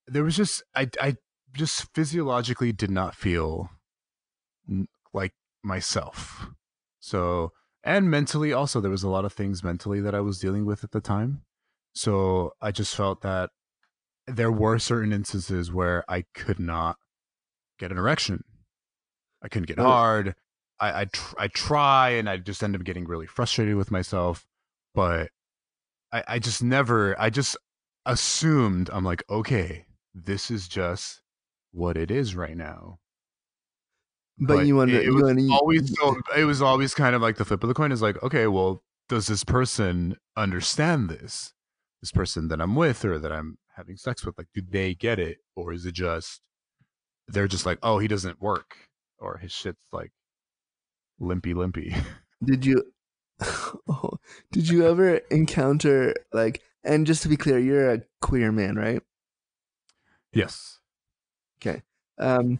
there 0.08 0.24
was 0.24 0.36
just 0.36 0.64
i 0.76 0.89
i 0.99 1.16
just 1.54 1.88
physiologically 1.93 2.72
did 2.74 2.91
not 2.91 3.16
feel 3.16 3.70
n- 4.70 4.88
like 5.14 5.34
myself 5.64 6.47
so 6.99 7.52
and 7.84 8.10
mentally 8.10 8.54
also 8.54 8.80
there 8.80 8.92
was 8.92 9.04
a 9.04 9.10
lot 9.10 9.26
of 9.26 9.34
things 9.34 9.64
mentally 9.64 10.00
that 10.02 10.14
i 10.16 10.20
was 10.20 10.40
dealing 10.40 10.66
with 10.66 10.84
at 10.84 10.92
the 10.92 11.02
time 11.02 11.42
so 11.96 12.54
i 12.62 12.72
just 12.72 12.96
felt 12.96 13.22
that 13.22 13.50
there 14.28 14.52
were 14.52 14.78
certain 14.78 15.12
instances 15.12 15.74
where 15.74 16.06
I 16.08 16.26
could 16.36 16.60
not 16.60 16.98
get 17.80 17.92
an 17.92 17.98
erection. 17.98 18.44
I 19.42 19.48
couldn't 19.50 19.66
get 19.66 19.80
Oh. 19.80 19.84
hard. 19.84 20.36
I 20.80 21.02
I, 21.02 21.06
tr- 21.06 21.36
I 21.40 21.48
try 21.48 22.10
and 22.12 22.30
I 22.30 22.38
just 22.38 22.64
end 22.64 22.76
up 22.76 22.84
getting 22.84 23.06
really 23.06 23.26
frustrated 23.26 23.76
with 23.76 23.90
myself. 23.92 24.46
but 24.94 25.32
I, 26.14 26.24
I 26.28 26.40
just 26.40 26.62
never 26.62 27.20
I 27.20 27.30
just 27.32 27.58
assumed 28.06 28.90
I'm 28.94 29.04
like, 29.04 29.24
okay, 29.30 29.86
this 30.14 30.52
is 30.52 30.68
just 30.68 31.22
what 31.72 31.98
it 31.98 32.12
is 32.12 32.36
right 32.36 32.56
now. 32.56 33.00
But, 34.40 34.66
you 34.66 34.76
wonder, 34.76 34.96
it, 34.96 35.02
it 35.02 35.06
you 35.06 35.14
was 35.16 35.24
wonder- 35.24 35.54
always 35.54 35.96
so 35.96 36.16
it 36.36 36.46
was 36.46 36.62
always 36.62 36.94
kind 36.94 37.16
of 37.16 37.22
like 37.22 37.38
the 37.38 37.46
flip 37.46 37.64
of 37.64 37.68
the 37.68 37.74
coin 37.76 37.92
is 37.92 38.02
like, 38.02 38.22
okay, 38.24 38.48
well, 38.48 38.84
does 39.08 39.28
this 39.28 39.44
person 39.44 40.18
understand 40.36 41.10
this? 41.10 41.54
This 42.02 42.12
person 42.12 42.48
that 42.48 42.60
I'm 42.60 42.74
with 42.76 43.06
or 43.06 43.20
that 43.20 43.32
I'm 43.32 43.60
having 43.76 43.96
sex 43.98 44.26
with, 44.26 44.36
like, 44.38 44.48
do 44.56 44.62
they 44.68 44.96
get 44.96 45.20
it? 45.20 45.38
Or 45.56 45.72
is 45.72 45.86
it 45.86 45.94
just 45.94 46.42
they're 47.28 47.48
just 47.48 47.66
like, 47.66 47.78
oh, 47.84 48.00
he 48.00 48.08
doesn't 48.08 48.42
work, 48.42 48.76
or 49.20 49.38
his 49.38 49.52
shit's 49.52 49.78
like 49.92 50.12
limpy 51.20 51.54
limpy. 51.54 51.96
did 52.44 52.66
you 52.66 52.82
oh, 53.88 54.14
did 54.52 54.68
you 54.68 54.88
ever 54.88 55.18
encounter 55.30 56.16
like 56.34 56.62
and 56.84 57.06
just 57.06 57.22
to 57.22 57.30
be 57.30 57.38
clear 57.38 57.60
you're 57.60 57.94
a 57.94 58.02
queer 58.22 58.52
man 58.52 58.76
right 58.76 59.04
yes. 60.34 60.80
Okay. 61.62 61.84
Um 62.18 62.60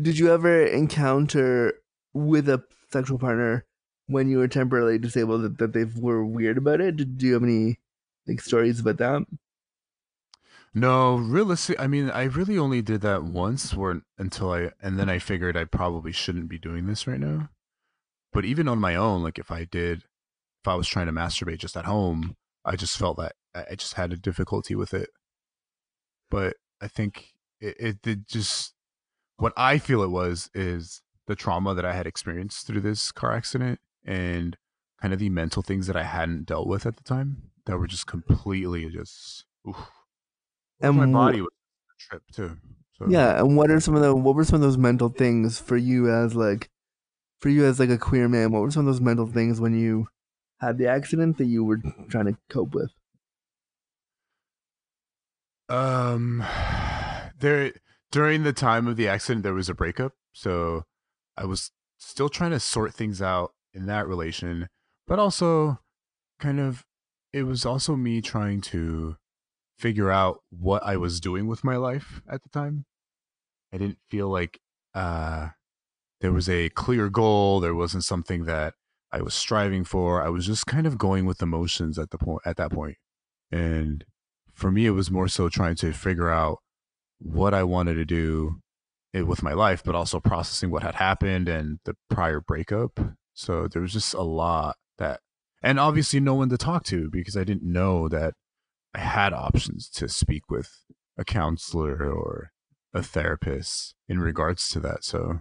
did 0.00 0.18
you 0.18 0.32
ever 0.32 0.64
encounter 0.64 1.74
with 2.12 2.48
a 2.48 2.62
sexual 2.90 3.18
partner 3.18 3.64
when 4.06 4.28
you 4.28 4.38
were 4.38 4.48
temporarily 4.48 4.98
disabled 4.98 5.42
that, 5.42 5.58
that 5.58 5.72
they 5.72 5.84
were 5.84 6.24
weird 6.24 6.58
about 6.58 6.80
it 6.80 6.96
did 6.96 7.18
do 7.18 7.26
you 7.26 7.34
have 7.34 7.42
any 7.42 7.78
like 8.26 8.40
stories 8.40 8.80
about 8.80 8.98
that 8.98 9.22
No, 10.74 11.16
realistic. 11.16 11.78
I 11.80 11.86
mean, 11.86 12.10
I 12.10 12.24
really 12.24 12.58
only 12.58 12.82
did 12.82 13.00
that 13.02 13.22
once, 13.24 13.74
where 13.74 14.02
until 14.18 14.52
I, 14.52 14.70
and 14.82 14.98
then 14.98 15.08
I 15.08 15.18
figured 15.18 15.56
I 15.56 15.64
probably 15.64 16.12
shouldn't 16.12 16.48
be 16.48 16.58
doing 16.58 16.86
this 16.86 17.06
right 17.06 17.20
now. 17.20 17.50
But 18.32 18.44
even 18.44 18.68
on 18.68 18.78
my 18.80 18.96
own, 18.96 19.22
like 19.22 19.38
if 19.38 19.50
I 19.50 19.64
did, 19.64 20.00
if 20.62 20.68
I 20.68 20.74
was 20.76 20.88
trying 20.88 21.06
to 21.06 21.12
masturbate 21.12 21.58
just 21.58 21.76
at 21.76 21.86
home, 21.86 22.36
I 22.64 22.76
just 22.76 22.98
felt 22.98 23.18
that 23.18 23.36
I 23.54 23.76
just 23.76 23.94
had 23.94 24.12
a 24.12 24.16
difficulty 24.16 24.74
with 24.74 24.94
it. 24.94 25.10
But 26.30 26.56
I 26.80 26.88
think 26.88 27.34
it, 27.60 27.76
it 27.78 28.02
did 28.02 28.26
just 28.28 28.73
what 29.36 29.52
I 29.56 29.78
feel 29.78 30.02
it 30.02 30.10
was 30.10 30.50
is 30.54 31.02
the 31.26 31.34
trauma 31.34 31.74
that 31.74 31.84
I 31.84 31.94
had 31.94 32.06
experienced 32.06 32.66
through 32.66 32.82
this 32.82 33.12
car 33.12 33.32
accident 33.32 33.80
and 34.04 34.56
kind 35.00 35.12
of 35.12 35.20
the 35.20 35.30
mental 35.30 35.62
things 35.62 35.86
that 35.86 35.96
I 35.96 36.02
hadn't 36.02 36.46
dealt 36.46 36.66
with 36.66 36.86
at 36.86 36.96
the 36.96 37.04
time 37.04 37.50
that 37.66 37.78
were 37.78 37.86
just 37.86 38.06
completely 38.06 38.88
just 38.90 39.44
oof, 39.68 39.76
And 40.80 40.96
my 40.96 41.06
body 41.06 41.40
was 41.40 41.50
a 41.50 42.02
trip 42.02 42.22
too. 42.32 42.56
So 42.98 43.06
yeah 43.08 43.40
and 43.40 43.56
what 43.56 43.70
are 43.70 43.80
some 43.80 43.96
of 43.96 44.02
the 44.02 44.14
what 44.14 44.36
were 44.36 44.44
some 44.44 44.56
of 44.56 44.60
those 44.60 44.78
mental 44.78 45.08
things 45.08 45.58
for 45.58 45.76
you 45.76 46.10
as 46.10 46.34
like 46.36 46.70
for 47.40 47.48
you 47.48 47.64
as 47.64 47.80
like 47.80 47.90
a 47.90 47.98
queer 47.98 48.28
man 48.28 48.52
what 48.52 48.62
were 48.62 48.70
some 48.70 48.86
of 48.86 48.86
those 48.86 49.00
mental 49.00 49.26
things 49.26 49.60
when 49.60 49.78
you 49.78 50.06
had 50.60 50.78
the 50.78 50.86
accident 50.86 51.36
that 51.38 51.46
you 51.46 51.64
were 51.64 51.80
trying 52.08 52.26
to 52.26 52.38
cope 52.48 52.74
with 52.74 52.92
Um, 55.68 56.44
there 57.38 57.72
during 58.14 58.44
the 58.44 58.52
time 58.52 58.86
of 58.86 58.94
the 58.96 59.08
accident, 59.08 59.42
there 59.42 59.54
was 59.54 59.68
a 59.68 59.74
breakup, 59.74 60.12
so 60.32 60.84
I 61.36 61.46
was 61.46 61.72
still 61.98 62.28
trying 62.28 62.52
to 62.52 62.60
sort 62.60 62.94
things 62.94 63.20
out 63.20 63.54
in 63.72 63.86
that 63.86 64.06
relation, 64.06 64.68
but 65.08 65.18
also 65.18 65.80
kind 66.38 66.60
of 66.60 66.84
it 67.32 67.42
was 67.42 67.66
also 67.66 67.96
me 67.96 68.20
trying 68.20 68.60
to 68.60 69.16
figure 69.80 70.12
out 70.12 70.38
what 70.50 70.84
I 70.84 70.96
was 70.96 71.18
doing 71.18 71.48
with 71.48 71.64
my 71.64 71.74
life 71.74 72.22
at 72.30 72.44
the 72.44 72.48
time. 72.50 72.84
I 73.72 73.78
didn't 73.78 73.98
feel 74.08 74.28
like 74.28 74.60
uh 74.94 75.48
there 76.20 76.32
was 76.32 76.48
a 76.48 76.68
clear 76.68 77.10
goal, 77.10 77.58
there 77.58 77.74
wasn't 77.74 78.04
something 78.04 78.44
that 78.44 78.74
I 79.10 79.22
was 79.22 79.34
striving 79.34 79.82
for. 79.82 80.22
I 80.22 80.28
was 80.28 80.46
just 80.46 80.66
kind 80.66 80.86
of 80.86 80.98
going 80.98 81.26
with 81.26 81.38
the 81.38 81.46
motions 81.46 81.98
at 81.98 82.10
the 82.10 82.18
point 82.18 82.42
at 82.46 82.58
that 82.58 82.70
point. 82.70 82.96
And 83.50 84.04
for 84.52 84.70
me 84.70 84.86
it 84.86 84.90
was 84.90 85.10
more 85.10 85.26
so 85.26 85.48
trying 85.48 85.74
to 85.76 85.92
figure 85.92 86.30
out 86.30 86.60
what 87.18 87.54
I 87.54 87.62
wanted 87.62 87.94
to 87.94 88.04
do 88.04 88.60
with 89.14 89.42
my 89.42 89.52
life, 89.52 89.82
but 89.84 89.94
also 89.94 90.18
processing 90.18 90.70
what 90.70 90.82
had 90.82 90.96
happened 90.96 91.48
and 91.48 91.78
the 91.84 91.94
prior 92.10 92.40
breakup. 92.40 92.98
So 93.34 93.68
there 93.68 93.82
was 93.82 93.92
just 93.92 94.14
a 94.14 94.22
lot 94.22 94.76
that, 94.98 95.20
and 95.62 95.78
obviously 95.78 96.20
no 96.20 96.34
one 96.34 96.48
to 96.48 96.58
talk 96.58 96.84
to 96.84 97.08
because 97.10 97.36
I 97.36 97.44
didn't 97.44 97.62
know 97.62 98.08
that 98.08 98.34
I 98.94 99.00
had 99.00 99.32
options 99.32 99.88
to 99.90 100.08
speak 100.08 100.50
with 100.50 100.70
a 101.16 101.24
counselor 101.24 102.12
or 102.12 102.50
a 102.92 103.02
therapist 103.02 103.94
in 104.08 104.20
regards 104.20 104.68
to 104.68 104.80
that. 104.80 105.04
So 105.04 105.40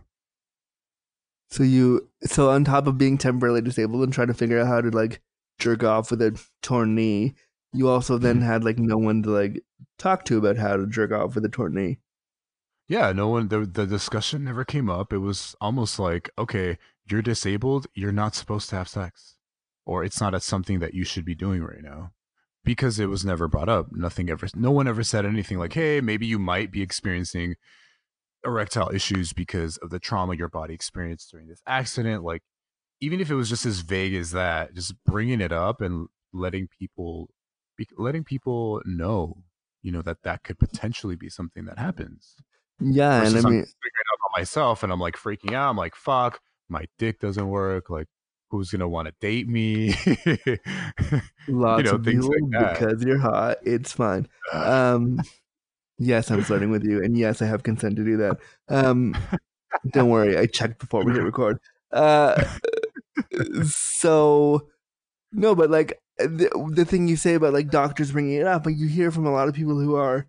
So 1.50 1.64
you 1.64 2.10
so 2.24 2.50
on 2.50 2.64
top 2.64 2.88
of 2.88 2.98
being 2.98 3.18
temporarily 3.18 3.62
disabled 3.62 4.04
and 4.04 4.14
trying 4.14 4.28
to 4.28 4.34
figure 4.34 4.60
out 4.60 4.68
how 4.68 4.82
to 4.82 4.90
like 4.90 5.22
jerk 5.60 5.84
off 5.84 6.10
with 6.10 6.22
a 6.22 6.40
torn 6.62 6.96
knee, 6.96 7.36
you 7.74 7.90
also 7.90 8.18
then 8.18 8.38
mm-hmm. 8.38 8.46
had 8.46 8.64
like 8.64 8.80
no 8.80 8.98
one 8.98 9.22
to 9.24 9.30
like 9.30 9.64
talk 9.98 10.26
to 10.26 10.38
about 10.38 10.58
how 10.58 10.78
to 10.78 10.88
jerk 10.88 11.12
off 11.12 11.36
with 11.36 11.46
a 11.46 11.50
torn 11.50 11.98
yeah, 12.88 13.12
no 13.14 13.30
one, 13.30 13.48
the, 13.48 13.62
the 13.62 13.86
discussion 13.86 14.44
never 14.44 14.66
came 14.66 14.90
up. 14.90 15.14
It 15.14 15.20
was 15.20 15.56
almost 15.62 16.00
like, 16.00 16.30
okay, 16.38 16.78
you're 17.10 17.22
disabled, 17.22 17.88
you're 17.94 18.12
not 18.12 18.36
supposed 18.36 18.70
to 18.70 18.76
have 18.76 18.90
sex, 18.90 19.36
or 19.86 20.04
it's 20.04 20.20
not 20.20 20.42
something 20.44 20.80
that 20.80 20.94
you 20.94 21.04
should 21.04 21.26
be 21.26 21.36
doing 21.36 21.64
right 21.64 21.82
now. 21.82 22.12
Because 22.66 23.00
it 23.00 23.08
was 23.08 23.26
never 23.26 23.48
brought 23.48 23.68
up. 23.68 23.88
Nothing 23.92 24.30
ever, 24.30 24.48
no 24.56 24.72
one 24.72 24.88
ever 24.88 25.04
said 25.04 25.26
anything 25.26 25.60
like, 25.60 25.74
hey, 25.74 26.02
maybe 26.02 26.26
you 26.26 26.40
might 26.40 26.72
be 26.72 26.82
experiencing 26.82 27.56
erectile 28.46 28.94
issues 28.94 29.34
because 29.34 29.78
of 29.78 29.90
the 29.90 30.00
trauma 30.00 30.36
your 30.36 30.48
body 30.48 30.74
experienced 30.74 31.32
during 31.32 31.48
this 31.48 31.62
accident. 31.68 32.24
Like, 32.24 32.42
even 33.02 33.20
if 33.20 33.30
it 33.30 33.36
was 33.36 33.50
just 33.50 33.66
as 33.66 33.80
vague 33.80 34.14
as 34.14 34.32
that, 34.32 34.76
just 34.76 34.94
bringing 35.06 35.42
it 35.42 35.52
up 35.52 35.82
and 35.82 36.08
letting 36.32 36.68
people, 36.68 37.30
letting 37.98 38.24
people 38.24 38.82
know, 38.86 39.38
you 39.84 39.92
know, 39.92 40.02
that 40.02 40.24
that 40.24 40.44
could 40.44 40.58
potentially 40.58 41.16
be 41.16 41.30
something 41.30 41.66
that 41.66 41.78
happens. 41.78 42.36
Yeah, 42.80 43.18
and 43.18 43.28
I 43.28 43.30
Versus 43.30 43.46
I'm 43.46 43.52
mean 43.52 43.62
figuring 43.62 44.08
out 44.12 44.18
about 44.20 44.40
myself, 44.40 44.84
and 44.84 44.92
I'm 44.92 45.00
like 45.00 45.16
freaking 45.16 45.54
out. 45.54 45.70
I'm 45.70 45.78
like, 45.78 45.96
fuck, 45.96 46.40
my 46.70 46.86
dick 46.98 47.20
doesn't 47.20 47.48
work. 47.48 47.90
Like, 47.90 48.08
who's 48.54 48.70
gonna 48.70 48.88
want 48.88 49.08
to 49.08 49.14
date 49.20 49.48
me? 49.48 49.90
lots 51.48 51.84
know, 51.84 51.96
of 51.96 52.06
things 52.06 52.26
people 52.28 52.30
like 52.30 52.52
that. 52.52 52.80
because 52.80 53.04
you're 53.04 53.20
hot. 53.20 53.58
It's 53.64 53.92
fine. 53.92 54.28
Um 54.52 55.22
yes, 55.98 56.30
I'm 56.30 56.44
flirting 56.44 56.70
with 56.70 56.84
you, 56.84 57.04
and 57.04 57.18
yes, 57.18 57.42
I 57.42 57.46
have 57.46 57.64
consent 57.64 57.96
to 57.96 58.04
do 58.04 58.18
that. 58.18 58.38
Um 58.70 59.18
don't 59.92 60.10
worry, 60.10 60.38
I 60.38 60.46
checked 60.46 60.80
before 60.80 61.04
we 61.04 61.14
hit 61.14 61.24
record. 61.24 61.58
Uh 61.92 62.44
so 63.66 64.68
no, 65.32 65.56
but 65.56 65.72
like 65.72 66.00
the, 66.28 66.72
the 66.74 66.86
thing 66.86 67.08
you 67.08 67.16
say 67.16 67.34
about 67.36 67.54
like 67.54 67.70
doctors 67.70 68.12
bringing 68.12 68.36
it 68.40 68.48
up, 68.48 68.66
like 68.66 68.78
you 68.78 68.88
hear 68.88 69.12
from 69.12 69.26
a 69.26 69.32
lot 69.32 69.48
of 69.48 69.54
people 69.54 69.80
who 69.80 69.96
are 69.96 70.28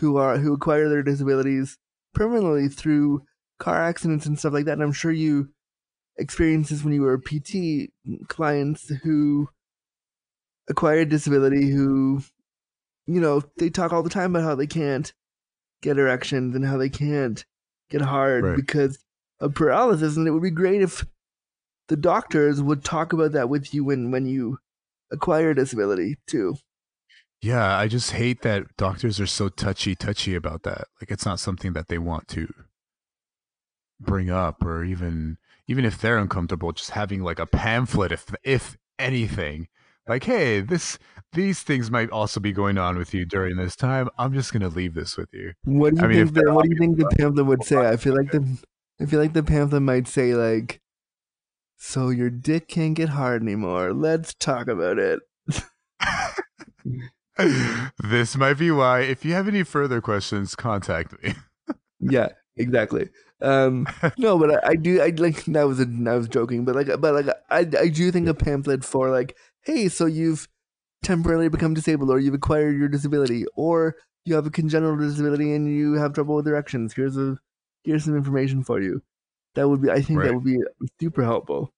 who 0.00 0.16
are 0.16 0.38
who 0.38 0.52
acquire 0.52 0.88
their 0.88 1.02
disabilities 1.02 1.76
permanently 2.14 2.68
through 2.68 3.22
car 3.58 3.82
accidents 3.82 4.26
and 4.26 4.38
stuff 4.38 4.52
like 4.52 4.64
that. 4.64 4.72
And 4.74 4.82
I'm 4.82 4.92
sure 4.92 5.12
you 5.12 5.50
experienced 6.16 6.70
this 6.70 6.82
when 6.84 6.92
you 6.94 7.02
were 7.02 7.14
a 7.14 7.20
PT 7.20 7.90
clients 8.28 8.88
who 9.02 9.48
acquired 10.68 11.08
disability 11.08 11.70
who 11.70 12.22
you 13.06 13.20
know 13.20 13.42
they 13.58 13.70
talk 13.70 13.92
all 13.92 14.02
the 14.02 14.10
time 14.10 14.34
about 14.34 14.46
how 14.46 14.54
they 14.54 14.66
can't 14.66 15.12
get 15.82 15.98
erections 15.98 16.54
and 16.54 16.64
how 16.64 16.76
they 16.76 16.88
can't 16.90 17.44
get 17.90 18.02
hard 18.02 18.44
Right. 18.44 18.56
because 18.56 18.98
of 19.40 19.54
paralysis 19.54 20.16
and 20.16 20.28
it 20.28 20.30
would 20.30 20.42
be 20.42 20.50
great 20.50 20.82
if 20.82 21.04
the 21.88 21.96
doctors 21.96 22.62
would 22.62 22.84
talk 22.84 23.12
about 23.12 23.32
that 23.32 23.48
with 23.48 23.74
you 23.74 23.84
when 23.84 24.10
when 24.10 24.26
you 24.26 24.58
acquire 25.10 25.50
a 25.50 25.54
disability 25.54 26.16
too 26.26 26.56
yeah, 27.42 27.76
I 27.78 27.88
just 27.88 28.12
hate 28.12 28.42
that 28.42 28.76
doctors 28.76 29.18
are 29.18 29.26
so 29.26 29.48
touchy 29.48 29.94
touchy 29.94 30.34
about 30.34 30.62
that. 30.64 30.88
Like, 31.00 31.10
it's 31.10 31.24
not 31.24 31.40
something 31.40 31.72
that 31.72 31.88
they 31.88 31.96
want 31.96 32.28
to 32.28 32.52
bring 33.98 34.30
up, 34.30 34.62
or 34.64 34.84
even 34.84 35.38
even 35.66 35.84
if 35.84 35.98
they're 36.00 36.18
uncomfortable, 36.18 36.72
just 36.72 36.90
having 36.90 37.22
like 37.22 37.38
a 37.38 37.46
pamphlet, 37.46 38.12
if 38.12 38.26
if 38.44 38.76
anything. 38.98 39.68
Like, 40.06 40.24
hey, 40.24 40.60
this 40.60 40.98
these 41.32 41.62
things 41.62 41.90
might 41.90 42.10
also 42.10 42.40
be 42.40 42.52
going 42.52 42.76
on 42.76 42.98
with 42.98 43.14
you 43.14 43.24
during 43.24 43.56
this 43.56 43.76
time. 43.76 44.10
I'm 44.18 44.34
just 44.34 44.52
gonna 44.52 44.68
leave 44.68 44.94
this 44.94 45.16
with 45.16 45.32
you. 45.32 45.54
what 45.64 45.94
do 45.94 46.00
you 46.00 46.06
I 46.06 46.08
mean, 46.08 46.26
think 46.26 46.44
the, 46.44 46.52
what 46.52 46.64
do 46.64 46.70
you 46.70 46.76
think 46.76 46.98
the 46.98 47.08
pamphlet 47.16 47.46
would 47.46 47.64
say 47.64 47.76
i 47.88 47.96
feel 47.96 48.16
like 48.16 48.30
the 48.32 48.58
i 49.00 49.06
feel 49.06 49.20
like 49.20 49.32
the 49.32 49.42
pamphlet 49.42 49.82
might 49.82 50.08
say 50.08 50.34
like 50.34 50.80
so 51.82 52.10
your 52.10 52.30
dick 52.30 52.68
can't 52.68 52.94
get 52.94 53.08
hard 53.08 53.42
anymore 53.42 53.92
let's 53.92 54.34
talk 54.34 54.68
about 54.68 54.98
it 54.98 55.20
this 58.02 58.36
might 58.36 58.58
be 58.58 58.70
why. 58.70 59.00
If 59.00 59.24
you 59.24 59.32
have 59.34 59.48
any 59.48 59.62
further 59.62 60.00
questions, 60.00 60.54
contact 60.54 61.22
me. 61.22 61.34
yeah 62.00 62.28
exactly 62.56 63.08
um 63.42 63.86
no 64.18 64.38
but 64.38 64.64
I, 64.64 64.70
I 64.70 64.74
do 64.74 65.00
i 65.00 65.10
like 65.16 65.44
that 65.44 65.64
was 65.64 65.80
a 65.80 65.86
i 66.06 66.14
was 66.14 66.28
joking 66.28 66.64
but 66.64 66.74
like 66.74 66.88
but 66.98 67.14
like 67.14 67.28
i 67.50 67.58
i 67.78 67.88
do 67.88 68.10
think 68.10 68.26
a 68.26 68.34
pamphlet 68.34 68.84
for 68.84 69.10
like 69.10 69.36
hey 69.64 69.88
so 69.88 70.06
you've 70.06 70.48
temporarily 71.02 71.48
become 71.48 71.74
disabled 71.74 72.10
or 72.10 72.18
you've 72.18 72.34
acquired 72.34 72.76
your 72.76 72.88
disability 72.88 73.44
or 73.54 73.96
you 74.24 74.34
have 74.34 74.46
a 74.46 74.50
congenital 74.50 74.96
disability 74.96 75.54
and 75.54 75.68
you 75.68 75.94
have 75.94 76.14
trouble 76.14 76.34
with 76.34 76.48
erections 76.48 76.94
here's 76.94 77.16
a 77.16 77.38
here's 77.84 78.04
some 78.04 78.16
information 78.16 78.64
for 78.64 78.80
you 78.80 79.02
that 79.54 79.68
would 79.68 79.82
be 79.82 79.90
i 79.90 80.00
think 80.00 80.22
that 80.22 80.34
would 80.34 80.44
be 80.44 80.58
super 81.00 81.24
helpful. 81.24 81.72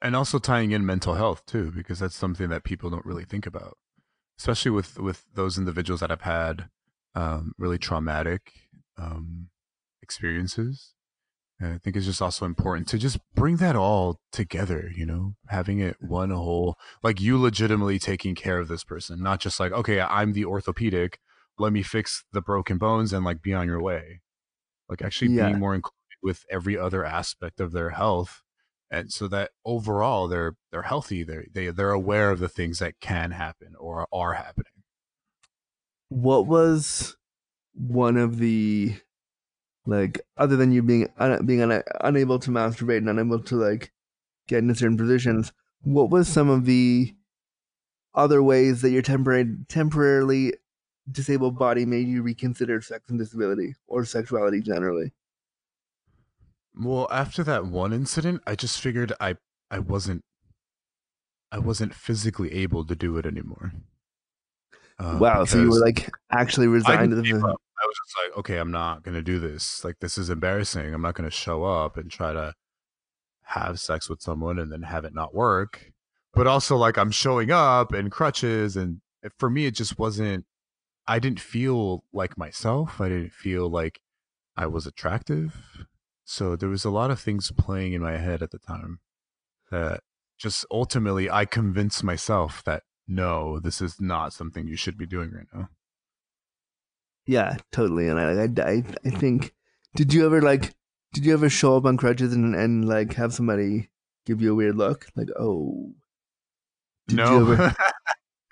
And 0.00 0.14
also 0.14 0.38
tying 0.38 0.70
in 0.70 0.86
mental 0.86 1.14
health 1.14 1.44
too 1.44 1.72
because 1.72 1.98
that's 1.98 2.14
something 2.14 2.48
that 2.50 2.62
people 2.62 2.88
don't 2.90 3.04
really 3.04 3.24
think 3.24 3.46
about 3.46 3.76
especially 4.38 4.70
with 4.70 4.98
with 4.98 5.24
those 5.34 5.58
individuals 5.58 6.00
that 6.00 6.10
have 6.10 6.22
had 6.22 6.68
um, 7.14 7.52
really 7.58 7.78
traumatic 7.78 8.52
um, 8.96 9.48
experiences. 10.02 10.94
And 11.58 11.74
i 11.74 11.78
think 11.78 11.96
it's 11.96 12.06
just 12.06 12.22
also 12.22 12.46
important 12.46 12.86
to 12.88 12.98
just 12.98 13.18
bring 13.34 13.56
that 13.56 13.74
all 13.74 14.20
together 14.30 14.92
you 14.94 15.04
know 15.04 15.34
having 15.48 15.80
it 15.80 15.96
one 16.00 16.30
whole 16.30 16.76
like 17.02 17.20
you 17.20 17.36
legitimately 17.40 17.98
taking 17.98 18.36
care 18.36 18.58
of 18.60 18.68
this 18.68 18.84
person 18.84 19.20
not 19.20 19.40
just 19.40 19.58
like 19.58 19.72
okay 19.72 20.00
i'm 20.00 20.34
the 20.34 20.44
orthopedic 20.44 21.18
let 21.58 21.72
me 21.72 21.82
fix 21.82 22.24
the 22.32 22.40
broken 22.40 22.78
bones 22.78 23.12
and 23.12 23.24
like 23.24 23.42
be 23.42 23.52
on 23.52 23.66
your 23.66 23.82
way. 23.82 24.20
Like 24.88 25.02
actually 25.02 25.28
Yeah. 25.28 25.46
being 25.46 25.58
more 25.58 25.74
included 25.74 25.94
with 26.22 26.44
every 26.50 26.76
other 26.78 27.04
aspect 27.04 27.60
of 27.60 27.72
their 27.72 27.90
health 27.90 28.42
and 28.90 29.12
so 29.12 29.28
that 29.28 29.50
overall 29.64 30.28
they're 30.28 30.56
they're 30.70 30.82
healthy 30.82 31.22
they're 31.22 31.44
they, 31.52 31.68
they're 31.68 31.90
aware 31.90 32.30
of 32.30 32.38
the 32.38 32.48
things 32.48 32.78
that 32.78 33.00
can 33.00 33.32
happen 33.32 33.74
or 33.78 34.06
are 34.12 34.34
happening 34.34 34.72
What 36.08 36.46
was 36.46 37.16
one 37.74 38.16
of 38.16 38.38
the 38.38 38.94
like 39.86 40.20
other 40.36 40.56
than 40.56 40.72
you 40.72 40.82
being 40.82 41.08
un- 41.18 41.46
being 41.46 41.62
un- 41.62 41.82
unable 42.00 42.38
to 42.40 42.50
masturbate 42.50 42.98
and 42.98 43.08
unable 43.08 43.40
to 43.40 43.56
like 43.56 43.92
get 44.46 44.58
into 44.58 44.74
certain 44.74 44.96
positions? 44.96 45.52
What 45.82 46.10
was 46.10 46.28
some 46.28 46.50
of 46.50 46.64
the 46.64 47.14
other 48.14 48.42
ways 48.42 48.82
that 48.82 48.90
your 48.90 49.02
temporary 49.02 49.56
temporarily 49.68 50.54
disabled 51.10 51.58
body 51.58 51.86
made 51.86 52.08
you 52.08 52.22
reconsider 52.22 52.80
sex 52.82 53.08
and 53.08 53.18
disability 53.18 53.74
or 53.86 54.04
sexuality 54.04 54.60
generally? 54.60 55.12
Well 56.78 57.08
after 57.10 57.42
that 57.44 57.66
one 57.66 57.92
incident 57.92 58.40
i 58.46 58.54
just 58.54 58.80
figured 58.80 59.12
i 59.20 59.34
i 59.70 59.78
wasn't 59.78 60.22
i 61.52 61.58
wasn't 61.58 61.94
physically 61.94 62.52
able 62.52 62.84
to 62.84 62.94
do 62.94 63.16
it 63.18 63.26
anymore 63.26 63.72
Uh, 65.00 65.16
wow, 65.20 65.44
so 65.44 65.60
you 65.60 65.70
were 65.70 65.78
like 65.78 66.10
actually 66.32 66.66
resigned 66.66 67.10
to 67.10 67.16
the. 67.16 67.22
I 67.80 67.86
was 67.86 67.96
just 68.04 68.16
like, 68.20 68.38
okay, 68.38 68.56
I'm 68.58 68.72
not 68.72 69.04
gonna 69.04 69.22
do 69.22 69.38
this. 69.38 69.84
Like, 69.84 70.00
this 70.00 70.18
is 70.18 70.28
embarrassing. 70.30 70.92
I'm 70.92 71.02
not 71.02 71.14
gonna 71.14 71.30
show 71.30 71.62
up 71.62 71.96
and 71.96 72.10
try 72.10 72.32
to 72.32 72.52
have 73.42 73.78
sex 73.78 74.08
with 74.10 74.20
someone 74.20 74.58
and 74.58 74.72
then 74.72 74.82
have 74.82 75.04
it 75.04 75.14
not 75.14 75.34
work. 75.34 75.92
But 76.34 76.48
also, 76.48 76.76
like, 76.76 76.98
I'm 76.98 77.12
showing 77.12 77.52
up 77.52 77.94
in 77.94 78.10
crutches, 78.10 78.76
and 78.76 79.00
for 79.38 79.48
me, 79.48 79.66
it 79.66 79.76
just 79.76 79.98
wasn't. 80.00 80.44
I 81.06 81.20
didn't 81.20 81.40
feel 81.40 82.02
like 82.12 82.36
myself. 82.36 83.00
I 83.00 83.08
didn't 83.08 83.32
feel 83.32 83.70
like 83.70 84.00
I 84.56 84.66
was 84.66 84.84
attractive. 84.84 85.86
So 86.30 86.56
there 86.56 86.68
was 86.68 86.84
a 86.84 86.90
lot 86.90 87.10
of 87.10 87.18
things 87.18 87.50
playing 87.56 87.94
in 87.94 88.02
my 88.02 88.18
head 88.18 88.42
at 88.42 88.50
the 88.50 88.58
time 88.58 89.00
that 89.70 90.00
just 90.36 90.66
ultimately 90.70 91.30
I 91.30 91.46
convinced 91.46 92.04
myself 92.04 92.62
that 92.64 92.82
no, 93.08 93.58
this 93.58 93.80
is 93.80 93.98
not 93.98 94.34
something 94.34 94.68
you 94.68 94.76
should 94.76 94.98
be 94.98 95.06
doing 95.06 95.30
right 95.32 95.46
now. 95.54 95.70
Yeah, 97.26 97.56
totally. 97.72 98.08
And 98.08 98.20
I, 98.20 98.62
I, 98.62 98.84
I, 99.06 99.10
think, 99.10 99.54
did 99.96 100.12
you 100.12 100.26
ever 100.26 100.42
like, 100.42 100.74
did 101.14 101.24
you 101.24 101.32
ever 101.32 101.48
show 101.48 101.78
up 101.78 101.86
on 101.86 101.96
crutches 101.96 102.34
and, 102.34 102.54
and 102.54 102.86
like 102.86 103.14
have 103.14 103.32
somebody 103.32 103.88
give 104.26 104.42
you 104.42 104.52
a 104.52 104.54
weird 104.54 104.76
look? 104.76 105.06
Like, 105.16 105.30
oh, 105.40 105.94
no, 107.10 107.72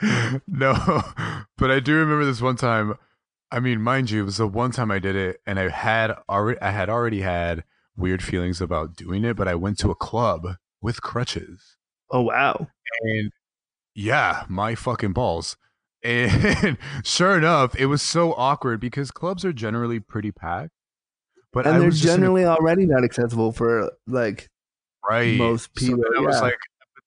no. 0.46 1.02
But 1.58 1.70
I 1.70 1.80
do 1.80 1.94
remember 1.94 2.24
this 2.24 2.40
one 2.40 2.56
time. 2.56 2.94
I 3.56 3.60
mean, 3.60 3.80
mind 3.80 4.10
you, 4.10 4.20
it 4.20 4.24
was 4.26 4.36
the 4.36 4.46
one 4.46 4.70
time 4.70 4.90
I 4.90 4.98
did 4.98 5.16
it, 5.16 5.40
and 5.46 5.58
I 5.58 5.70
had 5.70 6.14
already, 6.28 6.60
I 6.60 6.72
had 6.72 6.90
already 6.90 7.22
had 7.22 7.64
weird 7.96 8.22
feelings 8.22 8.60
about 8.60 8.96
doing 8.96 9.24
it. 9.24 9.34
But 9.34 9.48
I 9.48 9.54
went 9.54 9.78
to 9.78 9.90
a 9.90 9.94
club 9.94 10.56
with 10.82 11.00
crutches, 11.00 11.78
oh 12.10 12.20
wow. 12.20 12.68
and 13.00 13.32
yeah, 13.94 14.44
my 14.48 14.74
fucking 14.74 15.14
balls. 15.14 15.56
And 16.02 16.76
sure 17.02 17.36
enough, 17.36 17.74
it 17.74 17.86
was 17.86 18.00
so 18.02 18.34
awkward 18.34 18.78
because 18.78 19.10
clubs 19.10 19.44
are 19.44 19.52
generally 19.52 19.98
pretty 19.98 20.30
packed. 20.30 20.70
But 21.52 21.66
And 21.66 21.76
I 21.76 21.78
they're 21.78 21.88
was 21.88 22.00
just 22.00 22.12
a 22.12 22.16
generally 22.18 22.44
already 22.44 22.86
not 22.86 23.02
accessible 23.02 23.50
for 23.50 23.90
like, 24.06 24.48
right 25.08 25.36
most 25.36 25.74
people, 25.74 26.04
then 26.12 26.22
I 26.22 26.26
was 26.26 26.40
like 26.42 26.54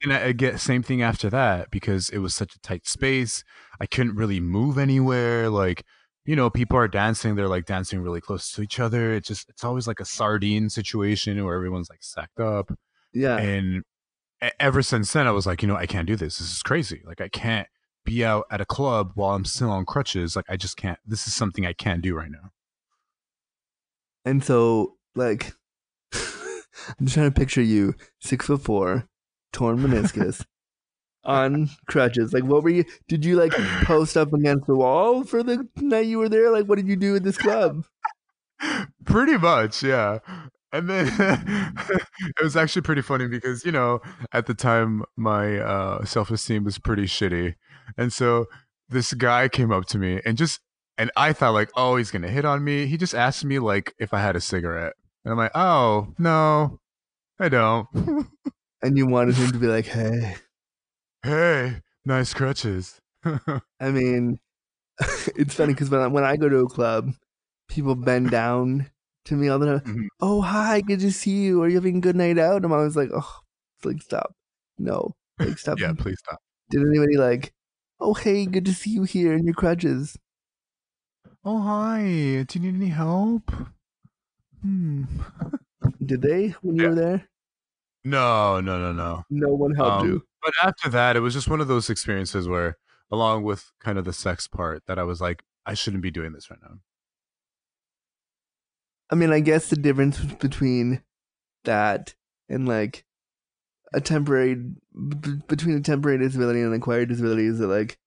I 0.07 0.25
I 0.25 0.31
get 0.33 0.59
same 0.59 0.83
thing 0.83 1.01
after 1.01 1.29
that 1.29 1.71
because 1.71 2.09
it 2.09 2.17
was 2.17 2.33
such 2.33 2.55
a 2.55 2.59
tight 2.59 2.87
space 2.87 3.43
i 3.81 3.85
couldn't 3.85 4.15
really 4.15 4.39
move 4.39 4.77
anywhere 4.77 5.49
like 5.49 5.83
you 6.25 6.35
know 6.35 6.49
people 6.49 6.77
are 6.77 6.87
dancing 6.87 7.35
they're 7.35 7.47
like 7.47 7.65
dancing 7.65 8.01
really 8.01 8.21
close 8.21 8.51
to 8.51 8.61
each 8.61 8.79
other 8.79 9.13
it's 9.13 9.27
just 9.27 9.49
it's 9.49 9.63
always 9.63 9.87
like 9.87 9.99
a 9.99 10.05
sardine 10.05 10.69
situation 10.69 11.43
where 11.43 11.55
everyone's 11.55 11.89
like 11.89 12.03
stacked 12.03 12.39
up 12.39 12.71
yeah, 13.13 13.37
and 13.37 13.83
ever 14.59 14.81
since 14.81 15.11
then 15.13 15.25
i 15.27 15.31
was 15.31 15.47
like 15.47 15.61
you 15.61 15.67
know 15.67 15.75
i 15.75 15.85
can't 15.85 16.07
do 16.07 16.15
this 16.15 16.37
this 16.37 16.51
is 16.51 16.61
crazy 16.61 17.01
like 17.05 17.21
i 17.21 17.27
can't 17.27 17.67
be 18.05 18.23
out 18.23 18.45
at 18.51 18.61
a 18.61 18.65
club 18.65 19.11
while 19.15 19.35
i'm 19.35 19.45
still 19.45 19.71
on 19.71 19.85
crutches 19.85 20.35
like 20.35 20.45
i 20.49 20.55
just 20.55 20.77
can't 20.77 20.99
this 21.05 21.27
is 21.27 21.33
something 21.33 21.65
i 21.65 21.73
can't 21.73 22.01
do 22.01 22.15
right 22.15 22.31
now. 22.31 22.51
And 24.25 24.43
so 24.43 24.97
like, 25.15 25.53
I'm 26.13 27.05
just 27.05 27.15
trying 27.15 27.31
to 27.31 27.39
picture 27.39 27.61
you, 27.61 27.95
six 28.21 28.45
foot 28.45 28.61
four, 28.61 29.07
torn 29.51 29.77
meniscus, 29.79 30.45
on 31.23 31.69
crutches. 31.87 32.33
Like, 32.33 32.43
what 32.43 32.63
were 32.63 32.69
you? 32.69 32.85
Did 33.07 33.25
you 33.25 33.35
like 33.35 33.53
post 33.83 34.17
up 34.17 34.33
against 34.33 34.67
the 34.67 34.75
wall 34.75 35.23
for 35.23 35.43
the 35.43 35.67
night 35.77 36.07
you 36.07 36.17
were 36.17 36.29
there? 36.29 36.49
Like, 36.51 36.65
what 36.65 36.77
did 36.77 36.87
you 36.87 36.95
do 36.95 37.15
at 37.15 37.23
this 37.23 37.37
club? 37.37 37.85
pretty 39.05 39.37
much 39.37 39.81
yeah 39.81 40.19
and 40.73 40.89
then 40.89 41.07
it 41.89 42.43
was 42.43 42.57
actually 42.57 42.81
pretty 42.81 43.01
funny 43.01 43.25
because 43.25 43.63
you 43.63 43.71
know 43.71 44.01
at 44.33 44.47
the 44.47 44.53
time 44.53 45.01
my 45.15 45.57
uh 45.59 46.03
self-esteem 46.03 46.65
was 46.65 46.77
pretty 46.77 47.05
shitty 47.05 47.55
and 47.97 48.11
so 48.11 48.47
this 48.89 49.13
guy 49.13 49.47
came 49.47 49.71
up 49.71 49.85
to 49.85 49.97
me 49.97 50.19
and 50.25 50.37
just 50.37 50.59
and 50.97 51.09
i 51.15 51.31
thought 51.31 51.53
like 51.53 51.69
oh 51.77 51.95
he's 51.95 52.11
gonna 52.11 52.27
hit 52.27 52.43
on 52.43 52.65
me 52.65 52.85
he 52.85 52.97
just 52.97 53.15
asked 53.15 53.45
me 53.45 53.59
like 53.59 53.93
if 53.97 54.13
i 54.13 54.19
had 54.19 54.35
a 54.35 54.41
cigarette 54.41 54.91
and 55.23 55.31
i'm 55.31 55.37
like 55.37 55.55
oh 55.55 56.13
no 56.17 56.81
i 57.39 57.47
don't 57.47 57.87
And 58.81 58.97
you 58.97 59.07
wanted 59.07 59.35
him 59.35 59.51
to 59.51 59.57
be 59.57 59.67
like, 59.67 59.85
hey. 59.85 60.35
Hey 61.23 61.81
nice 62.05 62.33
crutches 62.33 62.99
I 63.81 63.91
mean, 63.91 64.39
it's 65.35 65.53
funny 65.55 65.73
because 65.73 65.89
when 65.89 65.99
I, 66.01 66.07
when 66.07 66.23
I 66.23 66.37
go 66.37 66.47
to 66.47 66.59
a 66.59 66.69
club, 66.69 67.11
people 67.67 67.93
bend 67.95 68.31
down 68.31 68.89
to 69.25 69.35
me 69.35 69.49
all 69.49 69.59
the 69.59 69.65
time. 69.65 69.81
Mhm. 69.81 70.07
Oh, 70.21 70.39
hi, 70.41 70.79
good 70.79 71.01
to 71.01 71.11
see 71.11 71.43
you. 71.43 71.61
Are 71.61 71.67
you 71.67 71.75
having 71.75 71.97
a 71.97 72.01
good 72.01 72.15
night 72.15 72.37
out? 72.39 72.57
And 72.57 72.65
I'm 72.65 72.71
always 72.71 72.95
like, 72.95 73.09
oh, 73.13 73.39
like 73.83 74.01
stop. 74.01 74.33
No, 74.77 75.15
like 75.37 75.57
stop. 75.59 75.79
yeah 75.81 75.91
please 75.97 76.19
stop 76.19 76.39
Did 76.69 76.81
anybody 76.87 77.17
like, 77.17 77.51
oh, 77.99 78.13
hey, 78.13 78.45
good 78.45 78.63
to 78.65 78.73
see 78.73 78.91
you 78.91 79.03
here 79.03 79.33
in 79.33 79.43
your 79.45 79.53
crutches? 79.55 80.17
oh 81.43 81.59
hi 81.61 82.45
do 82.47 82.59
you 82.59 82.71
need 82.71 82.75
any 82.75 82.87
help 82.91 83.51
hmm 84.61 85.03
Did 86.05 86.21
they 86.21 86.49
when 86.61 86.75
you 86.77 86.87
were 86.89 86.95
there? 86.95 87.27
no 88.05 88.61
no 88.61 88.79
no 88.79 88.93
no 88.93 89.23
No 89.29 89.49
one 89.49 89.75
helped 89.75 90.03
Um, 90.03 90.07
you. 90.07 90.23
But 90.41 90.53
after 90.63 90.89
that, 90.89 91.15
it 91.15 91.19
was 91.19 91.33
just 91.33 91.49
one 91.49 91.61
of 91.61 91.67
those 91.67 91.89
experiences 91.89 92.47
where, 92.47 92.77
along 93.11 93.43
with 93.43 93.71
kind 93.79 93.97
of 93.97 94.05
the 94.05 94.13
sex 94.13 94.47
part, 94.47 94.83
that 94.87 94.97
I 94.99 95.03
was 95.03 95.19
like, 95.19 95.43
I 95.65 95.73
shouldn't 95.73 96.03
be 96.03 96.11
doing 96.11 96.33
this 96.33 96.49
right 96.49 96.59
now. 96.61 96.79
I 99.11 99.15
mean, 99.15 99.31
I 99.31 99.39
guess 99.39 99.69
the 99.69 99.75
difference 99.75 100.19
between 100.19 101.03
that 101.65 102.13
and 102.47 102.67
like 102.67 103.05
a 103.93 103.99
temporary 103.99 104.55
b- 104.55 105.41
between 105.47 105.75
a 105.75 105.81
temporary 105.81 106.19
disability 106.19 106.59
and 106.59 106.69
an 106.69 106.79
acquired 106.79 107.09
disability 107.09 107.47
is 107.47 107.59
that 107.59 107.67
like 107.67 107.97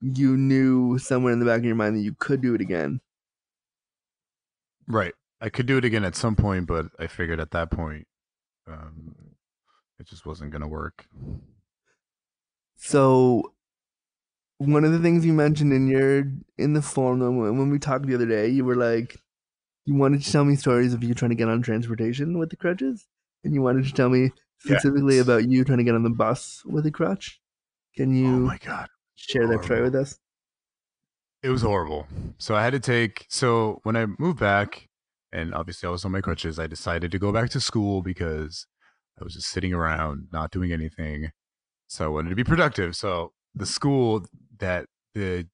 you 0.00 0.36
knew 0.36 0.98
somewhere 0.98 1.32
in 1.32 1.38
the 1.38 1.46
back 1.46 1.58
of 1.58 1.64
your 1.64 1.74
mind 1.74 1.96
that 1.96 2.02
you 2.02 2.14
could 2.18 2.42
do 2.42 2.54
it 2.54 2.60
again. 2.60 3.00
Right. 4.86 5.14
I 5.40 5.48
could 5.48 5.66
do 5.66 5.78
it 5.78 5.84
again 5.84 6.04
at 6.04 6.16
some 6.16 6.36
point, 6.36 6.66
but 6.66 6.86
I 6.98 7.06
figured 7.06 7.40
at 7.40 7.50
that 7.52 7.70
point, 7.70 8.06
um, 8.68 9.14
it 9.98 10.06
just 10.06 10.26
wasn't 10.26 10.50
going 10.50 10.62
to 10.62 10.68
work. 10.68 11.06
So 12.84 13.54
one 14.58 14.84
of 14.84 14.90
the 14.92 14.98
things 14.98 15.24
you 15.24 15.32
mentioned 15.32 15.72
in 15.72 15.86
your 15.86 16.24
in 16.58 16.72
the 16.72 16.82
form 16.82 17.20
when 17.20 17.70
we 17.70 17.78
talked 17.78 18.06
the 18.06 18.14
other 18.14 18.26
day, 18.26 18.48
you 18.48 18.64
were 18.64 18.76
like 18.76 19.16
you 19.86 19.94
wanted 19.94 20.22
to 20.22 20.32
tell 20.32 20.44
me 20.44 20.56
stories 20.56 20.92
of 20.92 21.02
you 21.04 21.14
trying 21.14 21.30
to 21.30 21.36
get 21.36 21.48
on 21.48 21.62
transportation 21.62 22.38
with 22.38 22.50
the 22.50 22.56
crutches, 22.56 23.06
and 23.44 23.54
you 23.54 23.62
wanted 23.62 23.84
to 23.84 23.92
tell 23.92 24.08
me 24.08 24.32
specifically 24.58 25.18
about 25.18 25.48
you 25.48 25.64
trying 25.64 25.78
to 25.78 25.84
get 25.84 25.94
on 25.94 26.02
the 26.02 26.10
bus 26.10 26.64
with 26.64 26.84
a 26.86 26.90
crutch. 26.90 27.40
Can 27.96 28.10
Oh 28.10 28.14
you 28.18 28.28
my 28.46 28.58
God. 28.58 28.88
share 29.14 29.46
that 29.46 29.64
story 29.64 29.82
with 29.82 29.94
us? 29.94 30.18
It 31.42 31.50
was 31.50 31.62
horrible. 31.62 32.06
So 32.38 32.54
I 32.56 32.62
had 32.64 32.72
to 32.72 32.80
take. 32.80 33.26
So 33.28 33.80
when 33.84 33.96
I 33.96 34.06
moved 34.18 34.40
back, 34.40 34.88
and 35.32 35.54
obviously 35.54 35.86
I 35.86 35.90
was 35.90 36.04
on 36.04 36.12
my 36.12 36.20
crutches, 36.20 36.58
I 36.58 36.66
decided 36.66 37.12
to 37.12 37.18
go 37.18 37.32
back 37.32 37.50
to 37.50 37.60
school 37.60 38.02
because 38.02 38.66
I 39.20 39.24
was 39.24 39.34
just 39.34 39.50
sitting 39.50 39.72
around, 39.72 40.28
not 40.32 40.50
doing 40.50 40.72
anything. 40.72 41.30
So 41.92 42.06
I 42.06 42.08
wanted 42.08 42.30
to 42.30 42.36
be 42.36 42.42
productive. 42.42 42.96
So 42.96 43.32
the 43.54 43.66
school 43.66 44.24
that 44.60 44.86
the 45.12 45.46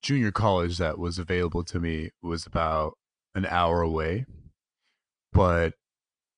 junior 0.00 0.30
college 0.30 0.78
that 0.78 0.96
was 0.96 1.18
available 1.18 1.64
to 1.64 1.80
me 1.80 2.10
was 2.22 2.46
about 2.46 2.96
an 3.34 3.46
hour 3.46 3.82
away, 3.82 4.26
but 5.32 5.74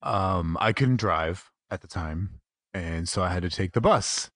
um, 0.03 0.57
I 0.62 0.72
couldn't 0.72 0.97
drive 0.97 1.51
at 1.70 1.82
the 1.82 1.86
time, 1.86 2.40
and 2.72 3.07
so 3.07 3.22
I 3.22 3.28
had 3.28 3.42
to 3.42 3.51
take 3.51 3.72
the 3.72 3.82
bus. 3.82 4.30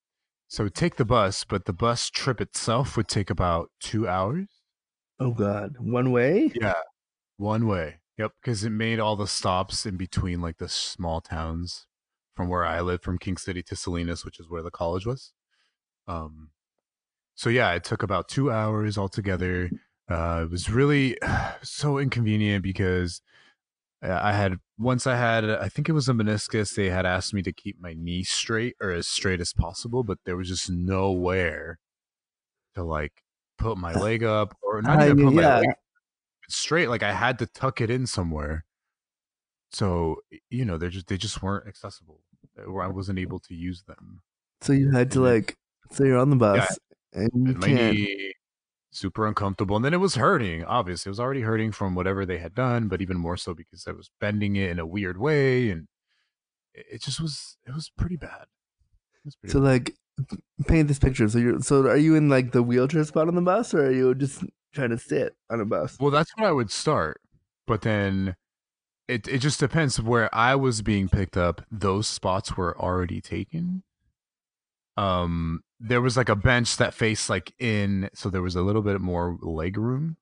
So 0.47 0.69
take 0.69 0.97
the 0.97 1.07
bus, 1.07 1.43
but 1.43 1.65
the 1.65 1.73
bus 1.73 2.11
trip 2.11 2.39
itself 2.39 2.95
would 2.99 3.09
take 3.09 3.31
about 3.31 3.71
two 3.81 4.07
hours. 4.07 4.49
Oh 5.19 5.31
God, 5.31 5.77
one 5.79 6.13
way? 6.13 6.53
Yeah, 6.55 6.83
one 7.39 7.67
way. 7.67 8.01
Yep, 8.19 8.33
because 8.43 8.63
it 8.63 8.71
made 8.71 9.01
all 9.01 9.17
the 9.17 9.27
stops 9.27 9.87
in 9.87 9.97
between 9.97 10.43
like 10.43 10.59
the 10.59 10.69
small 10.69 11.23
towns 11.23 11.87
from 12.39 12.49
where 12.49 12.65
I 12.65 12.81
live, 12.83 13.03
from 13.03 13.19
King 13.19 13.37
City 13.37 13.65
to 13.65 13.75
Salinas, 13.75 14.25
which 14.25 14.39
is 14.39 14.49
where 14.49 14.63
the 14.63 14.71
college 14.71 15.05
was. 15.05 15.33
Um, 16.07 16.51
so 17.35 17.51
yeah, 17.51 17.73
it 17.73 17.83
took 17.83 18.05
about 18.05 18.29
two 18.29 18.49
hours 18.49 18.97
altogether. 18.97 19.69
Uh, 20.09 20.43
it 20.45 20.51
was 20.53 20.71
really 20.71 21.19
so 21.65 21.99
inconvenient 21.99 22.63
because 22.63 23.21
I 24.01 24.33
had 24.35 24.59
once 24.79 25.05
I 25.05 25.17
had 25.17 25.51
I 25.51 25.69
think 25.69 25.89
it 25.89 25.95
was 25.95 26.09
a 26.09 26.13
meniscus. 26.13 26.77
They 26.77 26.91
had 26.91 27.07
asked 27.07 27.35
me 27.35 27.43
to 27.43 27.53
keep 27.53 27.81
my 27.81 27.93
knee 27.99 28.23
straight 28.23 28.77
or 28.81 28.93
as 28.93 29.09
straight 29.09 29.41
as 29.41 29.53
possible, 29.53 30.05
but 30.05 30.19
there 30.25 30.37
was 30.37 30.47
just 30.47 30.71
nowhere 30.71 31.81
to 32.77 32.85
like 32.85 33.25
put 33.59 33.79
my 33.79 33.95
leg 33.95 34.23
up 34.23 34.57
or 34.63 34.81
not 34.81 35.03
even 35.03 35.25
put 35.25 35.35
my 35.35 35.59
leg 35.59 35.67
straight. 36.49 36.89
Like 36.89 37.03
I 37.03 37.13
had 37.13 37.41
to 37.41 37.47
tuck 37.47 37.81
it 37.81 37.91
in 37.91 38.07
somewhere. 38.07 38.65
So 39.73 40.21
you 40.51 40.65
know, 40.65 40.79
they 40.79 40.89
just 40.89 41.09
they 41.09 41.17
just 41.17 41.43
weren't 41.43 41.67
accessible. 41.67 42.21
Or 42.67 42.83
I 42.83 42.89
wasn't 42.89 43.19
able 43.19 43.39
to 43.41 43.55
use 43.55 43.83
them. 43.83 44.23
So 44.61 44.73
you 44.73 44.91
had 44.91 45.11
to 45.13 45.21
like, 45.21 45.55
so 45.91 46.05
you're 46.05 46.19
on 46.19 46.31
the 46.31 46.37
bus 46.37 46.79
and 47.13 47.31
you 47.35 47.55
And 47.55 47.63
can't. 47.63 47.95
knee 47.97 48.33
super 48.91 49.27
uncomfortable 49.27 49.77
and 49.77 49.85
then 49.85 49.93
it 49.95 49.99
was 49.99 50.15
hurting 50.17 50.65
obviously 50.65 51.09
it 51.09 51.13
was 51.13 51.21
already 51.21 51.43
hurting 51.43 51.71
from 51.71 51.95
whatever 51.95 52.25
they 52.25 52.39
had 52.39 52.55
done 52.55 52.89
but 52.89 53.03
even 53.03 53.19
more 53.19 53.37
so 53.37 53.53
because 53.55 53.87
i 53.87 53.93
was 53.93 54.11
bending 54.19 54.57
it 54.57 54.71
in 54.71 54.79
a 54.79 54.87
weird 54.87 55.19
way 55.19 55.71
and 55.71 55.87
it 56.75 56.87
it 56.93 57.03
just 57.03 57.21
was 57.21 57.59
it 57.67 57.75
was 57.75 57.91
pretty 57.99 58.17
bad 58.17 58.47
was 59.25 59.37
pretty 59.37 59.53
So 59.53 59.61
bad. 59.61 59.65
like, 59.67 59.95
paint 60.67 60.89
this 60.89 60.99
picture. 60.99 61.29
So 61.29 61.39
you're 61.39 61.61
so 61.61 61.83
are 61.87 61.97
you 61.97 62.15
in 62.17 62.29
like 62.29 62.53
the 62.53 62.63
wheelchair 62.63 63.05
spot 63.05 63.29
on 63.29 63.35
the 63.35 63.43
bus, 63.43 63.75
or 63.75 63.87
are 63.87 63.93
you 63.93 64.15
just 64.15 64.43
trying 64.75 64.91
to 64.91 64.99
sit 64.99 65.37
on 65.51 65.61
a 65.61 65.65
bus? 65.67 65.97
well 66.01 66.11
that's 66.11 66.33
what 66.37 66.47
i 66.47 66.53
would 66.53 66.71
start 66.71 67.21
but 67.67 67.83
then 67.83 68.35
it 69.09 69.27
it 69.27 69.39
just 69.39 69.59
depends 69.59 70.01
where 70.01 70.33
i 70.35 70.55
was 70.55 70.83
being 70.83 71.09
picked 71.09 71.37
up 71.37 71.63
those 71.71 72.07
spots 72.07 72.57
were 72.57 72.79
already 72.79 73.21
taken. 73.21 73.83
Um 74.97 75.63
there 75.81 76.01
was 76.01 76.17
like 76.17 76.29
a 76.29 76.37
bench 76.37 76.77
that 76.77 76.93
faced 76.95 77.31
like 77.31 77.55
in 77.59 78.11
so 78.15 78.29
there 78.29 78.43
was 78.43 78.57
a 78.57 78.63
little 78.63 78.83
bit 78.83 79.01
more 79.01 79.39
leg 79.41 79.77
room. 79.79 80.17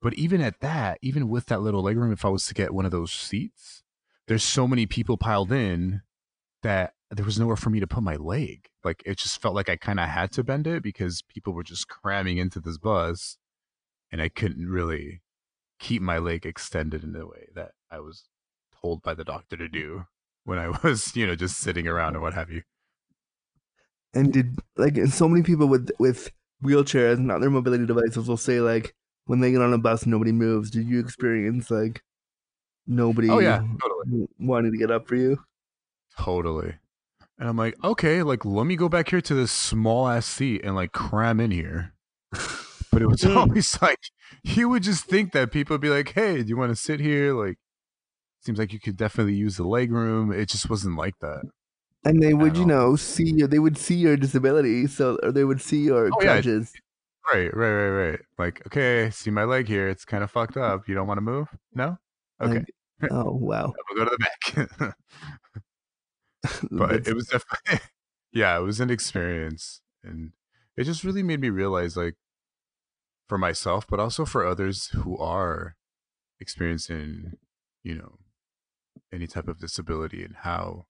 But 0.00 0.14
even 0.14 0.40
at 0.40 0.60
that 0.60 0.98
even 1.02 1.28
with 1.28 1.46
that 1.46 1.62
little 1.62 1.82
leg 1.82 1.96
room 1.96 2.12
if 2.12 2.24
i 2.24 2.28
was 2.28 2.46
to 2.46 2.54
get 2.54 2.74
one 2.74 2.84
of 2.84 2.92
those 2.92 3.12
seats 3.12 3.82
there's 4.28 4.44
so 4.44 4.68
many 4.68 4.86
people 4.86 5.16
piled 5.16 5.50
in 5.50 6.02
that 6.62 6.94
there 7.10 7.24
was 7.24 7.38
nowhere 7.38 7.56
for 7.56 7.70
me 7.70 7.80
to 7.80 7.86
put 7.86 8.02
my 8.02 8.16
leg. 8.16 8.68
Like 8.84 9.02
it 9.06 9.18
just 9.18 9.40
felt 9.40 9.54
like 9.54 9.68
i 9.68 9.76
kind 9.76 10.00
of 10.00 10.08
had 10.08 10.32
to 10.32 10.44
bend 10.44 10.66
it 10.66 10.82
because 10.82 11.22
people 11.22 11.52
were 11.52 11.62
just 11.62 11.88
cramming 11.88 12.38
into 12.38 12.60
this 12.60 12.78
bus 12.78 13.38
and 14.10 14.20
i 14.20 14.28
couldn't 14.28 14.68
really 14.68 15.22
keep 15.82 16.00
my 16.00 16.18
leg 16.18 16.46
extended 16.46 17.02
in 17.04 17.12
the 17.12 17.26
way 17.26 17.48
that 17.54 17.72
i 17.90 17.98
was 17.98 18.28
told 18.80 19.02
by 19.02 19.14
the 19.14 19.24
doctor 19.24 19.56
to 19.56 19.68
do 19.68 20.06
when 20.44 20.58
i 20.58 20.68
was 20.84 21.14
you 21.16 21.26
know 21.26 21.34
just 21.36 21.58
sitting 21.58 21.86
around 21.88 22.14
and 22.14 22.22
what 22.22 22.34
have 22.34 22.50
you 22.50 22.62
And 24.14 24.32
did 24.32 24.58
like 24.76 24.96
and 24.96 25.12
so 25.12 25.28
many 25.28 25.42
people 25.42 25.66
with 25.68 25.90
with 25.98 26.30
wheelchairs 26.62 27.16
and 27.16 27.30
other 27.32 27.50
mobility 27.50 27.86
devices 27.86 28.28
will 28.28 28.36
say 28.36 28.60
like 28.60 28.94
when 29.26 29.40
they 29.40 29.50
get 29.50 29.62
on 29.62 29.72
a 29.72 29.78
bus 29.78 30.06
nobody 30.06 30.32
moves. 30.32 30.70
Did 30.70 30.88
you 30.88 31.00
experience 31.00 31.70
like 31.70 32.02
nobody? 32.86 33.30
oh 33.30 33.38
yeah 33.40 33.60
totally 33.80 34.28
wanting 34.38 34.72
to 34.72 34.78
get 34.78 34.90
up 34.90 35.08
for 35.08 35.16
you. 35.16 35.38
Totally. 36.18 36.78
And 37.38 37.48
I'm 37.48 37.56
like, 37.56 37.76
okay, 37.82 38.22
like 38.22 38.44
let 38.44 38.66
me 38.66 38.76
go 38.76 38.88
back 38.88 39.08
here 39.10 39.20
to 39.22 39.34
this 39.34 39.50
small 39.52 40.08
ass 40.08 40.26
seat 40.26 40.62
and 40.64 40.74
like 40.74 40.92
cram 40.92 41.40
in 41.40 41.50
here. 41.50 41.94
But 42.92 43.02
it 43.02 43.06
was 43.06 43.20
Mm. 43.22 43.36
always 43.36 43.80
like 43.82 43.98
you 44.44 44.68
would 44.68 44.82
just 44.84 45.06
think 45.06 45.32
that 45.32 45.50
people 45.50 45.74
would 45.74 45.80
be 45.80 45.88
like, 45.88 46.12
hey, 46.12 46.42
do 46.42 46.48
you 46.48 46.56
want 46.56 46.70
to 46.70 46.76
sit 46.76 47.00
here? 47.00 47.34
Like 47.34 47.58
seems 48.40 48.58
like 48.58 48.72
you 48.72 48.78
could 48.80 48.96
definitely 48.96 49.34
use 49.34 49.56
the 49.56 49.66
leg 49.66 49.90
room. 49.90 50.32
It 50.32 50.48
just 50.48 50.68
wasn't 50.70 50.96
like 50.96 51.18
that. 51.20 51.42
And 52.04 52.20
they 52.22 52.34
would, 52.34 52.56
you 52.56 52.66
know, 52.66 52.96
see 52.96 53.30
your, 53.30 53.46
they 53.46 53.60
would 53.60 53.78
see 53.78 53.94
your 53.94 54.16
disability, 54.16 54.88
so 54.88 55.18
or 55.22 55.30
they 55.30 55.44
would 55.44 55.60
see 55.60 55.78
your 55.78 56.10
Oh, 56.12 56.16
yeah. 56.20 56.34
crutches. 56.34 56.72
Right, 57.32 57.54
right, 57.56 57.70
right, 57.70 58.10
right. 58.10 58.20
Like, 58.38 58.66
okay, 58.66 59.08
see 59.10 59.30
my 59.30 59.44
leg 59.44 59.68
here. 59.68 59.88
It's 59.88 60.04
kind 60.04 60.24
of 60.24 60.30
fucked 60.30 60.56
up. 60.56 60.88
You 60.88 60.96
don't 60.96 61.06
want 61.06 61.18
to 61.18 61.22
move? 61.22 61.48
No? 61.72 61.96
Okay. 62.40 62.64
Like, 63.00 63.12
oh 63.12 63.30
wow! 63.32 63.72
We'll 63.94 64.04
go 64.04 64.10
to 64.10 64.16
the 64.16 64.66
back. 64.82 64.94
but 66.72 67.06
it 67.06 67.14
was 67.14 67.28
definitely 67.28 67.86
yeah 68.32 68.58
it 68.58 68.62
was 68.62 68.80
an 68.80 68.90
experience 68.90 69.80
and 70.02 70.32
it 70.76 70.84
just 70.84 71.04
really 71.04 71.22
made 71.22 71.40
me 71.40 71.50
realize 71.50 71.96
like 71.96 72.16
for 73.32 73.38
myself 73.38 73.86
but 73.88 73.98
also 73.98 74.26
for 74.26 74.46
others 74.46 74.88
who 74.88 75.16
are 75.16 75.74
experiencing 76.38 77.32
you 77.82 77.94
know 77.94 78.18
any 79.10 79.26
type 79.26 79.48
of 79.48 79.58
disability 79.58 80.22
and 80.22 80.36
how 80.40 80.84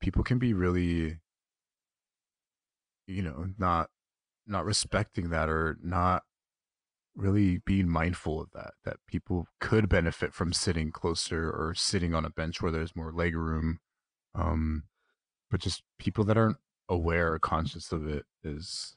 people 0.00 0.24
can 0.24 0.36
be 0.36 0.52
really 0.52 1.20
you 3.06 3.22
know 3.22 3.46
not 3.58 3.90
not 4.44 4.64
respecting 4.64 5.30
that 5.30 5.48
or 5.48 5.78
not 5.84 6.24
really 7.14 7.58
being 7.64 7.88
mindful 7.88 8.40
of 8.40 8.50
that 8.52 8.72
that 8.84 8.96
people 9.06 9.46
could 9.60 9.88
benefit 9.88 10.34
from 10.34 10.52
sitting 10.52 10.90
closer 10.90 11.48
or 11.48 11.74
sitting 11.76 12.12
on 12.12 12.24
a 12.24 12.30
bench 12.30 12.60
where 12.60 12.72
there's 12.72 12.96
more 12.96 13.12
leg 13.12 13.36
room 13.36 13.78
um 14.34 14.82
but 15.48 15.60
just 15.60 15.84
people 16.00 16.24
that 16.24 16.36
aren't 16.36 16.56
aware 16.88 17.34
or 17.34 17.38
conscious 17.38 17.92
of 17.92 18.08
it 18.08 18.26
is 18.42 18.96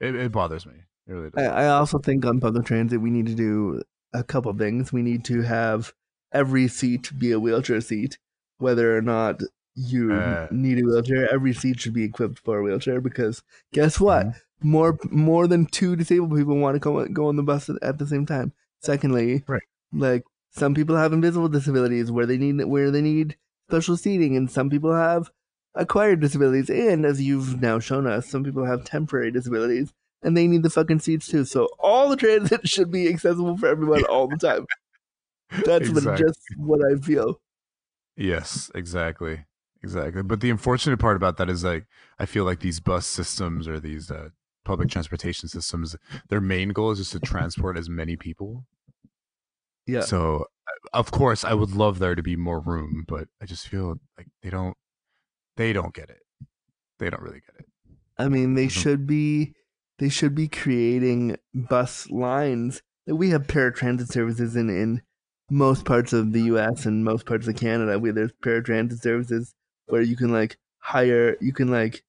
it, 0.00 0.16
it 0.16 0.32
bothers 0.32 0.66
me 0.66 0.82
really 1.14 1.30
I, 1.36 1.64
I 1.64 1.66
also 1.68 1.98
think 1.98 2.24
on 2.26 2.40
public 2.40 2.66
transit 2.66 3.00
we 3.00 3.10
need 3.10 3.26
to 3.26 3.34
do 3.34 3.82
a 4.12 4.22
couple 4.24 4.52
things. 4.54 4.92
We 4.92 5.02
need 5.02 5.24
to 5.26 5.42
have 5.42 5.92
every 6.32 6.68
seat 6.68 7.10
be 7.18 7.32
a 7.32 7.40
wheelchair 7.40 7.80
seat, 7.80 8.18
whether 8.58 8.96
or 8.96 9.02
not 9.02 9.40
you 9.74 10.12
Uh. 10.12 10.48
need 10.50 10.78
a 10.78 10.82
wheelchair. 10.82 11.32
Every 11.32 11.52
seat 11.52 11.80
should 11.80 11.94
be 11.94 12.04
equipped 12.04 12.38
for 12.40 12.58
a 12.58 12.62
wheelchair 12.62 13.00
because 13.00 13.42
guess 13.72 14.00
what? 14.00 14.26
Mm-hmm. 14.26 14.68
More 14.70 14.98
more 15.10 15.46
than 15.46 15.66
two 15.66 15.94
disabled 15.94 16.34
people 16.36 16.56
want 16.56 16.74
to 16.74 16.80
go 16.80 17.06
go 17.08 17.28
on 17.28 17.36
the 17.36 17.42
bus 17.44 17.68
at, 17.68 17.76
at 17.82 17.98
the 17.98 18.06
same 18.06 18.26
time. 18.26 18.52
Secondly, 18.80 19.44
Right. 19.46 19.62
like 19.92 20.24
some 20.50 20.74
people 20.74 20.96
have 20.96 21.12
invisible 21.12 21.48
disabilities 21.48 22.10
where 22.10 22.26
they 22.26 22.38
need 22.38 22.64
where 22.64 22.90
they 22.90 23.02
need 23.02 23.36
special 23.68 23.96
seating, 23.96 24.36
and 24.36 24.50
some 24.50 24.68
people 24.70 24.92
have 24.94 25.30
acquired 25.74 26.20
disabilities, 26.20 26.70
and 26.70 27.04
as 27.04 27.22
you've 27.22 27.60
now 27.62 27.78
shown 27.78 28.06
us, 28.06 28.26
some 28.26 28.42
people 28.42 28.64
have 28.64 28.82
temporary 28.84 29.30
disabilities 29.30 29.92
and 30.22 30.36
they 30.36 30.46
need 30.46 30.62
the 30.62 30.70
fucking 30.70 31.00
seats 31.00 31.28
too. 31.28 31.44
So 31.44 31.68
all 31.78 32.08
the 32.08 32.16
transit 32.16 32.68
should 32.68 32.90
be 32.90 33.08
accessible 33.08 33.56
for 33.56 33.68
everyone 33.68 34.04
all 34.04 34.28
the 34.28 34.36
time. 34.36 34.66
That's 35.64 35.90
what, 35.90 36.18
just 36.18 36.40
what 36.56 36.80
I 36.84 36.96
feel. 36.98 37.40
Yes, 38.16 38.70
exactly. 38.74 39.44
Exactly. 39.82 40.22
But 40.22 40.40
the 40.40 40.50
unfortunate 40.50 40.98
part 40.98 41.16
about 41.16 41.36
that 41.36 41.48
is 41.48 41.64
like 41.64 41.86
I 42.18 42.26
feel 42.26 42.44
like 42.44 42.60
these 42.60 42.80
bus 42.80 43.06
systems 43.06 43.68
or 43.68 43.78
these 43.78 44.10
uh, 44.10 44.30
public 44.64 44.88
transportation 44.88 45.48
systems, 45.48 45.96
their 46.28 46.40
main 46.40 46.70
goal 46.70 46.90
is 46.90 46.98
just 46.98 47.12
to 47.12 47.20
transport 47.20 47.78
as 47.78 47.88
many 47.88 48.16
people. 48.16 48.64
Yeah. 49.86 50.00
So 50.00 50.46
uh, 50.66 50.88
of 50.92 51.12
course 51.12 51.44
I 51.44 51.54
would 51.54 51.70
love 51.70 52.00
there 52.00 52.14
to 52.14 52.22
be 52.22 52.36
more 52.36 52.60
room, 52.60 53.04
but 53.06 53.28
I 53.40 53.46
just 53.46 53.68
feel 53.68 53.98
like 54.16 54.26
they 54.42 54.50
don't 54.50 54.76
they 55.56 55.72
don't 55.72 55.94
get 55.94 56.10
it. 56.10 56.22
They 56.98 57.08
don't 57.08 57.22
really 57.22 57.40
get 57.40 57.60
it. 57.60 57.66
I 58.18 58.28
mean, 58.28 58.54
they 58.54 58.66
should 58.66 59.06
be 59.06 59.54
they 59.98 60.08
should 60.08 60.34
be 60.34 60.48
creating 60.48 61.36
bus 61.54 62.10
lines. 62.10 62.82
That 63.06 63.16
we 63.16 63.30
have 63.30 63.46
paratransit 63.46 64.08
services 64.08 64.54
in 64.54 64.68
in 64.68 65.02
most 65.50 65.84
parts 65.84 66.12
of 66.12 66.32
the 66.32 66.42
U.S. 66.42 66.84
and 66.84 67.04
most 67.04 67.26
parts 67.26 67.48
of 67.48 67.56
Canada. 67.56 67.98
Where 67.98 68.12
there's 68.12 68.32
paratransit 68.44 69.00
services 69.00 69.54
where 69.86 70.02
you 70.02 70.16
can 70.16 70.30
like 70.30 70.58
hire, 70.78 71.36
you 71.40 71.52
can 71.52 71.68
like 71.68 72.02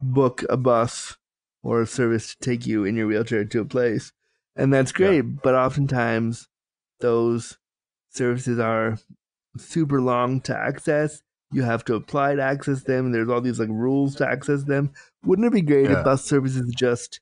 book 0.00 0.44
a 0.48 0.56
bus 0.56 1.16
or 1.62 1.82
a 1.82 1.86
service 1.86 2.34
to 2.34 2.38
take 2.38 2.66
you 2.66 2.84
in 2.84 2.96
your 2.96 3.06
wheelchair 3.06 3.44
to 3.44 3.60
a 3.60 3.64
place, 3.64 4.12
and 4.54 4.72
that's 4.72 4.92
great. 4.92 5.22
But 5.42 5.54
oftentimes, 5.54 6.48
those 7.00 7.58
services 8.10 8.58
are 8.58 8.98
super 9.56 10.00
long 10.00 10.40
to 10.42 10.56
access. 10.56 11.22
You 11.52 11.62
have 11.62 11.84
to 11.86 11.94
apply 11.94 12.34
to 12.34 12.42
access 12.42 12.82
them, 12.82 13.12
there's 13.12 13.28
all 13.28 13.40
these 13.40 13.60
like 13.60 13.68
rules 13.68 14.16
to 14.16 14.28
access 14.28 14.64
them. 14.64 14.92
Wouldn't 15.26 15.46
it 15.46 15.52
be 15.52 15.62
great 15.62 15.90
Yeah. 15.90 15.98
if 15.98 16.04
bus 16.04 16.24
services 16.24 16.72
just 16.76 17.20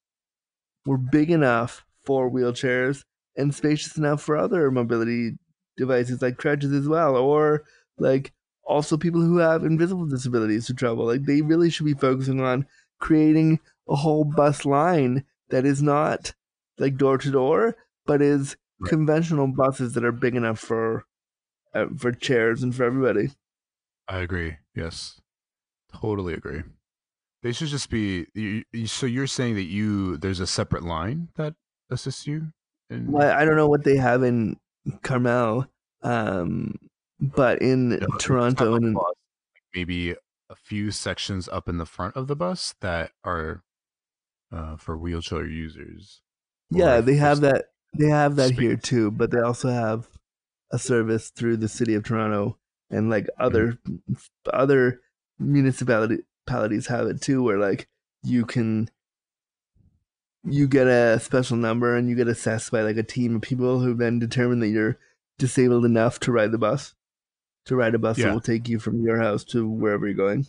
were 0.86 0.98
big 0.98 1.30
enough 1.30 1.84
for 2.04 2.30
wheelchairs 2.30 3.04
and 3.36 3.54
spacious 3.54 3.96
enough 3.96 4.22
for 4.22 4.36
other 4.36 4.70
mobility 4.70 5.36
devices 5.76 6.22
like 6.22 6.36
crutches 6.36 6.72
as 6.72 6.88
well, 6.88 7.16
or 7.16 7.64
like 7.98 8.32
also 8.64 8.96
people 8.96 9.20
who 9.20 9.38
have 9.38 9.64
invisible 9.64 10.06
disabilities 10.06 10.66
to 10.66 10.74
travel? 10.74 11.06
Like 11.06 11.24
they 11.24 11.42
really 11.42 11.70
should 11.70 11.86
be 11.86 11.94
focusing 11.94 12.40
on 12.40 12.66
creating 13.00 13.60
a 13.88 13.96
whole 13.96 14.24
bus 14.24 14.64
line 14.64 15.24
that 15.50 15.64
is 15.66 15.82
not 15.82 16.34
like 16.78 16.96
door 16.96 17.18
to 17.18 17.30
door, 17.30 17.76
but 18.06 18.20
is 18.22 18.56
Right. 18.80 18.90
conventional 18.90 19.46
buses 19.46 19.94
that 19.94 20.04
are 20.04 20.12
big 20.12 20.34
enough 20.34 20.58
for 20.58 21.04
uh, 21.74 21.86
for 21.96 22.12
chairs 22.12 22.62
and 22.62 22.74
for 22.74 22.84
everybody. 22.84 23.30
I 24.08 24.18
agree. 24.18 24.56
Yes. 24.74 25.20
Totally 25.92 26.34
agree. 26.34 26.62
They 27.44 27.52
should 27.52 27.68
just 27.68 27.90
be. 27.90 28.26
You, 28.32 28.64
you, 28.72 28.86
so 28.86 29.04
you're 29.04 29.26
saying 29.26 29.56
that 29.56 29.64
you 29.64 30.16
there's 30.16 30.40
a 30.40 30.46
separate 30.46 30.82
line 30.82 31.28
that 31.36 31.54
assists 31.90 32.26
you. 32.26 32.54
In, 32.88 33.12
Well, 33.12 33.30
I 33.30 33.44
don't 33.44 33.56
know 33.56 33.68
what 33.68 33.84
they 33.84 33.96
have 33.96 34.22
in 34.22 34.56
Carmel, 35.02 35.66
um, 36.02 36.76
but 37.20 37.60
in 37.60 37.90
No, 37.90 38.06
Toronto 38.18 38.76
and 38.76 38.86
in, 38.86 38.94
bus, 38.94 39.04
maybe 39.74 40.12
a 40.48 40.54
few 40.54 40.90
sections 40.90 41.46
up 41.46 41.68
in 41.68 41.76
the 41.76 41.84
front 41.84 42.16
of 42.16 42.28
the 42.28 42.36
bus 42.36 42.74
that 42.80 43.10
are 43.24 43.62
uh, 44.50 44.76
for 44.76 44.96
wheelchair 44.96 45.44
users. 45.44 46.22
yeah, 46.70 47.02
they 47.02 47.16
have 47.16 47.42
that. 47.42 47.66
They 47.92 48.08
have 48.08 48.36
that 48.36 48.52
here 48.52 48.76
too, 48.76 49.10
but 49.10 49.30
they 49.30 49.40
also 49.40 49.68
have 49.68 50.08
a 50.72 50.78
service 50.78 51.28
through 51.28 51.58
the 51.58 51.68
city 51.68 51.94
of 51.94 52.04
Toronto 52.04 52.56
and 52.90 53.10
like 53.10 53.28
other 53.38 53.78
other 54.50 55.02
municipality 55.38 56.20
municipalities 56.46 56.86
have 56.88 57.06
it 57.06 57.20
too, 57.20 57.42
where 57.42 57.58
like 57.58 57.88
you 58.22 58.44
can 58.44 58.90
you 60.44 60.66
get 60.66 60.86
a 60.86 61.18
special 61.20 61.56
number 61.56 61.96
and 61.96 62.08
you 62.08 62.14
get 62.14 62.28
assessed 62.28 62.70
by 62.70 62.82
like 62.82 62.96
a 62.96 63.02
team 63.02 63.36
of 63.36 63.42
people 63.42 63.80
who 63.80 63.94
then 63.94 64.18
determine 64.18 64.60
that 64.60 64.68
you're 64.68 64.98
disabled 65.38 65.84
enough 65.84 66.20
to 66.20 66.32
ride 66.32 66.52
the 66.52 66.58
bus. 66.58 66.94
To 67.66 67.76
ride 67.76 67.94
a 67.94 67.98
bus 67.98 68.18
that 68.18 68.30
will 68.30 68.42
take 68.42 68.68
you 68.68 68.78
from 68.78 69.02
your 69.02 69.18
house 69.22 69.42
to 69.44 69.66
wherever 69.66 70.06
you're 70.06 70.14
going. 70.14 70.46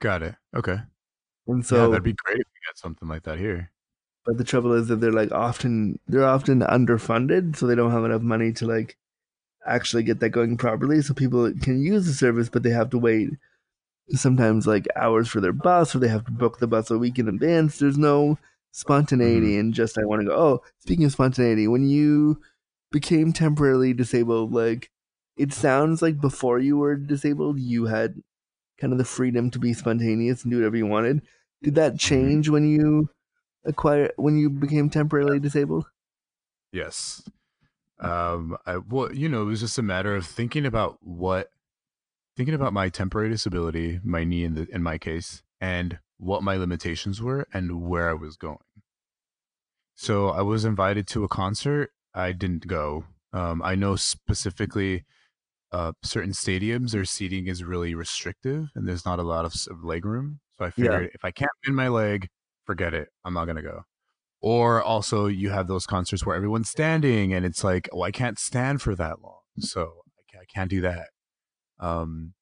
Got 0.00 0.24
it. 0.24 0.34
Okay. 0.56 0.78
And 1.46 1.64
So 1.64 1.76
so 1.76 1.90
that'd 1.90 2.02
be 2.02 2.14
great 2.14 2.40
if 2.40 2.46
we 2.46 2.66
got 2.66 2.76
something 2.76 3.08
like 3.08 3.22
that 3.22 3.38
here. 3.38 3.70
But 4.24 4.36
the 4.36 4.42
trouble 4.42 4.72
is 4.72 4.88
that 4.88 4.96
they're 4.96 5.12
like 5.12 5.30
often 5.30 6.00
they're 6.08 6.26
often 6.26 6.62
underfunded, 6.62 7.54
so 7.54 7.68
they 7.68 7.76
don't 7.76 7.92
have 7.92 8.04
enough 8.04 8.22
money 8.22 8.52
to 8.54 8.66
like 8.66 8.96
actually 9.64 10.02
get 10.02 10.18
that 10.18 10.30
going 10.30 10.56
properly. 10.56 11.00
So 11.00 11.14
people 11.14 11.52
can 11.62 11.80
use 11.80 12.06
the 12.06 12.12
service, 12.12 12.48
but 12.48 12.64
they 12.64 12.70
have 12.70 12.90
to 12.90 12.98
wait 12.98 13.30
sometimes 14.10 14.66
like 14.66 14.86
hours 14.96 15.28
for 15.28 15.40
their 15.40 15.52
bus, 15.52 15.94
or 15.94 15.98
they 15.98 16.08
have 16.08 16.24
to 16.26 16.32
book 16.32 16.58
the 16.58 16.66
bus 16.66 16.90
a 16.90 16.98
week 16.98 17.18
in 17.18 17.28
advance. 17.28 17.78
There's 17.78 17.98
no 17.98 18.38
spontaneity 18.72 19.56
and 19.56 19.72
just 19.72 19.98
I 19.98 20.04
want 20.04 20.20
to 20.20 20.26
go. 20.26 20.34
Oh, 20.36 20.62
speaking 20.80 21.06
of 21.06 21.12
spontaneity, 21.12 21.66
when 21.66 21.88
you 21.88 22.40
became 22.92 23.32
temporarily 23.32 23.92
disabled, 23.92 24.52
like 24.52 24.90
it 25.36 25.52
sounds 25.52 26.02
like 26.02 26.20
before 26.20 26.58
you 26.58 26.76
were 26.76 26.96
disabled, 26.96 27.58
you 27.58 27.86
had 27.86 28.22
kind 28.78 28.92
of 28.92 28.98
the 28.98 29.04
freedom 29.04 29.50
to 29.50 29.58
be 29.58 29.72
spontaneous 29.72 30.42
and 30.42 30.50
do 30.50 30.58
whatever 30.58 30.76
you 30.76 30.86
wanted. 30.86 31.22
Did 31.62 31.74
that 31.76 31.98
change 31.98 32.48
when 32.48 32.68
you 32.68 33.08
acquire 33.64 34.12
when 34.16 34.36
you 34.36 34.50
became 34.50 34.90
temporarily 34.90 35.40
disabled? 35.40 35.86
Yes. 36.70 37.22
Um. 37.98 38.58
I, 38.66 38.76
well, 38.76 39.12
you 39.12 39.28
know, 39.28 39.42
it 39.42 39.46
was 39.46 39.60
just 39.60 39.78
a 39.78 39.82
matter 39.82 40.14
of 40.14 40.26
thinking 40.26 40.66
about 40.66 40.98
what, 41.00 41.50
thinking 42.36 42.54
about 42.54 42.72
my 42.72 42.88
temporary 42.88 43.30
disability, 43.30 44.00
my 44.04 44.24
knee 44.24 44.44
in 44.44 44.54
the 44.54 44.68
in 44.74 44.82
my 44.82 44.98
case, 44.98 45.42
and 45.60 45.98
what 46.18 46.42
my 46.42 46.56
limitations 46.56 47.20
were 47.22 47.46
and 47.52 47.82
where 47.88 48.10
I 48.10 48.14
was 48.14 48.36
going. 48.36 48.58
So 49.94 50.28
I 50.28 50.42
was 50.42 50.64
invited 50.64 51.06
to 51.08 51.24
a 51.24 51.28
concert. 51.28 51.90
I 52.14 52.32
didn't 52.32 52.66
go. 52.66 53.04
Um, 53.32 53.62
I 53.62 53.74
know 53.74 53.96
specifically 53.96 55.04
uh, 55.72 55.92
certain 56.02 56.32
stadiums 56.32 56.92
their 56.92 57.04
seating 57.06 57.48
is 57.48 57.64
really 57.64 57.94
restrictive 57.94 58.68
and 58.74 58.88
there's 58.88 59.06
not 59.06 59.18
a 59.20 59.24
lot 59.24 59.44
of 59.46 59.54
of 59.70 59.84
leg 59.84 60.04
room. 60.06 60.40
So 60.58 60.66
I 60.66 60.70
Yeah. 60.76 61.00
figured 61.00 61.10
if 61.14 61.24
I 61.24 61.32
can't 61.32 61.50
bend 61.64 61.76
my 61.76 61.88
leg, 61.88 62.28
forget 62.66 62.94
it. 62.94 63.10
I'm 63.24 63.34
not 63.34 63.46
gonna 63.46 63.62
go. 63.62 63.84
Or 64.42 64.82
also 64.82 65.26
you 65.26 65.50
have 65.50 65.68
those 65.68 65.86
concerts 65.86 66.26
where 66.26 66.36
everyone's 66.36 66.70
standing 66.70 67.34
and 67.34 67.46
it's 67.46 67.64
like, 67.64 67.88
oh, 67.92 68.02
I 68.02 68.12
can't 68.12 68.38
stand 68.38 68.82
for 68.82 68.94
that 68.96 69.22
long, 69.22 69.40
so 69.60 70.02
I 70.40 70.44
can't 70.46 70.70
do 70.70 70.82
that. 70.82 71.08
Um, 71.78 72.34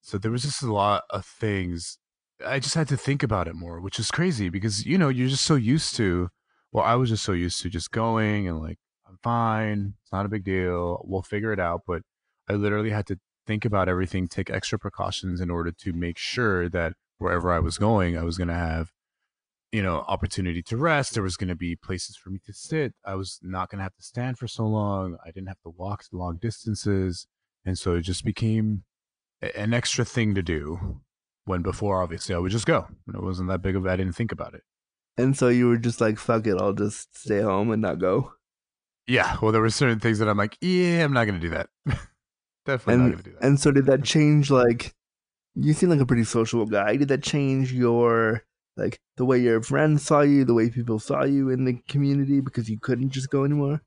so 0.00 0.18
there 0.18 0.30
was 0.30 0.42
just 0.42 0.62
a 0.62 0.72
lot 0.72 1.04
of 1.10 1.24
things. 1.24 1.98
I 2.46 2.58
just 2.58 2.74
had 2.74 2.88
to 2.88 2.96
think 2.96 3.22
about 3.22 3.48
it 3.48 3.54
more, 3.54 3.80
which 3.80 3.98
is 3.98 4.10
crazy 4.10 4.48
because 4.48 4.86
you 4.86 4.96
know 4.98 5.08
you're 5.08 5.28
just 5.28 5.44
so 5.44 5.54
used 5.54 5.96
to. 5.96 6.28
Well, 6.72 6.84
I 6.84 6.94
was 6.94 7.10
just 7.10 7.24
so 7.24 7.32
used 7.32 7.62
to 7.62 7.70
just 7.70 7.90
going 7.90 8.46
and 8.46 8.60
like 8.60 8.78
I'm 9.08 9.18
fine. 9.22 9.94
It's 10.02 10.12
not 10.12 10.26
a 10.26 10.28
big 10.28 10.44
deal. 10.44 11.02
We'll 11.04 11.22
figure 11.22 11.52
it 11.52 11.60
out. 11.60 11.82
But 11.86 12.02
I 12.48 12.54
literally 12.54 12.90
had 12.90 13.06
to 13.06 13.18
think 13.46 13.64
about 13.64 13.88
everything, 13.88 14.28
take 14.28 14.50
extra 14.50 14.78
precautions 14.78 15.40
in 15.40 15.50
order 15.50 15.72
to 15.72 15.92
make 15.92 16.18
sure 16.18 16.68
that 16.68 16.92
wherever 17.18 17.50
I 17.50 17.58
was 17.58 17.78
going, 17.78 18.16
I 18.16 18.22
was 18.22 18.36
going 18.36 18.48
to 18.48 18.54
have, 18.54 18.92
you 19.72 19.82
know, 19.82 20.04
opportunity 20.06 20.62
to 20.64 20.76
rest. 20.76 21.14
There 21.14 21.22
was 21.22 21.36
going 21.36 21.48
to 21.48 21.56
be 21.56 21.74
places 21.74 22.16
for 22.16 22.30
me 22.30 22.38
to 22.46 22.52
sit. 22.52 22.94
I 23.04 23.14
was 23.14 23.40
not 23.42 23.70
going 23.70 23.78
to 23.78 23.84
have 23.84 23.96
to 23.96 24.02
stand 24.02 24.38
for 24.38 24.46
so 24.46 24.66
long. 24.66 25.16
I 25.24 25.30
didn't 25.30 25.48
have 25.48 25.60
to 25.62 25.70
walk 25.70 26.04
long 26.12 26.36
distances. 26.36 27.26
And 27.64 27.78
so 27.78 27.94
it 27.96 28.02
just 28.02 28.24
became 28.24 28.84
an 29.42 29.74
extra 29.74 30.04
thing 30.04 30.34
to 30.34 30.42
do 30.42 31.00
when 31.44 31.62
before, 31.62 32.02
obviously, 32.02 32.34
I 32.34 32.38
would 32.38 32.52
just 32.52 32.66
go. 32.66 32.86
And 33.06 33.16
it 33.16 33.22
wasn't 33.22 33.48
that 33.48 33.62
big 33.62 33.76
of, 33.76 33.86
I 33.86 33.96
didn't 33.96 34.14
think 34.14 34.32
about 34.32 34.54
it. 34.54 34.62
And 35.16 35.36
so 35.36 35.48
you 35.48 35.68
were 35.68 35.78
just 35.78 36.00
like, 36.00 36.18
fuck 36.18 36.46
it, 36.46 36.56
I'll 36.60 36.72
just 36.72 37.16
stay 37.18 37.40
home 37.40 37.70
and 37.70 37.82
not 37.82 37.98
go. 37.98 38.32
Yeah. 39.06 39.36
Well, 39.42 39.52
there 39.52 39.60
were 39.60 39.70
certain 39.70 40.00
things 40.00 40.18
that 40.18 40.28
I'm 40.28 40.36
like, 40.36 40.56
yeah, 40.60 41.02
I'm 41.04 41.12
not 41.12 41.24
going 41.24 41.40
to 41.40 41.46
do 41.46 41.54
that. 41.54 41.68
Definitely 42.66 42.96
not 42.96 43.04
And 43.04 43.12
going 43.12 43.24
to 43.24 43.30
do 43.30 43.36
that. 43.36 43.44
and 43.46 43.60
so 43.60 43.70
did 43.70 43.86
that 43.86 44.04
change 44.04 44.50
like 44.50 44.94
you 45.54 45.72
seem 45.72 45.88
like 45.88 46.00
a 46.00 46.06
pretty 46.06 46.24
social 46.24 46.66
guy. 46.66 46.96
Did 46.96 47.08
that 47.08 47.22
change 47.22 47.72
your 47.72 48.44
like 48.76 49.00
the 49.16 49.24
way 49.24 49.38
your 49.40 49.60
friends 49.62 50.04
saw 50.04 50.20
you, 50.20 50.44
the 50.44 50.54
way 50.54 50.70
people 50.70 50.98
saw 51.00 51.24
you 51.24 51.48
in 51.48 51.64
the 51.64 51.80
community 51.88 52.40
because 52.40 52.68
you 52.70 52.78
couldn't 52.78 53.10
just 53.10 53.30
go 53.30 53.44
anymore? 53.44 53.82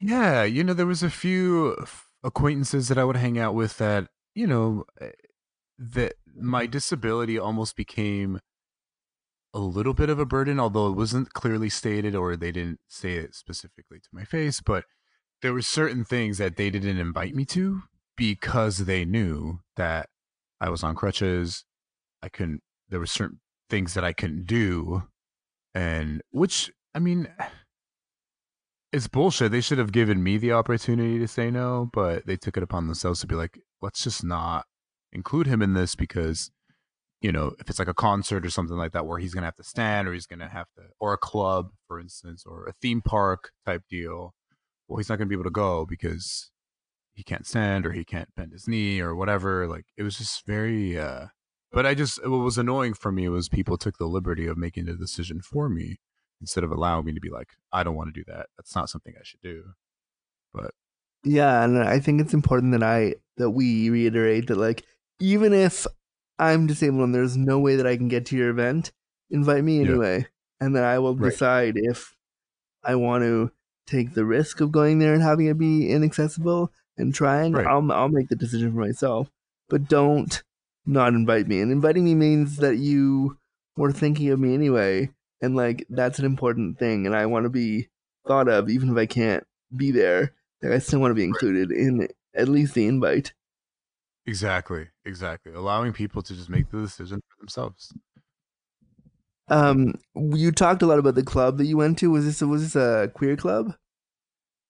Yeah, 0.00 0.44
you 0.44 0.64
know, 0.64 0.72
there 0.72 0.86
was 0.86 1.02
a 1.02 1.10
few 1.10 1.76
acquaintances 2.22 2.88
that 2.88 2.98
I 2.98 3.04
would 3.04 3.16
hang 3.16 3.38
out 3.38 3.54
with 3.54 3.78
that, 3.78 4.08
you 4.34 4.46
know, 4.46 4.84
eh, 5.00 5.10
that 5.78 6.14
my 6.36 6.66
disability 6.66 7.38
almost 7.38 7.76
became 7.76 8.40
a 9.52 9.58
little 9.58 9.94
bit 9.94 10.10
of 10.10 10.18
a 10.18 10.26
burden, 10.26 10.60
although 10.60 10.88
it 10.88 10.96
wasn't 10.96 11.32
clearly 11.32 11.68
stated 11.68 12.14
or 12.14 12.36
they 12.36 12.52
didn't 12.52 12.80
say 12.88 13.14
it 13.14 13.34
specifically 13.34 13.98
to 13.98 14.08
my 14.12 14.24
face, 14.24 14.60
but 14.60 14.84
there 15.42 15.52
were 15.52 15.62
certain 15.62 16.04
things 16.04 16.38
that 16.38 16.56
they 16.56 16.70
didn't 16.70 16.98
invite 16.98 17.34
me 17.34 17.44
to 17.46 17.82
because 18.16 18.78
they 18.78 19.04
knew 19.04 19.60
that 19.76 20.08
I 20.60 20.68
was 20.68 20.84
on 20.84 20.94
crutches. 20.94 21.64
I 22.22 22.28
couldn't, 22.28 22.62
there 22.88 23.00
were 23.00 23.06
certain 23.06 23.40
things 23.70 23.94
that 23.94 24.04
I 24.04 24.12
couldn't 24.12 24.46
do. 24.46 25.04
And 25.74 26.22
which, 26.30 26.70
I 26.94 26.98
mean, 26.98 27.28
it's 28.92 29.08
bullshit. 29.08 29.52
They 29.52 29.60
should 29.60 29.78
have 29.78 29.92
given 29.92 30.22
me 30.22 30.36
the 30.36 30.52
opportunity 30.52 31.18
to 31.18 31.28
say 31.28 31.50
no, 31.50 31.90
but 31.92 32.26
they 32.26 32.36
took 32.36 32.56
it 32.56 32.62
upon 32.62 32.86
themselves 32.86 33.20
to 33.20 33.26
be 33.26 33.34
like, 33.34 33.60
let's 33.80 34.02
just 34.02 34.24
not 34.24 34.66
include 35.12 35.46
him 35.46 35.62
in 35.62 35.74
this 35.74 35.94
because, 35.94 36.50
you 37.20 37.32
know, 37.32 37.52
if 37.60 37.68
it's 37.68 37.78
like 37.78 37.88
a 37.88 37.94
concert 37.94 38.44
or 38.44 38.50
something 38.50 38.76
like 38.76 38.92
that 38.92 39.06
where 39.06 39.18
he's 39.18 39.34
gonna 39.34 39.46
have 39.46 39.56
to 39.56 39.64
stand 39.64 40.08
or 40.08 40.12
he's 40.12 40.26
gonna 40.26 40.48
have 40.48 40.66
to 40.76 40.82
or 40.98 41.12
a 41.12 41.18
club, 41.18 41.70
for 41.86 42.00
instance, 42.00 42.44
or 42.46 42.66
a 42.66 42.72
theme 42.80 43.02
park 43.02 43.52
type 43.64 43.82
deal, 43.88 44.34
well, 44.88 44.98
he's 44.98 45.08
not 45.08 45.18
gonna 45.18 45.28
be 45.28 45.34
able 45.34 45.44
to 45.44 45.50
go 45.50 45.86
because 45.86 46.50
he 47.12 47.22
can't 47.22 47.46
stand 47.46 47.86
or 47.86 47.92
he 47.92 48.04
can't 48.04 48.34
bend 48.36 48.52
his 48.52 48.66
knee 48.66 49.00
or 49.00 49.14
whatever. 49.14 49.66
Like 49.68 49.86
it 49.96 50.02
was 50.02 50.18
just 50.18 50.46
very 50.46 50.98
uh 50.98 51.26
but 51.72 51.86
I 51.86 51.94
just 51.94 52.22
what 52.26 52.38
was 52.38 52.58
annoying 52.58 52.94
for 52.94 53.12
me 53.12 53.28
was 53.28 53.48
people 53.48 53.76
took 53.76 53.98
the 53.98 54.06
liberty 54.06 54.46
of 54.46 54.58
making 54.58 54.86
the 54.86 54.94
decision 54.94 55.40
for 55.40 55.68
me 55.68 55.98
instead 56.40 56.64
of 56.64 56.70
allowing 56.72 57.04
me 57.06 57.12
to 57.14 57.20
be 57.20 57.30
like, 57.30 57.50
I 57.72 57.82
don't 57.82 57.96
want 57.96 58.12
to 58.14 58.20
do 58.20 58.24
that. 58.32 58.48
That's 58.56 58.74
not 58.74 58.88
something 58.90 59.14
I 59.18 59.22
should 59.24 59.40
do. 59.42 59.74
But 60.52 60.72
Yeah, 61.24 61.62
and 61.64 61.78
I 61.78 62.00
think 62.00 62.20
it's 62.20 62.34
important 62.34 62.72
that 62.72 62.82
I 62.82 63.16
that 63.36 63.50
we 63.50 63.90
reiterate 63.90 64.48
that 64.48 64.56
like 64.56 64.84
even 65.20 65.52
if 65.52 65.86
I'm 66.38 66.66
disabled 66.66 67.02
and 67.04 67.14
there's 67.14 67.36
no 67.36 67.58
way 67.58 67.76
that 67.76 67.86
I 67.86 67.96
can 67.96 68.08
get 68.08 68.26
to 68.26 68.36
your 68.36 68.50
event, 68.50 68.92
invite 69.30 69.64
me 69.64 69.80
Yeah. 69.80 69.82
anyway, 69.82 70.26
and 70.60 70.74
then 70.74 70.84
I 70.84 70.98
will 70.98 71.14
Right. 71.16 71.30
decide 71.30 71.74
if 71.76 72.16
I 72.84 72.94
want 72.96 73.22
to 73.24 73.52
take 73.86 74.14
the 74.14 74.24
risk 74.24 74.60
of 74.60 74.72
going 74.72 74.98
there 74.98 75.14
and 75.14 75.22
having 75.22 75.46
it 75.46 75.58
be 75.58 75.90
inaccessible 75.90 76.72
and 76.96 77.14
trying. 77.14 77.52
Right. 77.52 77.66
I'll 77.66 77.90
I'll 77.92 78.08
make 78.08 78.28
the 78.28 78.36
decision 78.36 78.72
for 78.72 78.78
myself, 78.80 79.30
but 79.68 79.88
don't 79.88 80.42
not 80.86 81.12
invite 81.14 81.46
me. 81.48 81.60
And 81.60 81.70
inviting 81.72 82.04
me 82.04 82.14
means 82.14 82.56
that 82.58 82.76
you 82.78 83.38
were 83.76 83.92
thinking 83.92 84.30
of 84.30 84.40
me 84.40 84.54
anyway, 84.54 85.10
and 85.40 85.56
like 85.56 85.86
that's 85.90 86.18
an 86.18 86.24
important 86.24 86.78
thing, 86.78 87.06
and 87.06 87.14
I 87.14 87.26
want 87.26 87.44
to 87.44 87.50
be 87.50 87.88
thought 88.26 88.48
of 88.48 88.68
even 88.68 88.90
if 88.90 88.96
I 88.96 89.06
can't 89.06 89.44
be 89.74 89.90
there. 89.90 90.34
Like 90.62 90.72
I 90.72 90.78
still 90.78 91.00
want 91.00 91.10
to 91.10 91.14
be 91.14 91.24
included 91.24 91.72
in 91.72 92.08
at 92.34 92.48
least 92.48 92.74
the 92.74 92.86
invite. 92.86 93.32
exactly, 94.26 94.88
exactly. 95.04 95.52
Allowing 95.52 95.92
people 95.92 96.22
to 96.22 96.34
just 96.34 96.50
make 96.50 96.70
the 96.70 96.82
decision 96.82 97.20
for 97.28 97.40
themselves. 97.40 97.92
Um, 99.48 99.94
you 100.14 100.52
talked 100.52 100.82
a 100.82 100.86
lot 100.86 101.00
about 101.00 101.16
the 101.16 101.24
club 101.24 101.58
that 101.58 101.66
you 101.66 101.76
went 101.76 101.98
to. 101.98 102.10
Was 102.10 102.24
this 102.24 102.40
was 102.40 102.62
this 102.62 102.76
a 102.76 103.10
queer 103.12 103.36
club? 103.36 103.74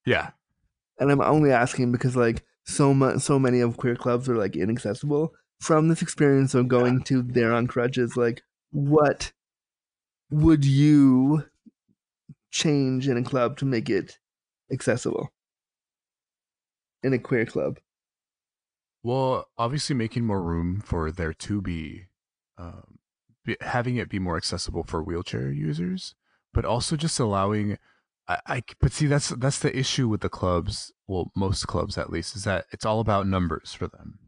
Yeah. 0.07 0.31
And 0.99 1.11
I'm 1.11 1.21
only 1.21 1.53
asking 1.53 1.93
because 1.93 2.17
like 2.17 2.45
so 2.65 2.95
much, 2.95 3.21
so 3.21 3.39
many 3.39 3.61
of 3.61 3.77
queer 3.77 3.97
clubs 3.97 4.29
are 4.29 4.37
like 4.37 4.57
inaccessible. 4.57 5.33
From 5.61 5.89
this 5.89 6.01
experience 6.01 6.55
of 6.55 6.69
going 6.69 7.03
to 7.05 7.23
there 7.23 7.53
on 7.53 7.67
crutches, 7.67 8.17
like 8.17 8.43
what 8.71 9.33
would 10.31 10.65
you 10.65 11.45
change 12.53 13.09
in 13.09 13.17
a 13.17 13.23
club 13.23 13.57
to 13.59 13.65
make 13.65 13.89
it 13.91 14.19
accessible? 14.73 15.31
In 17.03 17.13
a 17.13 17.19
queer 17.19 17.45
club, 17.45 17.79
Well, 19.03 19.47
obviously 19.57 19.97
making 19.97 20.27
more 20.27 20.43
room 20.43 20.81
for 20.81 21.11
there 21.11 21.33
to 21.33 21.61
be 21.63 22.07
um, 22.59 22.99
be, 23.45 23.57
having 23.63 23.97
it 23.97 24.09
be 24.11 24.19
more 24.19 24.37
accessible 24.37 24.83
for 24.85 25.03
wheelchair 25.03 25.51
users, 25.51 26.15
but 26.53 26.65
also 26.65 26.97
just 26.97 27.19
allowing. 27.19 27.79
I, 28.29 28.41
I 28.47 28.63
but 28.81 28.93
see 28.93 29.07
that's 29.07 29.31
that's 29.31 29.59
the 29.61 29.77
issue 29.77 30.09
with 30.09 30.21
the 30.21 30.29
clubs. 30.29 30.93
Well, 31.07 31.31
most 31.35 31.67
clubs 31.67 31.97
at 31.99 32.11
least 32.11 32.37
is 32.37 32.45
that 32.45 32.67
it's 32.73 32.85
all 32.85 33.01
about 33.01 33.27
numbers 33.27 33.73
for 33.73 33.89
them. 33.89 34.19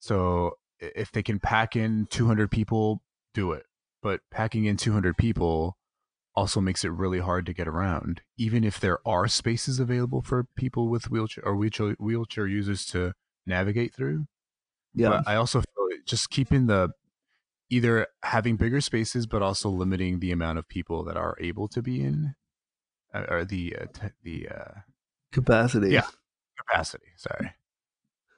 So 0.00 0.58
if 0.80 1.12
they 1.12 1.22
can 1.22 1.40
pack 1.40 1.76
in 1.76 2.06
200 2.10 2.50
people, 2.50 3.02
do 3.34 3.52
it. 3.52 3.64
But 4.02 4.20
packing 4.30 4.64
in 4.64 4.76
200 4.76 5.16
people 5.16 5.76
also 6.34 6.60
makes 6.60 6.84
it 6.84 6.90
really 6.92 7.18
hard 7.18 7.44
to 7.46 7.52
get 7.52 7.68
around, 7.68 8.22
even 8.38 8.64
if 8.64 8.80
there 8.80 8.98
are 9.06 9.28
spaces 9.28 9.78
available 9.80 10.22
for 10.22 10.46
people 10.56 10.88
with 10.88 11.10
wheelchair 11.10 11.44
or 11.44 11.56
wheelchair 11.56 11.94
wheelchair 11.98 12.46
users 12.46 12.86
to 12.86 13.12
navigate 13.46 13.92
through. 13.94 14.26
Yeah. 14.94 15.08
But 15.10 15.28
I 15.28 15.36
also 15.36 15.60
feel 15.60 15.88
just 16.06 16.30
keeping 16.30 16.66
the 16.66 16.90
either 17.68 18.06
having 18.22 18.56
bigger 18.56 18.80
spaces, 18.80 19.26
but 19.26 19.42
also 19.42 19.68
limiting 19.68 20.18
the 20.20 20.32
amount 20.32 20.58
of 20.58 20.66
people 20.68 21.04
that 21.04 21.16
are 21.16 21.36
able 21.40 21.68
to 21.68 21.82
be 21.82 22.00
in, 22.02 22.34
uh, 23.14 23.24
or 23.28 23.44
the 23.44 23.76
uh, 23.80 23.84
t- 23.92 24.08
the 24.22 24.48
uh, 24.48 24.80
Capacity. 25.32 25.90
Yeah. 25.90 26.06
capacity. 26.58 27.06
Sorry, 27.16 27.52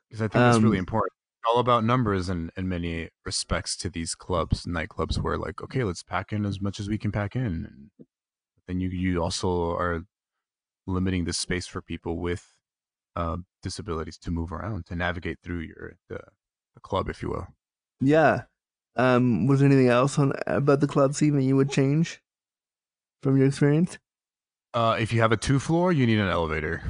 because 0.08 0.22
I 0.22 0.28
think 0.28 0.44
it's 0.54 0.62
really 0.62 0.76
Um, 0.78 0.80
important. 0.82 1.12
All 1.48 1.58
about 1.58 1.84
numbers 1.84 2.28
in 2.28 2.50
in 2.56 2.68
many 2.68 3.08
respects 3.24 3.76
to 3.78 3.90
these 3.90 4.14
clubs, 4.14 4.64
nightclubs, 4.64 5.18
where 5.18 5.36
like, 5.36 5.60
okay, 5.62 5.82
let's 5.82 6.02
pack 6.02 6.32
in 6.32 6.46
as 6.46 6.60
much 6.60 6.78
as 6.78 6.88
we 6.88 6.98
can 6.98 7.10
pack 7.10 7.34
in, 7.34 7.42
and 7.44 8.06
then 8.66 8.80
you 8.80 8.88
you 8.88 9.22
also 9.22 9.72
are 9.72 10.02
limiting 10.86 11.24
the 11.24 11.32
space 11.32 11.66
for 11.66 11.82
people 11.82 12.18
with 12.18 12.54
uh, 13.16 13.38
disabilities 13.62 14.18
to 14.18 14.30
move 14.30 14.52
around 14.52 14.86
to 14.86 14.96
navigate 14.96 15.38
through 15.42 15.60
your 15.60 15.96
the, 16.08 16.20
the 16.74 16.80
club, 16.80 17.08
if 17.08 17.22
you 17.22 17.30
will. 17.30 17.48
Yeah. 18.00 18.42
Um, 18.94 19.46
was 19.46 19.60
there 19.60 19.68
anything 19.68 19.88
else 19.88 20.18
on 20.18 20.32
about 20.46 20.80
the 20.80 20.86
club 20.86 21.14
scene 21.14 21.34
that 21.36 21.42
you 21.42 21.56
would 21.56 21.70
change 21.70 22.20
from 23.22 23.36
your 23.36 23.46
experience? 23.46 23.98
Uh, 24.74 24.96
if 24.98 25.12
you 25.12 25.20
have 25.20 25.32
a 25.32 25.36
two 25.36 25.58
floor, 25.58 25.92
you 25.92 26.06
need 26.06 26.18
an 26.18 26.28
elevator. 26.28 26.82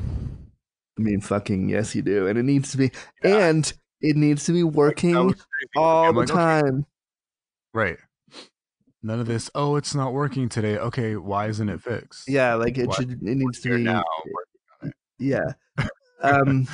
I 0.98 1.02
mean, 1.02 1.20
fucking 1.20 1.68
yes, 1.68 1.94
you 1.94 2.02
do, 2.02 2.26
and 2.26 2.38
it 2.38 2.42
needs 2.42 2.70
to 2.72 2.76
be, 2.76 2.90
and 3.22 3.72
it 4.02 4.16
needs 4.16 4.44
to 4.44 4.52
be 4.52 4.62
working 4.64 5.14
crazy. 5.14 5.40
all 5.76 6.12
the 6.12 6.18
like, 6.20 6.30
okay, 6.30 6.36
time. 6.38 6.86
right. 7.72 7.96
None 9.04 9.18
of 9.18 9.26
this. 9.26 9.50
Oh, 9.54 9.74
it's 9.76 9.94
not 9.96 10.12
working 10.12 10.48
today. 10.48 10.78
Okay, 10.78 11.16
why 11.16 11.48
isn't 11.48 11.68
it 11.68 11.80
fixed? 11.82 12.28
Yeah, 12.28 12.54
like 12.54 12.78
it 12.78 12.86
Why- 12.86 12.94
should. 12.94 13.10
It 13.12 13.20
needs 13.22 13.60
to 13.62 13.76
be. 13.76 13.82
now. 13.82 14.04
Yeah. 15.18 15.52
Um, 16.22 16.68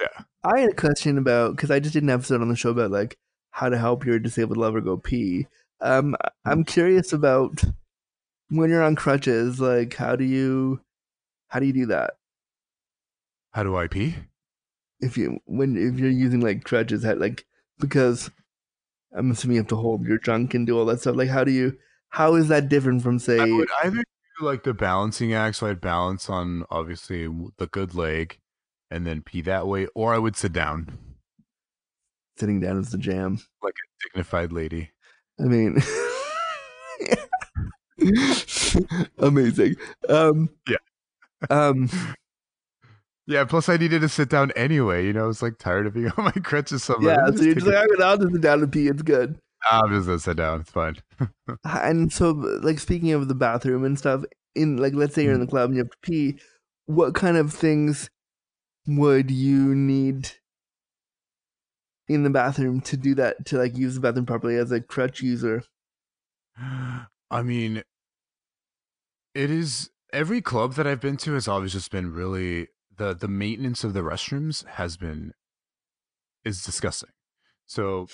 Yeah. 0.00 0.24
I 0.42 0.58
had 0.60 0.70
a 0.70 0.74
question 0.74 1.16
about 1.18 1.54
because 1.54 1.70
I 1.70 1.78
just 1.78 1.92
did 1.92 2.02
an 2.02 2.10
episode 2.10 2.40
on 2.40 2.48
the 2.48 2.56
show 2.56 2.70
about 2.70 2.90
like 2.90 3.16
how 3.52 3.68
to 3.68 3.78
help 3.78 4.04
your 4.04 4.18
disabled 4.18 4.56
lover 4.58 4.80
go 4.80 4.96
pee. 4.96 5.46
Um, 5.80 6.12
Mm-hmm. 6.14 6.50
I'm 6.50 6.64
curious 6.64 7.12
about 7.12 7.62
when 8.50 8.70
you're 8.70 8.82
on 8.82 8.96
crutches. 8.96 9.60
Like, 9.60 9.94
how 9.94 10.16
do 10.16 10.24
you, 10.24 10.80
how 11.48 11.60
do 11.60 11.66
you 11.66 11.72
do 11.72 11.86
that? 11.86 12.14
How 13.52 13.62
do 13.62 13.76
I 13.76 13.86
pee? 13.86 14.16
If 15.02 15.16
you 15.16 15.40
when 15.44 15.76
if 15.76 15.98
you're 15.98 16.10
using 16.10 16.40
like 16.40 16.64
crutches, 16.64 17.04
how, 17.04 17.14
like 17.14 17.44
because 17.78 18.30
I'm 19.14 19.30
assuming 19.30 19.56
you 19.56 19.60
have 19.62 19.68
to 19.68 19.76
hold 19.76 20.06
your 20.06 20.18
junk 20.18 20.54
and 20.54 20.66
do 20.66 20.78
all 20.78 20.86
that 20.86 21.00
stuff. 21.00 21.16
Like, 21.16 21.28
how 21.28 21.44
do 21.44 21.50
you? 21.50 21.76
How 22.10 22.34
is 22.34 22.48
that 22.48 22.68
different 22.68 23.02
from 23.02 23.18
say? 23.18 23.38
I 23.38 23.44
would 23.44 23.68
either 23.84 24.04
do 24.38 24.46
like 24.46 24.62
the 24.64 24.74
balancing 24.74 25.34
act, 25.34 25.56
so 25.56 25.66
I'd 25.66 25.80
balance 25.80 26.30
on 26.30 26.64
obviously 26.70 27.28
the 27.58 27.66
good 27.66 27.94
leg, 27.94 28.38
and 28.90 29.06
then 29.06 29.22
pee 29.22 29.40
that 29.42 29.66
way, 29.66 29.86
or 29.94 30.14
I 30.14 30.18
would 30.18 30.36
sit 30.36 30.52
down 30.52 30.98
sitting 32.36 32.60
down 32.60 32.78
is 32.78 32.90
the 32.90 32.98
jam. 32.98 33.38
like 33.62 33.74
a 33.74 34.08
dignified 34.08 34.52
lady. 34.52 34.90
I 35.38 35.44
mean, 35.44 35.80
amazing. 39.18 39.76
Um, 40.08 40.50
Yeah. 40.68 40.76
Um, 41.50 41.88
Yeah. 43.26 43.44
Plus, 43.44 43.68
I 43.68 43.76
needed 43.76 44.00
to 44.00 44.08
sit 44.08 44.28
down 44.28 44.50
anyway. 44.56 45.06
You 45.06 45.12
know, 45.12 45.24
I 45.24 45.26
was 45.26 45.42
like 45.42 45.58
tired 45.58 45.86
of 45.86 45.94
being 45.94 46.10
on 46.16 46.24
my 46.24 46.32
crutches. 46.32 46.84
So 46.84 46.94
I'm 46.94 47.02
yeah. 47.02 47.26
So 47.34 47.42
you're 47.42 47.54
just 47.54 47.66
like, 47.66 47.76
I'm 47.76 47.88
gonna 47.88 48.04
I'll 48.04 48.18
just 48.18 48.32
sit 48.32 48.40
down 48.40 48.62
and 48.62 48.72
pee. 48.72 48.88
It's 48.88 49.02
good. 49.02 49.38
I'm 49.70 49.90
just 49.90 50.06
gonna 50.06 50.18
sit 50.18 50.36
down. 50.36 50.60
It's 50.60 50.70
fine. 50.70 50.96
And 51.64 52.12
so, 52.12 52.30
like, 52.62 52.78
speaking 52.78 53.12
of 53.12 53.28
the 53.28 53.34
bathroom 53.34 53.84
and 53.84 53.98
stuff, 53.98 54.24
in 54.54 54.76
like, 54.76 54.94
let's 54.94 55.14
say 55.14 55.24
you're 55.24 55.34
in 55.34 55.40
the 55.40 55.46
mm-hmm. 55.46 55.50
club 55.50 55.70
and 55.70 55.76
you 55.76 55.82
have 55.82 55.90
to 55.90 55.98
pee. 56.02 56.38
What 56.86 57.14
kind 57.14 57.36
of 57.36 57.52
things 57.52 58.10
would 58.86 59.30
you 59.30 59.74
need 59.74 60.30
in 62.08 62.24
the 62.24 62.30
bathroom 62.30 62.80
to 62.82 62.96
do 62.96 63.14
that? 63.14 63.46
To 63.46 63.58
like 63.58 63.76
use 63.76 63.94
the 63.94 64.00
bathroom 64.00 64.26
properly 64.26 64.56
as 64.56 64.72
a 64.72 64.80
crutch 64.80 65.22
user? 65.22 65.62
I 67.30 67.42
mean, 67.42 67.82
it 69.34 69.50
is 69.50 69.90
every 70.12 70.42
club 70.42 70.74
that 70.74 70.86
I've 70.86 71.00
been 71.00 71.16
to 71.18 71.34
has 71.34 71.48
always 71.48 71.72
just 71.72 71.90
been 71.90 72.12
really 72.12 72.68
the 73.02 73.14
the 73.14 73.28
maintenance 73.28 73.82
of 73.84 73.94
the 73.94 74.00
restrooms 74.00 74.64
has 74.66 74.96
been 74.96 75.32
is 76.44 76.62
disgusting. 76.62 77.10
So 77.66 78.06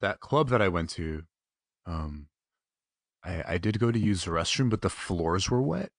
that 0.00 0.20
club 0.20 0.48
that 0.48 0.62
I 0.62 0.68
went 0.68 0.90
to, 0.90 1.24
um, 1.84 2.28
I 3.24 3.42
I 3.46 3.58
did 3.58 3.78
go 3.78 3.90
to 3.92 3.98
use 3.98 4.24
the 4.24 4.30
restroom, 4.30 4.70
but 4.70 4.80
the 4.82 4.90
floors 4.90 5.50
were 5.50 5.62
wet. 5.62 5.90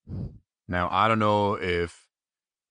Now 0.67 0.89
I 0.91 1.07
don't 1.07 1.19
know 1.19 1.53
if 1.55 2.07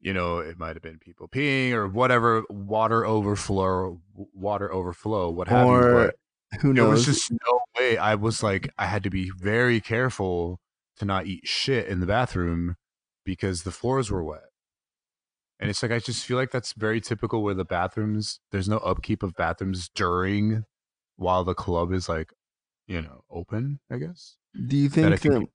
you 0.01 0.13
know 0.13 0.39
it 0.39 0.59
might 0.59 0.75
have 0.77 0.83
been 0.83 0.99
people 0.99 1.29
peeing 1.29 1.73
or 1.73 1.87
whatever, 1.87 2.45
water 2.51 3.07
overflow, 3.07 4.01
water 4.15 4.73
overflow, 4.73 5.31
what 5.31 5.49
have 5.49 5.69
you. 5.69 5.75
Or 5.75 6.13
But 6.51 6.61
who 6.61 6.73
there 6.75 6.85
knows? 6.85 7.07
was 7.07 7.07
just 7.07 7.31
no 7.31 7.61
way. 7.79 7.99
I 7.99 8.15
was 8.17 8.43
like, 8.43 8.69
I 8.79 8.87
had 8.87 9.03
to 9.05 9.11
be 9.11 9.31
very 9.31 9.81
careful 9.81 10.61
to 10.99 11.05
not 11.05 11.27
eat 11.27 11.47
shit 11.47 11.87
in 11.87 12.01
the 12.01 12.07
bathroom 12.07 12.77
because 13.25 13.63
the 13.63 13.71
floors 13.73 14.11
were 14.11 14.25
wet. 14.25 14.46
And 15.59 15.71
it's 15.71 15.83
like 15.83 15.93
I 15.93 15.99
just 15.99 16.25
feel 16.25 16.37
like 16.37 16.51
that's 16.51 16.75
very 16.75 17.01
typical 17.01 17.43
where 17.43 17.55
the 17.55 17.65
bathrooms 17.65 18.41
there's 18.53 18.69
no 18.69 18.79
upkeep 18.79 19.23
of 19.23 19.35
bathrooms 19.35 19.89
during 19.95 20.65
while 21.17 21.45
the 21.45 21.55
club 21.55 21.93
is 21.93 22.09
like, 22.09 22.33
you 22.87 23.01
know, 23.01 23.23
open, 23.31 23.81
I 23.91 23.99
guess. 23.99 24.37
do 24.67 24.77
you 24.77 24.89
that 24.91 25.13
I 25.13 25.17
think 25.17 25.35
that? 25.35 25.41
to 25.41 25.47
be 25.47 25.51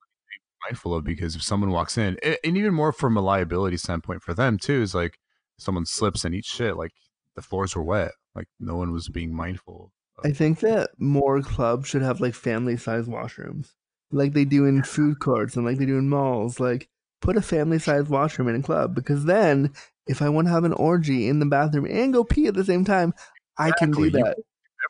mindful 0.68 0.94
of 0.94 1.04
because 1.04 1.36
if 1.36 1.42
someone 1.42 1.70
walks 1.70 1.96
in, 1.96 2.18
and 2.22 2.56
even 2.56 2.74
more 2.74 2.92
from 2.92 3.16
a 3.16 3.20
liability 3.20 3.76
standpoint 3.76 4.22
for 4.22 4.34
them 4.34 4.58
too, 4.58 4.82
is 4.82 4.94
like 4.94 5.18
someone 5.58 5.86
slips 5.86 6.24
and 6.24 6.34
eats 6.34 6.48
shit, 6.48 6.76
like 6.76 6.92
the 7.36 7.42
floors 7.42 7.76
were 7.76 7.82
wet, 7.82 8.12
like 8.34 8.48
no 8.58 8.76
one 8.76 8.92
was 8.92 9.08
being 9.08 9.34
mindful. 9.34 9.92
Of, 10.18 10.30
I 10.30 10.34
think 10.34 10.60
that 10.60 10.90
more 10.98 11.40
clubs 11.42 11.88
should 11.88 12.02
have 12.02 12.20
like 12.20 12.34
family 12.34 12.76
size 12.76 13.06
washrooms, 13.06 13.68
like 14.10 14.32
they 14.32 14.44
do 14.44 14.66
in 14.66 14.82
food 14.82 15.20
courts 15.20 15.56
and 15.56 15.64
like 15.64 15.78
they 15.78 15.86
do 15.86 15.96
in 15.96 16.08
malls. 16.08 16.58
Like, 16.58 16.88
put 17.20 17.36
a 17.36 17.42
family 17.42 17.78
size 17.78 18.08
washroom 18.08 18.48
in 18.48 18.56
a 18.56 18.62
club 18.62 18.94
because 18.94 19.24
then, 19.24 19.72
if 20.06 20.22
I 20.22 20.28
want 20.28 20.48
to 20.48 20.52
have 20.52 20.64
an 20.64 20.72
orgy 20.72 21.28
in 21.28 21.38
the 21.38 21.46
bathroom 21.46 21.86
and 21.86 22.12
go 22.12 22.24
pee 22.24 22.46
at 22.46 22.54
the 22.54 22.64
same 22.64 22.84
time, 22.84 23.14
I 23.58 23.70
can 23.72 23.90
do 23.90 24.10
that. 24.10 24.36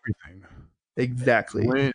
everything. 0.00 0.44
Exactly. 0.96 1.66
When- 1.66 1.92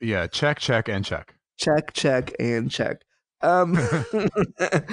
yeah, 0.00 0.26
check, 0.26 0.58
check, 0.58 0.88
and 0.88 1.04
check. 1.04 1.34
Check, 1.58 1.92
check, 1.92 2.32
and 2.40 2.70
check. 2.70 3.02
Um, 3.40 3.78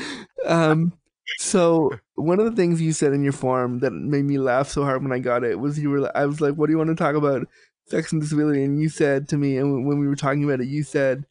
um, 0.45 0.93
so 1.37 1.91
one 2.15 2.39
of 2.39 2.45
the 2.45 2.55
things 2.55 2.81
you 2.81 2.91
said 2.91 3.13
in 3.13 3.23
your 3.23 3.33
form 3.33 3.79
that 3.79 3.91
made 3.91 4.25
me 4.25 4.37
laugh 4.37 4.69
so 4.69 4.83
hard 4.83 5.03
when 5.03 5.11
I 5.11 5.19
got 5.19 5.43
it 5.43 5.59
was 5.59 5.79
you 5.79 5.89
were. 5.89 6.15
I 6.15 6.25
was 6.25 6.41
like, 6.41 6.55
"What 6.55 6.67
do 6.67 6.71
you 6.71 6.77
want 6.77 6.89
to 6.89 6.95
talk 6.95 7.15
about?" 7.15 7.47
Sex 7.87 8.11
and 8.11 8.21
disability, 8.21 8.63
and 8.63 8.79
you 8.79 8.87
said 8.87 9.27
to 9.29 9.37
me, 9.37 9.57
and 9.57 9.87
when 9.87 9.97
we 9.97 10.07
were 10.07 10.15
talking 10.15 10.43
about 10.43 10.61
it, 10.61 10.67
you 10.67 10.83
said 10.83 11.25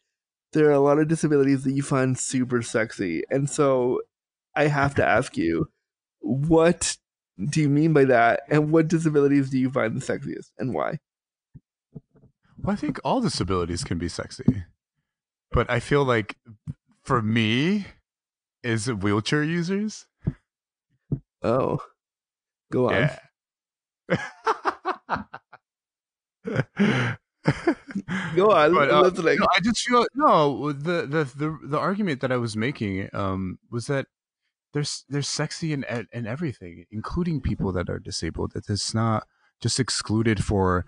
there 0.52 0.66
are 0.68 0.72
a 0.72 0.80
lot 0.80 0.98
of 0.98 1.06
disabilities 1.06 1.62
that 1.64 1.72
you 1.72 1.82
find 1.82 2.18
super 2.18 2.62
sexy, 2.62 3.22
and 3.30 3.48
so 3.48 4.00
I 4.56 4.66
have 4.66 4.94
to 4.96 5.06
ask 5.06 5.36
you, 5.36 5.68
what 6.20 6.96
do 7.50 7.60
you 7.60 7.68
mean 7.68 7.92
by 7.92 8.04
that, 8.04 8.40
and 8.50 8.72
what 8.72 8.88
disabilities 8.88 9.50
do 9.50 9.58
you 9.58 9.70
find 9.70 10.00
the 10.00 10.04
sexiest, 10.04 10.50
and 10.58 10.74
why? 10.74 10.98
Well, 12.60 12.72
I 12.72 12.76
think 12.76 12.98
all 13.04 13.20
disabilities 13.20 13.84
can 13.84 13.98
be 13.98 14.08
sexy, 14.08 14.64
but 15.52 15.70
I 15.70 15.78
feel 15.80 16.04
like 16.04 16.36
for 17.02 17.22
me, 17.22 17.86
is 18.62 18.92
wheelchair 18.92 19.44
users. 19.44 20.06
Oh, 21.42 21.78
go 22.72 22.88
on. 22.90 22.94
Yeah. 22.94 23.18
Go 28.36 28.50
on, 28.52 28.74
But, 28.74 28.90
uh, 28.90 29.00
listening. 29.02 29.38
no, 29.38 29.46
I 29.56 29.60
just 29.60 29.80
feel 29.86 30.06
no. 30.14 30.72
The, 30.72 31.06
the 31.06 31.24
the 31.24 31.58
the 31.64 31.78
argument 31.78 32.20
that 32.20 32.32
I 32.32 32.36
was 32.36 32.56
making 32.56 33.08
um 33.14 33.58
was 33.70 33.86
that 33.86 34.06
there's 34.72 35.04
there's 35.08 35.28
sexy 35.28 35.72
in 35.72 35.84
in 36.12 36.26
everything, 36.26 36.84
including 36.90 37.40
people 37.40 37.72
that 37.72 37.88
are 37.88 37.98
disabled. 37.98 38.52
That 38.52 38.68
it's 38.68 38.94
not 38.94 39.26
just 39.60 39.80
excluded 39.80 40.44
for 40.44 40.84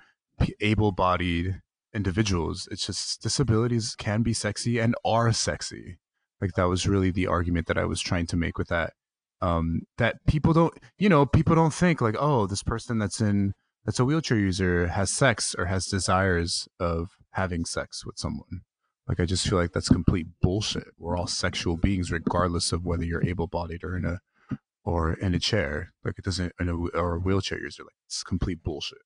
able-bodied 0.60 1.60
individuals. 1.94 2.68
It's 2.70 2.86
just 2.86 3.22
disabilities 3.22 3.94
can 3.96 4.22
be 4.22 4.32
sexy 4.32 4.78
and 4.78 4.94
are 5.04 5.32
sexy. 5.32 5.98
Like 6.40 6.54
that 6.54 6.68
was 6.68 6.86
really 6.86 7.10
the 7.10 7.26
argument 7.26 7.66
that 7.66 7.78
I 7.78 7.84
was 7.84 8.00
trying 8.00 8.26
to 8.26 8.36
make 8.36 8.56
with 8.56 8.68
that. 8.68 8.94
Um, 9.42 9.82
that 9.98 10.16
people 10.26 10.52
don't, 10.52 10.74
you 10.98 11.08
know, 11.08 11.24
people 11.26 11.54
don't 11.54 11.74
think 11.74 12.00
like, 12.00 12.16
oh, 12.18 12.46
this 12.46 12.62
person 12.62 12.98
that's 12.98 13.20
in 13.20 13.54
that's 13.84 13.98
a 13.98 14.04
wheelchair 14.04 14.38
user 14.38 14.88
has 14.88 15.10
sex 15.10 15.54
or 15.58 15.66
has 15.66 15.86
desires 15.86 16.68
of 16.78 17.10
having 17.32 17.64
sex 17.64 18.04
with 18.04 18.18
someone. 18.18 18.62
Like 19.10 19.18
I 19.18 19.24
just 19.24 19.48
feel 19.48 19.58
like 19.58 19.72
that's 19.72 19.88
complete 19.88 20.28
bullshit. 20.40 20.86
We're 20.96 21.16
all 21.16 21.26
sexual 21.26 21.76
beings, 21.76 22.12
regardless 22.12 22.70
of 22.70 22.84
whether 22.84 23.04
you're 23.04 23.26
able-bodied 23.26 23.82
or 23.82 23.96
in 23.96 24.04
a 24.04 24.20
or 24.84 25.14
in 25.14 25.34
a 25.34 25.40
chair. 25.40 25.92
Like 26.04 26.14
it 26.16 26.24
doesn't, 26.24 26.52
in 26.60 26.68
a, 26.68 26.76
or 26.96 27.16
a 27.16 27.18
wheelchair 27.18 27.58
user. 27.60 27.82
Like 27.82 27.96
it's 28.06 28.22
complete 28.22 28.62
bullshit. 28.62 28.98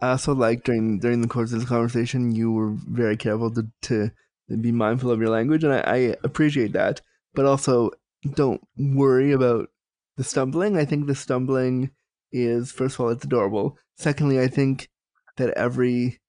I 0.00 0.10
also 0.10 0.32
like 0.32 0.62
during 0.62 1.00
during 1.00 1.22
the 1.22 1.26
course 1.26 1.52
of 1.52 1.58
this 1.58 1.68
conversation, 1.68 2.36
you 2.36 2.52
were 2.52 2.70
very 2.70 3.16
careful 3.16 3.52
to 3.52 3.66
to 3.82 4.12
be 4.48 4.70
mindful 4.70 5.10
of 5.10 5.20
your 5.20 5.30
language, 5.30 5.64
and 5.64 5.72
I, 5.72 5.80
I 5.80 6.16
appreciate 6.22 6.70
that. 6.74 7.00
But 7.34 7.46
also, 7.46 7.90
don't 8.34 8.60
worry 8.78 9.32
about 9.32 9.70
the 10.18 10.22
stumbling. 10.22 10.76
I 10.76 10.84
think 10.84 11.08
the 11.08 11.16
stumbling 11.16 11.90
is 12.30 12.70
first 12.70 12.94
of 12.94 13.00
all 13.00 13.08
it's 13.08 13.24
adorable. 13.24 13.76
Secondly, 13.96 14.38
I 14.38 14.46
think 14.46 14.88
that 15.36 15.50
every 15.56 16.20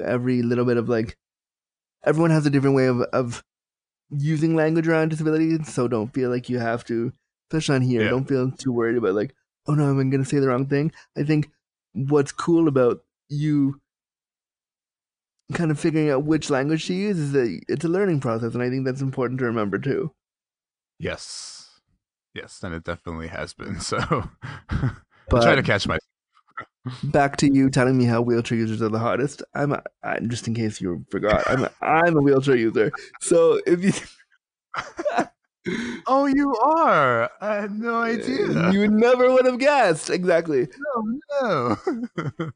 every 0.00 0.42
little 0.42 0.64
bit 0.64 0.76
of 0.76 0.88
like 0.88 1.16
everyone 2.04 2.30
has 2.30 2.46
a 2.46 2.50
different 2.50 2.76
way 2.76 2.86
of 2.86 3.00
of 3.12 3.44
using 4.10 4.54
language 4.54 4.86
around 4.88 5.08
disability, 5.10 5.62
so 5.64 5.88
don't 5.88 6.12
feel 6.14 6.30
like 6.30 6.48
you 6.48 6.58
have 6.58 6.84
to, 6.86 7.12
especially 7.50 7.76
on 7.76 7.82
here. 7.82 8.02
Yeah. 8.02 8.10
Don't 8.10 8.28
feel 8.28 8.50
too 8.52 8.72
worried 8.72 8.96
about 8.96 9.14
like, 9.14 9.34
oh 9.66 9.74
no, 9.74 9.84
I'm 9.84 10.10
going 10.10 10.22
to 10.22 10.28
say 10.28 10.38
the 10.38 10.48
wrong 10.48 10.66
thing. 10.66 10.92
I 11.16 11.22
think 11.24 11.50
what's 11.92 12.32
cool 12.32 12.68
about 12.68 13.04
you 13.28 13.80
kind 15.52 15.70
of 15.70 15.78
figuring 15.78 16.10
out 16.10 16.24
which 16.24 16.50
language 16.50 16.86
to 16.86 16.94
use 16.94 17.18
is 17.18 17.32
that 17.32 17.60
it's 17.68 17.84
a 17.84 17.88
learning 17.88 18.20
process, 18.20 18.54
and 18.54 18.62
I 18.62 18.70
think 18.70 18.84
that's 18.84 19.02
important 19.02 19.38
to 19.40 19.46
remember 19.46 19.78
too. 19.78 20.12
Yes, 20.98 21.80
yes, 22.34 22.62
and 22.62 22.74
it 22.74 22.84
definitely 22.84 23.28
has 23.28 23.52
been. 23.54 23.80
So 23.80 23.98
I 24.70 24.90
But 25.28 25.42
try 25.42 25.54
to 25.54 25.62
catch 25.62 25.86
my. 25.86 25.98
Back 27.04 27.36
to 27.38 27.52
you 27.52 27.70
telling 27.70 27.96
me 27.96 28.04
how 28.04 28.20
wheelchair 28.20 28.58
users 28.58 28.82
are 28.82 28.88
the 28.88 28.98
hottest. 28.98 29.42
I'm, 29.54 29.72
a, 29.72 29.82
I, 30.02 30.20
just 30.20 30.46
in 30.48 30.54
case 30.54 30.80
you 30.80 31.04
forgot, 31.10 31.48
I'm 31.48 31.64
a, 31.64 31.70
I'm 31.80 32.16
a 32.16 32.20
wheelchair 32.20 32.56
user. 32.56 32.90
So 33.20 33.60
if 33.66 33.82
you 33.84 33.92
Oh, 36.06 36.26
you 36.26 36.54
are. 36.56 37.30
I 37.40 37.54
had 37.54 37.78
no 37.78 37.96
idea. 38.02 38.70
you 38.70 38.88
never 38.88 39.32
would 39.32 39.46
have 39.46 39.58
guessed 39.58 40.10
exactly. 40.10 40.68
no. 41.42 41.76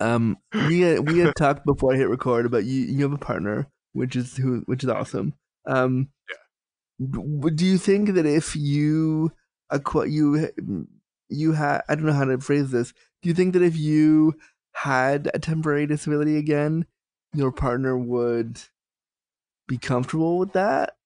Um, 0.00 0.38
we 0.52 0.80
had, 0.80 1.08
we 1.08 1.20
had 1.20 1.36
talked 1.36 1.64
before 1.64 1.94
I 1.94 1.96
hit 1.96 2.08
record 2.08 2.46
about 2.46 2.64
you. 2.64 2.80
You 2.82 3.04
have 3.04 3.12
a 3.12 3.16
partner, 3.16 3.68
which 3.92 4.16
is 4.16 4.36
who, 4.36 4.62
which 4.66 4.82
is 4.82 4.90
awesome. 4.90 5.34
Um, 5.66 6.08
yeah. 7.00 7.50
Do 7.54 7.64
you 7.64 7.78
think 7.78 8.10
that 8.14 8.26
if 8.26 8.56
you 8.56 9.30
acqu- 9.72 10.10
you 10.10 10.86
you 11.28 11.52
had 11.52 11.82
I 11.88 11.94
don't 11.94 12.06
know 12.06 12.12
how 12.12 12.24
to 12.24 12.38
phrase 12.38 12.70
this. 12.72 12.92
Do 13.24 13.30
you 13.30 13.34
think 13.34 13.54
that 13.54 13.62
if 13.62 13.74
you 13.74 14.34
had 14.72 15.30
a 15.32 15.38
temporary 15.38 15.86
disability 15.86 16.36
again, 16.36 16.84
your 17.32 17.50
partner 17.50 17.96
would 17.96 18.60
be 19.66 19.78
comfortable 19.78 20.36
with 20.36 20.52
that? 20.52 20.98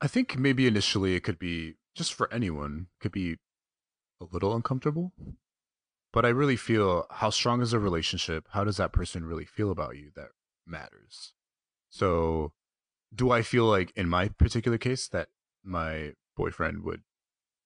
I 0.00 0.06
think 0.06 0.38
maybe 0.38 0.66
initially 0.66 1.14
it 1.14 1.24
could 1.24 1.38
be 1.38 1.74
just 1.94 2.14
for 2.14 2.32
anyone 2.32 2.86
could 3.00 3.12
be 3.12 3.36
a 4.18 4.24
little 4.32 4.56
uncomfortable. 4.56 5.12
But 6.10 6.24
I 6.24 6.30
really 6.30 6.56
feel 6.56 7.06
how 7.10 7.28
strong 7.28 7.60
is 7.60 7.74
a 7.74 7.78
relationship? 7.78 8.48
How 8.52 8.64
does 8.64 8.78
that 8.78 8.94
person 8.94 9.26
really 9.26 9.44
feel 9.44 9.70
about 9.70 9.96
you 9.96 10.10
that 10.16 10.30
matters. 10.66 11.34
So 11.90 12.54
do 13.14 13.30
I 13.30 13.42
feel 13.42 13.66
like 13.66 13.92
in 13.94 14.08
my 14.08 14.28
particular 14.28 14.78
case 14.78 15.06
that 15.08 15.28
my 15.62 16.14
boyfriend 16.34 16.82
would 16.82 17.02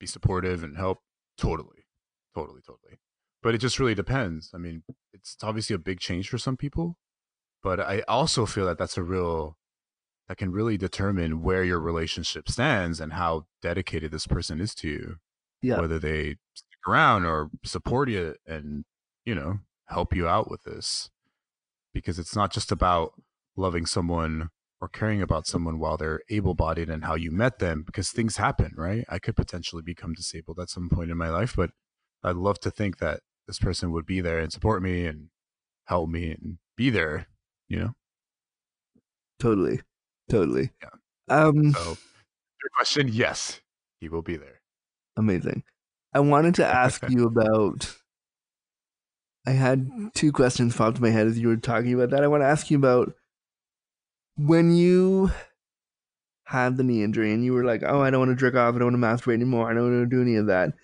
be 0.00 0.06
supportive 0.06 0.64
and 0.64 0.76
help? 0.76 0.98
Totally. 1.38 1.85
Totally, 2.36 2.60
totally. 2.60 2.98
But 3.42 3.54
it 3.54 3.58
just 3.58 3.78
really 3.78 3.94
depends. 3.94 4.50
I 4.54 4.58
mean, 4.58 4.82
it's 5.14 5.36
obviously 5.42 5.74
a 5.74 5.78
big 5.78 6.00
change 6.00 6.28
for 6.28 6.36
some 6.36 6.56
people, 6.56 6.98
but 7.62 7.80
I 7.80 8.02
also 8.06 8.44
feel 8.44 8.66
that 8.66 8.76
that's 8.76 8.98
a 8.98 9.02
real 9.02 9.56
that 10.28 10.36
can 10.36 10.52
really 10.52 10.76
determine 10.76 11.40
where 11.40 11.64
your 11.64 11.80
relationship 11.80 12.48
stands 12.50 13.00
and 13.00 13.12
how 13.14 13.46
dedicated 13.62 14.10
this 14.10 14.26
person 14.26 14.60
is 14.60 14.74
to 14.74 14.88
you. 14.88 15.16
Yeah. 15.62 15.80
Whether 15.80 15.98
they 15.98 16.36
stick 16.52 16.78
around 16.86 17.24
or 17.24 17.48
support 17.64 18.10
you 18.10 18.34
and, 18.46 18.84
you 19.24 19.34
know, 19.34 19.60
help 19.86 20.14
you 20.14 20.28
out 20.28 20.50
with 20.50 20.64
this. 20.64 21.08
Because 21.94 22.18
it's 22.18 22.36
not 22.36 22.52
just 22.52 22.70
about 22.70 23.12
loving 23.56 23.86
someone 23.86 24.50
or 24.80 24.88
caring 24.88 25.22
about 25.22 25.46
someone 25.46 25.78
while 25.78 25.96
they're 25.96 26.20
able 26.28 26.54
bodied 26.54 26.90
and 26.90 27.04
how 27.04 27.14
you 27.14 27.30
met 27.30 27.60
them, 27.60 27.82
because 27.86 28.10
things 28.10 28.36
happen, 28.36 28.72
right? 28.76 29.06
I 29.08 29.18
could 29.18 29.36
potentially 29.36 29.82
become 29.82 30.12
disabled 30.12 30.58
at 30.58 30.68
some 30.68 30.90
point 30.90 31.10
in 31.10 31.16
my 31.16 31.30
life, 31.30 31.54
but 31.56 31.70
I'd 32.26 32.36
love 32.36 32.58
to 32.60 32.70
think 32.70 32.98
that 32.98 33.20
this 33.46 33.58
person 33.58 33.92
would 33.92 34.04
be 34.06 34.20
there 34.20 34.38
and 34.38 34.52
support 34.52 34.82
me 34.82 35.06
and 35.06 35.28
help 35.86 36.10
me 36.10 36.32
and 36.32 36.58
be 36.76 36.90
there, 36.90 37.28
you 37.68 37.78
know? 37.78 37.94
Totally. 39.38 39.80
Totally. 40.28 40.70
Yeah. 40.82 40.88
Um 41.28 41.72
So, 41.72 41.80
your 42.62 42.70
question, 42.76 43.08
yes, 43.08 43.60
he 44.00 44.08
will 44.08 44.22
be 44.22 44.36
there. 44.36 44.60
amazing. 45.16 45.62
I 46.12 46.20
wanted 46.20 46.54
to 46.56 46.66
ask 46.66 47.02
you 47.08 47.26
about 47.26 47.96
I 49.46 49.50
had 49.52 49.88
two 50.14 50.32
questions 50.32 50.74
pop 50.76 50.96
to 50.96 51.02
my 51.02 51.10
head 51.10 51.26
as 51.28 51.38
you 51.38 51.48
were 51.48 51.56
talking 51.56 51.94
about 51.94 52.10
that. 52.10 52.24
I 52.24 52.26
want 52.26 52.42
to 52.42 52.46
ask 52.46 52.70
you 52.70 52.76
about 52.76 53.14
when 54.36 54.74
you 54.74 55.30
had 56.44 56.76
the 56.76 56.82
knee 56.84 57.02
injury 57.04 57.32
and 57.32 57.44
you 57.44 57.52
were 57.52 57.64
like, 57.64 57.82
"Oh, 57.84 58.00
I 58.00 58.10
don't 58.10 58.20
want 58.26 58.30
to 58.30 58.36
jerk 58.36 58.54
off. 58.54 58.74
I 58.74 58.78
don't 58.78 59.00
want 59.00 59.20
to 59.22 59.24
masturbate 59.30 59.34
anymore. 59.34 59.70
I 59.70 59.74
don't 59.74 59.90
want 59.98 60.10
to 60.10 60.16
do 60.16 60.22
any 60.22 60.36
of 60.36 60.46
that." 60.46 60.74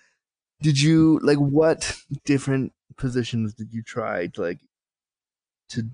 Did 0.63 0.81
you 0.81 1.19
like 1.23 1.39
what 1.39 1.97
different 2.25 2.73
positions 2.97 3.53
did 3.55 3.73
you 3.73 3.83
try 3.83 4.29
to 4.29 4.41
like 4.41 4.61
to 5.71 5.91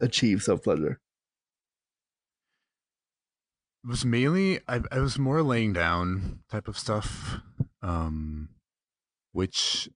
achieve 0.00 0.42
self 0.42 0.62
pleasure? 0.62 1.00
It 3.84 3.88
was 3.88 4.04
mainly 4.04 4.60
I, 4.68 4.82
I 4.92 5.00
was 5.00 5.18
more 5.18 5.42
laying 5.42 5.72
down 5.72 6.40
type 6.50 6.68
of 6.68 6.78
stuff 6.78 7.40
um 7.82 8.48
which 9.32 9.88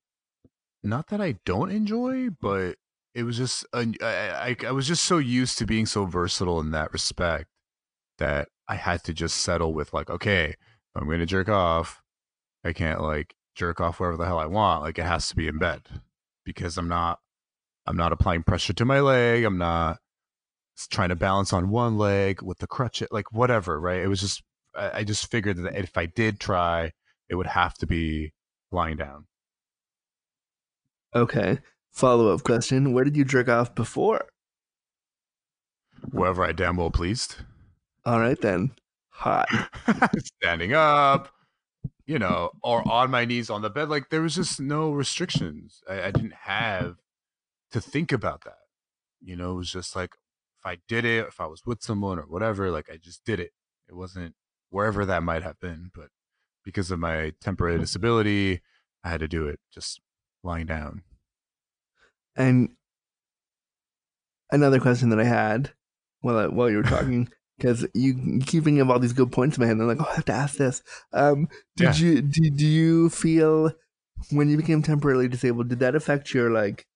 not 0.82 1.08
that 1.08 1.20
i 1.20 1.36
don't 1.44 1.70
enjoy 1.70 2.30
but 2.30 2.76
it 3.14 3.22
was 3.22 3.36
just 3.36 3.64
I, 3.72 3.92
I 4.02 4.56
i 4.66 4.72
was 4.72 4.88
just 4.88 5.04
so 5.04 5.18
used 5.18 5.58
to 5.58 5.66
being 5.66 5.86
so 5.86 6.04
versatile 6.04 6.60
in 6.60 6.72
that 6.72 6.92
respect 6.92 7.46
that 8.18 8.48
i 8.66 8.74
had 8.74 9.04
to 9.04 9.14
just 9.14 9.36
settle 9.36 9.72
with 9.72 9.92
like 9.92 10.10
okay 10.10 10.54
i'm 10.96 11.08
gonna 11.08 11.26
jerk 11.26 11.48
off 11.48 12.02
i 12.64 12.72
can't 12.72 13.00
like 13.00 13.36
jerk 13.56 13.80
off 13.80 13.98
wherever 13.98 14.16
the 14.16 14.26
hell 14.26 14.38
i 14.38 14.46
want 14.46 14.82
like 14.82 14.98
it 14.98 15.04
has 15.04 15.28
to 15.28 15.34
be 15.34 15.48
in 15.48 15.58
bed 15.58 15.80
because 16.44 16.78
i'm 16.78 16.88
not 16.88 17.18
i'm 17.86 17.96
not 17.96 18.12
applying 18.12 18.42
pressure 18.42 18.72
to 18.72 18.84
my 18.84 19.00
leg 19.00 19.44
i'm 19.44 19.58
not 19.58 19.98
trying 20.90 21.08
to 21.08 21.16
balance 21.16 21.52
on 21.52 21.70
one 21.70 21.96
leg 21.98 22.42
with 22.42 22.58
the 22.58 22.66
crutch 22.66 23.02
it. 23.02 23.10
like 23.10 23.32
whatever 23.32 23.80
right 23.80 24.00
it 24.02 24.08
was 24.08 24.20
just 24.20 24.42
i, 24.76 24.98
I 24.98 25.04
just 25.04 25.30
figured 25.30 25.56
that 25.56 25.74
if 25.74 25.96
i 25.96 26.06
did 26.06 26.38
try 26.38 26.92
it 27.28 27.34
would 27.34 27.46
have 27.46 27.74
to 27.78 27.86
be 27.86 28.32
lying 28.70 28.96
down 28.96 29.26
Okay. 31.14 31.60
Follow 31.92 32.34
up 32.34 32.42
question: 32.42 32.92
Where 32.92 33.04
did 33.04 33.16
you 33.16 33.24
jerk 33.24 33.48
off 33.48 33.74
before? 33.74 34.26
wherever 36.10 36.44
i 36.44 36.52
damn 36.52 36.76
well 36.76 36.90
pleased 36.90 37.36
All 38.04 38.20
right 38.20 38.38
then. 38.40 38.72
Hot. 39.08 39.48
standing 40.18 40.74
up 40.74 41.30
you 42.06 42.18
know 42.18 42.50
or 42.62 42.86
on 42.88 43.10
my 43.10 43.24
knees 43.24 43.50
on 43.50 43.62
the 43.62 43.70
bed 43.70 43.88
like 43.88 44.10
there 44.10 44.22
was 44.22 44.34
just 44.34 44.60
no 44.60 44.90
restrictions. 44.90 45.82
I, 45.88 46.04
I 46.04 46.10
didn't 46.10 46.34
have 46.34 46.96
to 47.72 47.80
think 47.80 48.12
about 48.12 48.44
that. 48.44 48.58
You 49.20 49.36
know 49.36 49.52
it 49.52 49.56
was 49.56 49.72
just 49.72 49.96
like 49.96 50.14
if 50.58 50.66
i 50.66 50.78
did 50.88 51.04
it 51.04 51.26
if 51.26 51.40
i 51.40 51.46
was 51.46 51.62
with 51.66 51.82
someone 51.82 52.18
or 52.18 52.22
whatever 52.22 52.70
like 52.70 52.88
i 52.92 52.96
just 52.96 53.24
did 53.24 53.40
it. 53.40 53.52
It 53.88 53.94
wasn't 53.94 54.34
wherever 54.70 55.04
that 55.06 55.22
might 55.22 55.42
have 55.42 55.60
been 55.60 55.90
but 55.94 56.08
because 56.64 56.90
of 56.90 56.98
my 56.98 57.32
temporary 57.40 57.78
disability 57.80 58.60
i 59.04 59.08
had 59.08 59.20
to 59.20 59.28
do 59.28 59.46
it 59.46 59.60
just 59.72 60.00
lying 60.42 60.66
down. 60.66 61.02
And 62.36 62.70
another 64.50 64.80
question 64.80 65.10
that 65.10 65.20
I 65.20 65.24
had 65.24 65.72
while 66.20 66.38
I, 66.38 66.46
while 66.46 66.70
you 66.70 66.78
were 66.78 66.82
talking, 66.82 67.28
because 67.58 67.86
you, 67.94 68.40
keep 68.44 68.64
bringing 68.64 68.82
up 68.82 68.88
all 68.88 68.98
these 68.98 69.12
good 69.12 69.32
points 69.32 69.56
in 69.56 69.62
my 69.62 69.66
head, 69.66 69.72
and 69.78 69.82
I'm 69.82 69.88
like, 69.88 70.00
oh, 70.06 70.10
I 70.10 70.16
have 70.16 70.24
to 70.26 70.32
ask 70.32 70.56
this. 70.56 70.82
Um, 71.12 71.48
did 71.76 71.98
Yeah. 71.98 72.06
you 72.06 72.22
did, 72.22 72.60
you 72.60 73.10
feel 73.10 73.72
when 74.30 74.48
you 74.48 74.56
became 74.56 74.82
temporarily 74.82 75.28
disabled? 75.28 75.68
Did 75.68 75.80
that 75.80 75.94
affect 75.94 76.34
your 76.34 76.50
like 76.50 76.86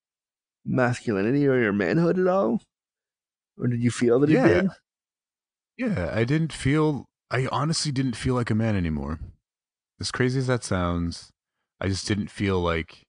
masculinity 0.64 1.46
or 1.46 1.58
your 1.60 1.72
manhood 1.72 2.18
at 2.18 2.26
all, 2.26 2.62
or 3.58 3.68
did 3.68 3.80
you 3.82 3.90
feel 3.90 4.20
that 4.20 4.30
it 4.30 4.34
Yeah. 4.34 4.48
did? 4.62 4.70
Yeah, 5.76 6.10
I 6.14 6.24
didn't 6.24 6.52
feel. 6.52 7.06
I 7.30 7.46
honestly 7.50 7.92
didn't 7.92 8.16
feel 8.16 8.34
like 8.34 8.50
a 8.50 8.54
man 8.54 8.76
anymore. 8.76 9.20
As 10.00 10.10
crazy 10.10 10.38
as 10.38 10.46
that 10.48 10.64
sounds, 10.64 11.30
I 11.80 11.88
just 11.88 12.06
didn't 12.08 12.28
feel 12.30 12.60
like 12.60 13.04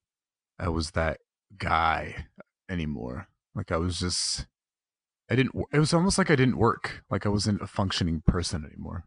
I 0.58 0.68
was 0.68 0.92
that 0.92 1.18
guy 1.58 2.26
anymore. 2.68 3.28
Like 3.54 3.72
I 3.72 3.76
was 3.76 3.98
just. 3.98 4.46
I 5.30 5.36
didn't. 5.36 5.54
It 5.72 5.78
was 5.78 5.94
almost 5.94 6.18
like 6.18 6.30
I 6.30 6.36
didn't 6.36 6.58
work. 6.58 7.04
Like 7.10 7.26
I 7.26 7.28
wasn't 7.28 7.62
a 7.62 7.66
functioning 7.66 8.22
person 8.26 8.64
anymore. 8.64 9.04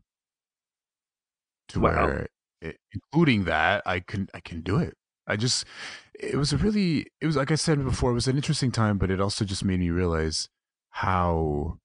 To 1.69 1.79
Wow. 1.79 2.07
where, 2.07 2.27
it, 2.61 2.77
including 2.93 3.45
that, 3.45 3.83
I 3.85 3.99
can 3.99 4.29
I 4.33 4.39
can 4.39 4.61
do 4.61 4.77
it. 4.77 4.95
I 5.27 5.35
just 5.35 5.65
it 6.13 6.35
was 6.35 6.53
a 6.53 6.57
really 6.57 7.07
it 7.21 7.25
was 7.25 7.35
like 7.35 7.51
I 7.51 7.55
said 7.55 7.83
before, 7.83 8.11
it 8.11 8.15
was 8.15 8.27
an 8.27 8.37
interesting 8.37 8.71
time, 8.71 8.97
but 8.97 9.11
it 9.11 9.19
also 9.19 9.45
just 9.45 9.65
made 9.65 9.79
me 9.79 9.89
realize 9.89 10.49
how 10.91 11.79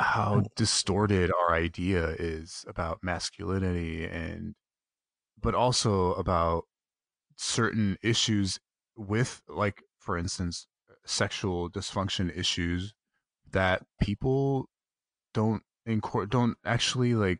how 0.00 0.40
mm. 0.40 0.46
distorted 0.56 1.30
our 1.30 1.54
idea 1.54 2.08
is 2.18 2.64
about 2.66 3.00
masculinity 3.02 4.06
and 4.06 4.54
but 5.40 5.54
also 5.54 6.14
about 6.14 6.64
certain 7.36 7.96
issues 8.02 8.58
with 8.96 9.42
like 9.48 9.82
for 9.98 10.16
instance 10.16 10.66
sexual 11.10 11.68
dysfunction 11.68 12.36
issues 12.36 12.94
that 13.52 13.82
people 14.00 14.68
don't 15.34 15.62
in 15.86 16.00
court 16.00 16.30
don't 16.30 16.56
actually 16.64 17.14
like 17.14 17.38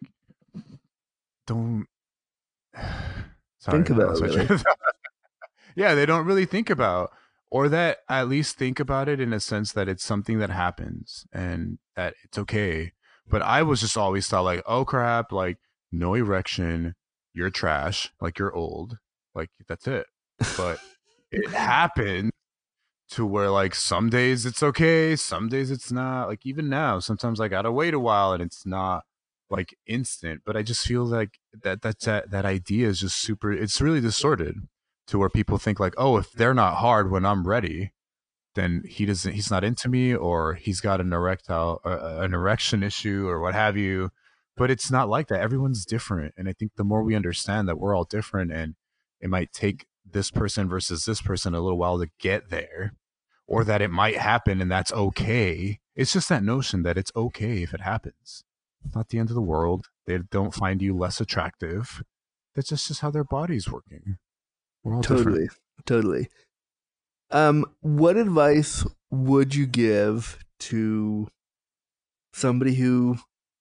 don't 1.46 1.86
Sorry, 3.60 3.78
think 3.78 3.90
about. 3.90 4.18
Really. 4.20 4.48
yeah, 5.74 5.94
they 5.94 6.06
don't 6.06 6.24
really 6.24 6.46
think 6.46 6.70
about, 6.70 7.10
or 7.50 7.68
that 7.68 7.98
at 8.08 8.28
least 8.28 8.56
think 8.56 8.80
about 8.80 9.08
it 9.08 9.20
in 9.20 9.32
a 9.34 9.40
sense 9.40 9.72
that 9.72 9.88
it's 9.88 10.04
something 10.04 10.38
that 10.38 10.50
happens 10.50 11.26
and 11.32 11.78
that 11.94 12.14
it's 12.24 12.38
okay. 12.38 12.92
But 13.28 13.42
I 13.42 13.62
was 13.62 13.80
just 13.80 13.98
always 13.98 14.26
thought 14.26 14.44
like, 14.44 14.62
oh 14.66 14.84
crap, 14.84 15.30
like 15.30 15.58
no 15.92 16.14
erection, 16.14 16.94
you're 17.34 17.50
trash, 17.50 18.10
like 18.20 18.38
you're 18.38 18.54
old, 18.54 18.96
like 19.34 19.50
that's 19.68 19.86
it. 19.86 20.06
But 20.56 20.78
it 21.30 21.50
happened 21.54 22.32
to 23.10 23.26
where 23.26 23.50
like 23.50 23.74
some 23.74 24.08
days 24.08 24.46
it's 24.46 24.62
okay, 24.62 25.16
some 25.16 25.48
days 25.48 25.70
it's 25.70 25.90
not. 25.90 26.28
Like 26.28 26.46
even 26.46 26.68
now, 26.68 27.00
sometimes 27.00 27.40
I 27.40 27.48
gotta 27.48 27.72
wait 27.72 27.94
a 27.94 27.98
while 27.98 28.32
and 28.32 28.42
it's 28.42 28.64
not 28.64 29.04
like 29.50 29.76
instant. 29.86 30.42
But 30.46 30.56
I 30.56 30.62
just 30.62 30.86
feel 30.86 31.04
like 31.04 31.38
that 31.62 31.82
that's 31.82 32.04
that 32.06 32.30
that 32.30 32.44
idea 32.44 32.88
is 32.88 33.00
just 33.00 33.20
super. 33.20 33.52
It's 33.52 33.80
really 33.80 34.00
distorted 34.00 34.56
to 35.08 35.18
where 35.18 35.28
people 35.28 35.58
think 35.58 35.80
like, 35.80 35.94
oh, 35.98 36.16
if 36.18 36.32
they're 36.32 36.54
not 36.54 36.76
hard 36.76 37.10
when 37.10 37.26
I'm 37.26 37.46
ready, 37.46 37.92
then 38.54 38.82
he 38.88 39.06
doesn't. 39.06 39.32
He's 39.32 39.50
not 39.50 39.64
into 39.64 39.88
me, 39.88 40.14
or 40.14 40.54
he's 40.54 40.80
got 40.80 41.00
an 41.00 41.12
erectile, 41.12 41.80
uh, 41.84 42.18
an 42.20 42.34
erection 42.34 42.82
issue, 42.82 43.28
or 43.28 43.40
what 43.40 43.54
have 43.54 43.76
you. 43.76 44.10
But 44.56 44.70
it's 44.70 44.90
not 44.90 45.08
like 45.08 45.28
that. 45.28 45.40
Everyone's 45.40 45.84
different, 45.84 46.34
and 46.36 46.48
I 46.48 46.52
think 46.52 46.72
the 46.76 46.84
more 46.84 47.02
we 47.02 47.16
understand 47.16 47.68
that 47.68 47.78
we're 47.78 47.94
all 47.96 48.04
different, 48.04 48.52
and 48.52 48.74
it 49.20 49.30
might 49.30 49.52
take 49.52 49.86
this 50.04 50.30
person 50.30 50.68
versus 50.68 51.04
this 51.04 51.22
person 51.22 51.54
a 51.54 51.60
little 51.60 51.78
while 51.78 51.98
to 51.98 52.08
get 52.20 52.50
there 52.50 52.94
or 53.50 53.64
that 53.64 53.82
it 53.82 53.90
might 53.90 54.16
happen 54.16 54.60
and 54.60 54.70
that's 54.70 54.92
okay. 54.92 55.80
It's 55.96 56.12
just 56.12 56.28
that 56.28 56.44
notion 56.44 56.84
that 56.84 56.96
it's 56.96 57.10
okay 57.16 57.64
if 57.64 57.74
it 57.74 57.80
happens. 57.80 58.44
It's 58.86 58.94
not 58.94 59.08
the 59.08 59.18
end 59.18 59.28
of 59.28 59.34
the 59.34 59.42
world. 59.42 59.88
They 60.06 60.18
don't 60.30 60.54
find 60.54 60.80
you 60.80 60.96
less 60.96 61.20
attractive. 61.20 62.02
That's 62.54 62.68
just, 62.68 62.86
just 62.86 63.00
how 63.00 63.10
their 63.10 63.24
body's 63.24 63.70
working. 63.70 64.18
We're 64.84 64.94
all 64.94 65.02
totally, 65.02 65.42
different. 65.42 65.60
totally. 65.84 66.28
Um, 67.32 67.66
what 67.80 68.16
advice 68.16 68.86
would 69.10 69.56
you 69.56 69.66
give 69.66 70.38
to 70.60 71.26
somebody 72.32 72.76
who 72.76 73.18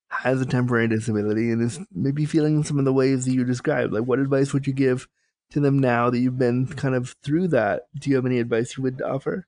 has 0.09 0.39
a 0.39 0.45
temporary 0.45 0.87
disability 0.87 1.49
and 1.49 1.63
is 1.63 1.79
maybe 1.91 2.25
feeling 2.25 2.63
some 2.63 2.77
of 2.77 2.85
the 2.85 2.93
ways 2.93 3.25
that 3.25 3.33
you 3.33 3.43
described? 3.43 3.91
Like, 3.91 4.03
what 4.03 4.19
advice 4.19 4.53
would 4.53 4.67
you 4.67 4.73
give 4.73 5.07
to 5.49 5.59
them 5.59 5.79
now 5.79 6.11
that 6.11 6.19
you've 6.19 6.37
been 6.37 6.67
kind 6.67 6.93
of 6.93 7.15
through 7.23 7.47
that? 7.49 7.83
Do 7.99 8.11
you 8.11 8.15
have 8.17 8.25
any 8.27 8.39
advice 8.39 8.77
you 8.77 8.83
would 8.83 9.01
offer? 9.01 9.47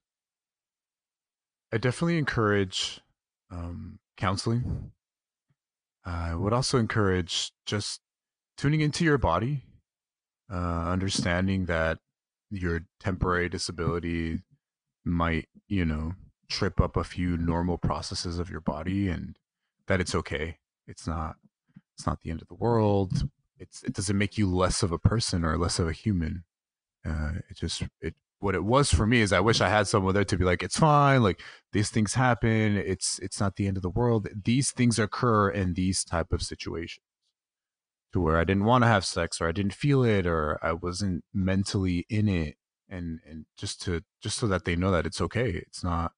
I 1.74 1.78
definitely 1.78 2.18
encourage 2.18 3.00
um, 3.50 4.00
counseling. 4.18 4.92
I 6.04 6.36
would 6.36 6.54
also 6.54 6.78
encourage 6.78 7.52
just 7.66 8.02
tuning 8.58 8.82
into 8.82 9.06
your 9.06 9.18
body, 9.18 9.64
uh, 10.52 10.56
understanding 10.90 11.66
that 11.66 12.00
your 12.50 12.82
temporary 13.00 13.48
disability 13.48 14.42
might, 15.06 15.48
you 15.68 15.86
know, 15.86 16.14
trip 16.50 16.82
up 16.82 16.98
a 16.98 17.04
few 17.04 17.38
normal 17.38 17.78
processes 17.78 18.40
of 18.40 18.50
your 18.50 18.62
body, 18.62 19.08
and 19.08 19.38
that 19.88 20.02
it's 20.02 20.16
okay. 20.16 20.58
It's 20.88 21.08
not. 21.08 21.38
It's 21.96 22.06
not 22.06 22.22
the 22.22 22.32
end 22.32 22.42
of 22.42 22.48
the 22.48 22.56
world. 22.56 23.30
It's. 23.58 23.84
It 23.84 23.94
doesn't 23.94 24.18
make 24.18 24.38
you 24.38 24.54
less 24.54 24.84
of 24.84 24.92
a 24.92 25.00
person 25.00 25.46
or 25.46 25.58
less 25.58 25.80
of 25.80 25.88
a 25.88 25.94
human. 25.94 26.44
Uh, 27.06 27.34
it 27.50 27.56
just 27.56 27.84
it 28.02 28.16
what 28.42 28.56
it 28.56 28.64
was 28.64 28.92
for 28.92 29.06
me 29.06 29.22
is 29.22 29.32
I 29.32 29.40
wish 29.40 29.62
I 29.62 29.70
had 29.70 29.88
someone 29.88 30.14
there 30.14 30.26
to 30.26 30.38
be 30.38 30.44
like, 30.44 30.64
it's 30.64 30.78
fine, 30.78 31.22
like 31.22 31.42
these 31.74 31.90
things 31.90 32.16
happen, 32.16 32.76
it's 32.76 33.20
it's 33.20 33.40
not 33.40 33.56
the 33.56 33.68
end 33.68 33.78
of 33.78 33.84
the 33.84 33.90
world. 33.90 34.28
These 34.44 34.72
things 34.72 35.00
occur 35.00 35.50
in 35.50 35.74
these 35.74 36.04
type 36.04 36.34
of 36.34 36.42
situations. 36.42 37.06
To 38.14 38.20
where 38.20 38.38
I 38.38 38.44
didn't 38.44 38.66
want 38.66 38.84
to 38.84 38.90
have 38.90 39.06
sex 39.06 39.40
or 39.40 39.48
I 39.48 39.54
didn't 39.54 39.74
feel 39.74 40.04
it 40.04 40.28
or 40.28 40.60
I 40.62 40.74
wasn't 40.74 41.24
mentally 41.34 42.06
in 42.10 42.28
it 42.28 42.56
and 42.90 43.20
and 43.26 43.46
just 43.58 43.82
to 43.84 44.02
just 44.22 44.38
so 44.38 44.48
that 44.48 44.66
they 44.66 44.76
know 44.76 44.92
that 44.92 45.06
it's 45.06 45.22
okay. 45.22 45.64
It's 45.68 45.84
not 45.84 46.12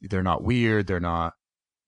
they're 0.00 0.22
not 0.22 0.44
weird, 0.44 0.86
they're 0.86 1.00
not, 1.00 1.34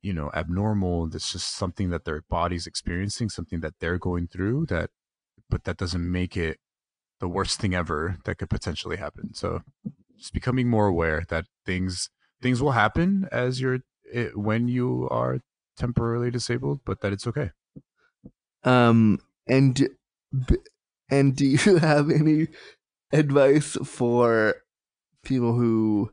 you 0.03 0.15
know, 0.15 0.31
abnormal. 0.35 1.15
It's 1.15 1.33
just 1.33 1.55
something 1.57 1.91
that 1.91 2.05
their 2.07 2.23
body's 2.31 2.67
experiencing, 2.67 3.29
something 3.29 3.61
that 3.61 3.75
they're 3.81 3.99
going 3.99 4.29
through 4.29 4.67
that 4.67 4.91
but 5.51 5.65
that 5.65 5.77
doesn't 5.77 6.11
make 6.11 6.37
it 6.37 6.59
the 7.21 7.29
worst 7.29 7.61
thing 7.61 7.75
ever 7.75 8.19
that 8.25 8.39
could 8.39 8.51
potentially 8.51 8.97
happen. 8.97 9.35
So 9.35 9.63
just 10.17 10.33
becoming 10.33 10.69
more 10.69 10.87
aware 10.87 11.25
that 11.29 11.47
things 11.65 12.11
things 12.41 12.63
will 12.63 12.73
happen 12.73 13.29
as 13.33 13.61
you're 13.61 13.81
it, 14.13 14.37
when 14.39 14.69
you 14.69 15.09
are 15.11 15.41
temporarily 15.77 16.31
disabled, 16.31 16.81
but 16.85 17.01
that 17.01 17.13
it's 17.13 17.27
okay. 17.27 17.51
Um 18.65 19.21
and 19.47 19.89
and 21.11 21.37
do 21.37 21.47
you 21.65 21.77
have 21.77 22.11
any 22.11 22.49
advice 23.13 23.77
for 23.85 24.57
people 25.25 25.55
who 25.55 26.11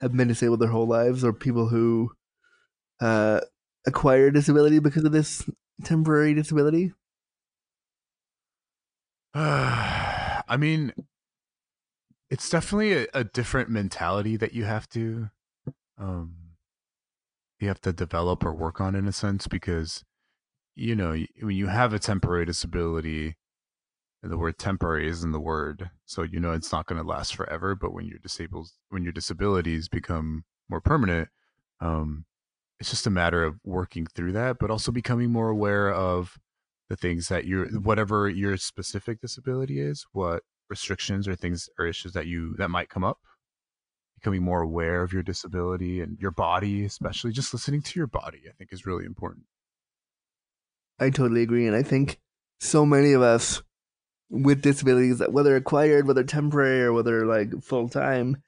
have 0.00 0.16
been 0.16 0.28
disabled 0.28 0.60
their 0.60 0.68
whole 0.68 0.86
lives 0.86 1.24
or 1.24 1.32
people 1.32 1.68
who 1.68 2.12
uh 3.00 3.40
acquire 3.86 4.30
disability 4.30 4.78
because 4.78 5.04
of 5.04 5.12
this 5.12 5.48
temporary 5.84 6.34
disability? 6.34 6.92
I 10.46 10.56
mean, 10.56 10.92
it's 12.30 12.48
definitely 12.50 12.92
a, 12.94 13.06
a, 13.14 13.24
different 13.24 13.70
mentality 13.70 14.36
that 14.36 14.52
you 14.54 14.64
have 14.64 14.88
to 14.88 15.30
um 15.98 16.34
you 17.60 17.68
have 17.68 17.80
to 17.80 17.92
develop 17.92 18.44
or 18.44 18.52
work 18.52 18.80
on 18.80 18.94
in 18.94 19.06
a 19.06 19.12
sense 19.12 19.46
because 19.46 20.04
you 20.74 20.96
know 20.96 21.16
when 21.40 21.56
you 21.56 21.68
have 21.68 21.92
a 21.92 21.98
temporary 21.98 22.44
disability 22.44 23.36
the 24.22 24.38
word 24.38 24.58
temporary 24.58 25.08
isn't 25.08 25.32
the 25.32 25.40
word 25.40 25.90
so 26.06 26.22
you 26.22 26.40
know 26.40 26.52
it's 26.52 26.72
not 26.72 26.86
going 26.86 27.00
to 27.00 27.06
last 27.06 27.36
forever 27.36 27.74
but 27.74 27.92
when 27.92 28.06
you're 28.06 28.18
disabled 28.18 28.68
when 28.88 29.04
your 29.04 29.12
disabilities 29.12 29.88
become 29.88 30.44
more 30.68 30.80
permanent 30.80 31.28
um 31.80 32.24
it's 32.80 32.90
just 32.90 33.06
a 33.06 33.10
matter 33.10 33.44
of 33.44 33.54
working 33.64 34.06
through 34.06 34.32
that 34.32 34.58
but 34.58 34.70
also 34.70 34.90
becoming 34.90 35.30
more 35.30 35.48
aware 35.48 35.92
of 35.92 36.38
the 36.88 36.96
things 36.96 37.28
that 37.28 37.46
you're 37.46 37.66
whatever 37.68 38.28
your 38.28 38.56
specific 38.56 39.20
disability 39.20 39.80
is 39.80 40.06
what 40.12 40.42
restrictions 40.68 41.28
or 41.28 41.34
things 41.34 41.68
or 41.78 41.86
issues 41.86 42.12
that 42.12 42.26
you 42.26 42.54
that 42.56 42.68
might 42.68 42.88
come 42.88 43.04
up? 43.04 43.18
Becoming 44.16 44.42
more 44.42 44.62
aware 44.62 45.02
of 45.02 45.12
your 45.12 45.22
disability 45.22 46.00
and 46.00 46.18
your 46.18 46.30
body 46.30 46.84
especially 46.84 47.32
just 47.32 47.52
listening 47.52 47.82
to 47.82 47.98
your 47.98 48.06
body 48.06 48.42
i 48.48 48.52
think 48.52 48.72
is 48.72 48.86
really 48.86 49.04
important. 49.04 49.44
I 50.98 51.10
totally 51.10 51.42
agree 51.42 51.66
and 51.66 51.76
i 51.76 51.82
think 51.82 52.20
so 52.60 52.86
many 52.86 53.12
of 53.12 53.22
us 53.22 53.62
with 54.30 54.62
disabilities 54.62 55.22
whether 55.28 55.56
acquired 55.56 56.06
whether 56.06 56.24
temporary 56.24 56.82
or 56.82 56.92
whether 56.92 57.26
like 57.26 57.62
full 57.62 57.88
time 57.88 58.42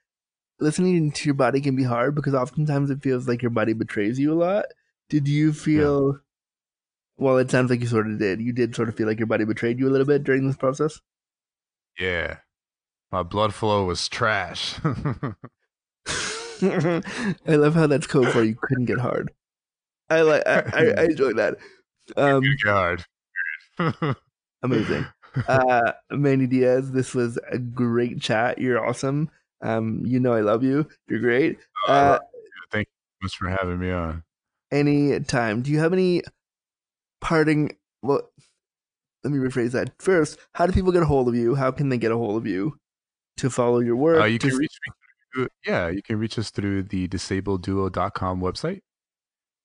listening 0.59 1.11
to 1.11 1.25
your 1.25 1.35
body 1.35 1.61
can 1.61 1.75
be 1.75 1.83
hard 1.83 2.15
because 2.15 2.33
oftentimes 2.33 2.89
it 2.89 3.01
feels 3.01 3.27
like 3.27 3.41
your 3.41 3.51
body 3.51 3.73
betrays 3.73 4.19
you 4.19 4.33
a 4.33 4.35
lot. 4.35 4.65
Did 5.09 5.27
you 5.27 5.53
feel 5.53 6.19
well, 7.17 7.37
it 7.37 7.51
sounds 7.51 7.69
like 7.69 7.81
you 7.81 7.87
sort 7.87 8.07
of 8.07 8.19
did. 8.19 8.41
You 8.41 8.53
did 8.53 8.75
sort 8.75 8.89
of 8.89 8.95
feel 8.95 9.07
like 9.07 9.19
your 9.19 9.27
body 9.27 9.45
betrayed 9.45 9.79
you 9.79 9.87
a 9.87 9.91
little 9.91 10.07
bit 10.07 10.23
during 10.23 10.47
this 10.47 10.57
process. 10.57 10.99
Yeah, 11.99 12.37
my 13.11 13.23
blood 13.23 13.53
flow 13.53 13.85
was 13.85 14.07
trash. 14.07 14.79
I 16.61 17.01
love 17.47 17.75
how 17.75 17.87
that's 17.87 18.07
code 18.07 18.29
for 18.29 18.43
you 18.43 18.55
couldn't 18.55 18.85
get 18.85 18.99
hard. 18.99 19.31
I 20.09 20.21
like. 20.21 20.43
I, 20.47 20.63
I, 20.73 21.01
I 21.01 21.03
enjoy 21.05 21.33
that. 21.33 21.57
Um, 22.15 22.41
get 22.41 22.71
hard. 22.71 23.05
amazing. 24.63 25.05
Uh, 25.47 25.91
Manny 26.09 26.47
Diaz, 26.47 26.91
this 26.91 27.13
was 27.13 27.37
a 27.51 27.57
great 27.57 28.21
chat. 28.21 28.57
You're 28.57 28.83
awesome. 28.83 29.29
Um, 29.61 30.01
you 30.05 30.19
know 30.19 30.33
I 30.33 30.41
love 30.41 30.63
you. 30.63 30.87
You're 31.07 31.19
great. 31.19 31.59
Oh, 31.87 31.93
uh, 31.93 32.19
thank 32.71 32.87
you 32.87 33.25
much 33.25 33.37
for 33.37 33.49
having 33.49 33.79
me 33.79 33.91
on. 33.91 34.23
Any 34.71 35.19
time. 35.19 35.61
Do 35.61 35.71
you 35.71 35.79
have 35.79 35.93
any 35.93 36.21
parting 37.21 37.75
well 38.01 38.21
let 39.23 39.33
me 39.33 39.39
rephrase 39.39 39.71
that. 39.71 39.91
First 40.01 40.37
how 40.53 40.65
do 40.65 40.73
people 40.73 40.91
get 40.91 41.03
a 41.03 41.07
hold 41.07 41.27
of 41.27 41.35
you? 41.35 41.55
How 41.55 41.71
can 41.71 41.89
they 41.89 41.97
get 41.97 42.11
a 42.11 42.17
hold 42.17 42.37
of 42.37 42.47
you? 42.47 42.77
To 43.37 43.49
follow 43.49 43.79
your 43.79 43.95
work 43.95 44.21
uh, 44.21 44.25
you 44.25 44.39
can 44.39 44.55
reach 44.55 44.77
me 45.35 45.47
yeah 45.65 45.89
you 45.89 46.01
can 46.01 46.17
reach 46.17 46.39
us 46.39 46.49
through 46.49 46.83
the 46.83 47.07
disabledduo.com 47.07 48.41
website. 48.41 48.81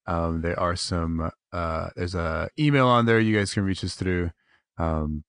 Um, 0.06 0.42
there 0.42 0.58
are 0.58 0.76
some 0.76 1.30
uh, 1.52 1.90
there's 1.96 2.14
a 2.14 2.48
email 2.58 2.88
on 2.88 3.06
there 3.06 3.20
you 3.20 3.36
guys 3.36 3.54
can 3.54 3.64
reach 3.64 3.84
us 3.84 3.94
through. 3.94 4.30
Um, 4.78 5.24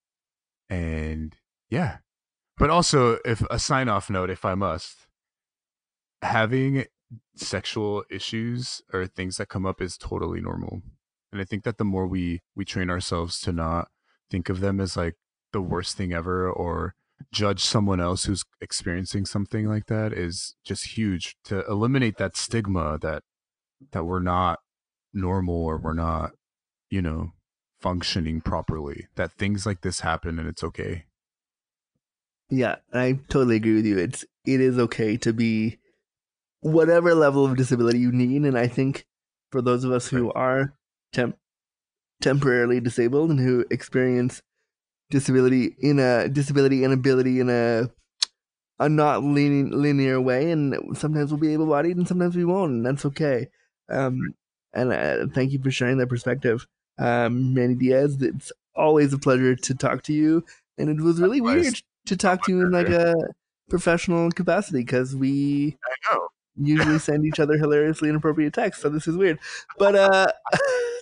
and 0.70 1.36
yeah. 1.70 1.98
But 2.58 2.70
also, 2.70 3.18
if 3.26 3.41
a 3.50 3.60
sign 3.60 3.90
off 3.90 4.10
note, 4.10 4.30
if 4.30 4.45
I 4.45 4.56
must, 4.56 5.08
having 6.22 6.86
sexual 7.36 8.04
issues 8.10 8.82
or 8.94 9.08
things 9.08 9.38
that 9.38 9.50
come 9.50 9.66
up 9.66 9.82
is 9.82 9.98
totally 9.98 10.40
normal. 10.40 10.82
And 11.34 11.42
I 11.42 11.46
think 11.46 11.64
that 11.64 11.80
the 11.80 11.84
more 11.84 12.06
we 12.08 12.42
we 12.56 12.64
train 12.64 12.92
ourselves 12.92 13.40
to 13.42 13.52
not 13.52 13.88
think 14.30 14.50
of 14.50 14.60
them 14.60 14.80
as 14.80 14.96
like 14.96 15.16
the 15.52 15.62
worst 15.62 15.98
thing 15.98 16.14
ever 16.14 16.50
or 16.50 16.94
judge 17.32 17.64
someone 17.64 18.00
else 18.00 18.26
who's 18.26 18.44
experiencing 18.62 19.26
something 19.26 19.68
like 19.68 19.88
that 19.88 20.14
is 20.14 20.56
just 20.64 20.96
huge. 20.96 21.36
To 21.46 21.66
eliminate 21.66 22.18
that 22.18 22.38
stigma 22.38 23.00
that 23.02 23.24
that 23.92 24.06
we're 24.06 24.20
not 24.20 24.60
normal 25.12 25.56
or 25.56 25.78
we're 25.78 25.94
not 25.94 26.34
you 26.92 27.02
know 27.02 27.32
functioning 27.82 28.40
properly 28.40 29.08
that 29.16 29.32
things 29.34 29.66
like 29.66 29.82
this 29.82 30.02
happen 30.02 30.38
and 30.38 30.48
it's 30.48 30.64
okay. 30.64 31.06
Yeah, 32.52 32.76
I 32.94 33.20
totally 33.30 33.56
agree 33.56 33.76
with 33.76 33.88
you. 33.88 33.98
It's 33.98 34.24
it 34.46 34.62
is 34.62 34.78
okay 34.78 35.18
to 35.18 35.34
be 35.34 35.80
whatever 36.60 37.16
level 37.16 37.44
of 37.44 37.58
disability 37.58 37.98
you 37.98 38.12
need, 38.12 38.44
and 38.44 38.56
I 38.56 38.68
think 38.68 39.08
for 39.52 39.64
those 39.64 39.84
of 39.84 39.92
us 39.92 40.08
who 40.08 40.32
are 40.34 40.76
temp- 41.14 41.38
temporarily 42.22 42.80
disabled 42.80 43.30
and 43.30 43.40
who 43.40 43.65
experience 43.72 44.41
disability 45.10 45.76
in 45.80 45.99
a 45.99 46.27
disability 46.27 46.84
and 46.84 46.94
ability 46.94 47.40
in 47.40 47.49
a 47.49 47.90
a 48.80 48.90
not 48.90 49.23
lean, 49.23 49.69
linear 49.69 50.19
way, 50.19 50.52
and 50.52 50.76
sometimes 50.98 51.31
we'll 51.31 51.40
be 51.40 51.53
able-bodied 51.53 51.95
and 51.95 52.07
sometimes 52.07 52.35
we 52.35 52.44
won't, 52.44 52.72
and 52.72 52.85
that's 52.85 53.06
okay. 53.06 53.48
Um, 53.90 54.34
and 54.73 54.91
uh, 54.91 55.27
thank 55.34 55.52
you 55.52 55.61
for 55.61 55.69
sharing 55.72 55.98
that 55.99 56.10
perspective, 56.10 56.65
um, 56.98 57.53
Manny 57.53 57.76
Diaz. 57.76 58.18
It's 58.22 58.52
always 58.76 59.14
a 59.14 59.19
pleasure 59.19 59.56
to 59.56 59.76
talk 59.76 60.02
to 60.03 60.14
you, 60.14 60.44
and 60.77 60.90
it 60.90 61.02
was 61.02 61.22
really 61.22 61.40
Likewise. 61.40 61.64
weird 61.64 61.81
to 62.07 62.18
talk 62.18 62.44
to 62.45 62.52
you 62.52 62.61
in 62.61 62.72
like 62.72 62.90
a 62.90 63.14
professional 63.69 64.30
capacity 64.30 64.80
because 64.80 65.15
we 65.15 65.77
i 65.85 66.14
know 66.14 66.27
usually 66.56 66.99
send 66.99 67.26
each 67.26 67.40
other 67.40 67.57
hilariously 67.57 68.10
inappropriate 68.10 68.53
texts. 68.53 68.84
So 68.84 68.90
this 68.90 69.07
is 69.07 69.18
weird. 69.18 69.40
But 69.77 69.95
uh 69.95 70.27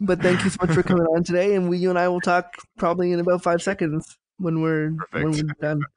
But 0.00 0.20
thank 0.20 0.44
you 0.44 0.50
so 0.50 0.56
much 0.60 0.74
for 0.74 0.82
coming 0.82 1.06
on 1.06 1.22
today 1.24 1.54
and 1.54 1.68
we 1.68 1.78
you 1.78 1.88
and 1.90 1.98
I 1.98 2.08
will 2.08 2.20
talk 2.20 2.54
probably 2.78 3.12
in 3.12 3.20
about 3.20 3.42
five 3.42 3.62
seconds 3.62 4.18
when 4.38 4.60
we're 4.60 4.90
when 5.12 5.30
we're 5.30 5.42
done. 5.60 5.80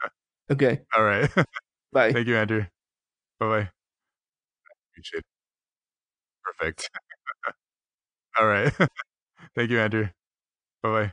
Okay. 0.50 0.80
all 0.96 1.04
right 1.04 1.30
Bye. 1.92 2.14
thank 2.14 2.26
you 2.26 2.38
andrew 2.38 2.64
bye-bye 3.38 3.68
appreciate 4.94 5.20
it. 5.20 5.26
perfect 6.42 6.90
all 8.40 8.48
right 8.48 8.72
thank 9.58 9.70
you 9.70 9.78
andrew 9.78 10.08
bye-bye 10.82 11.12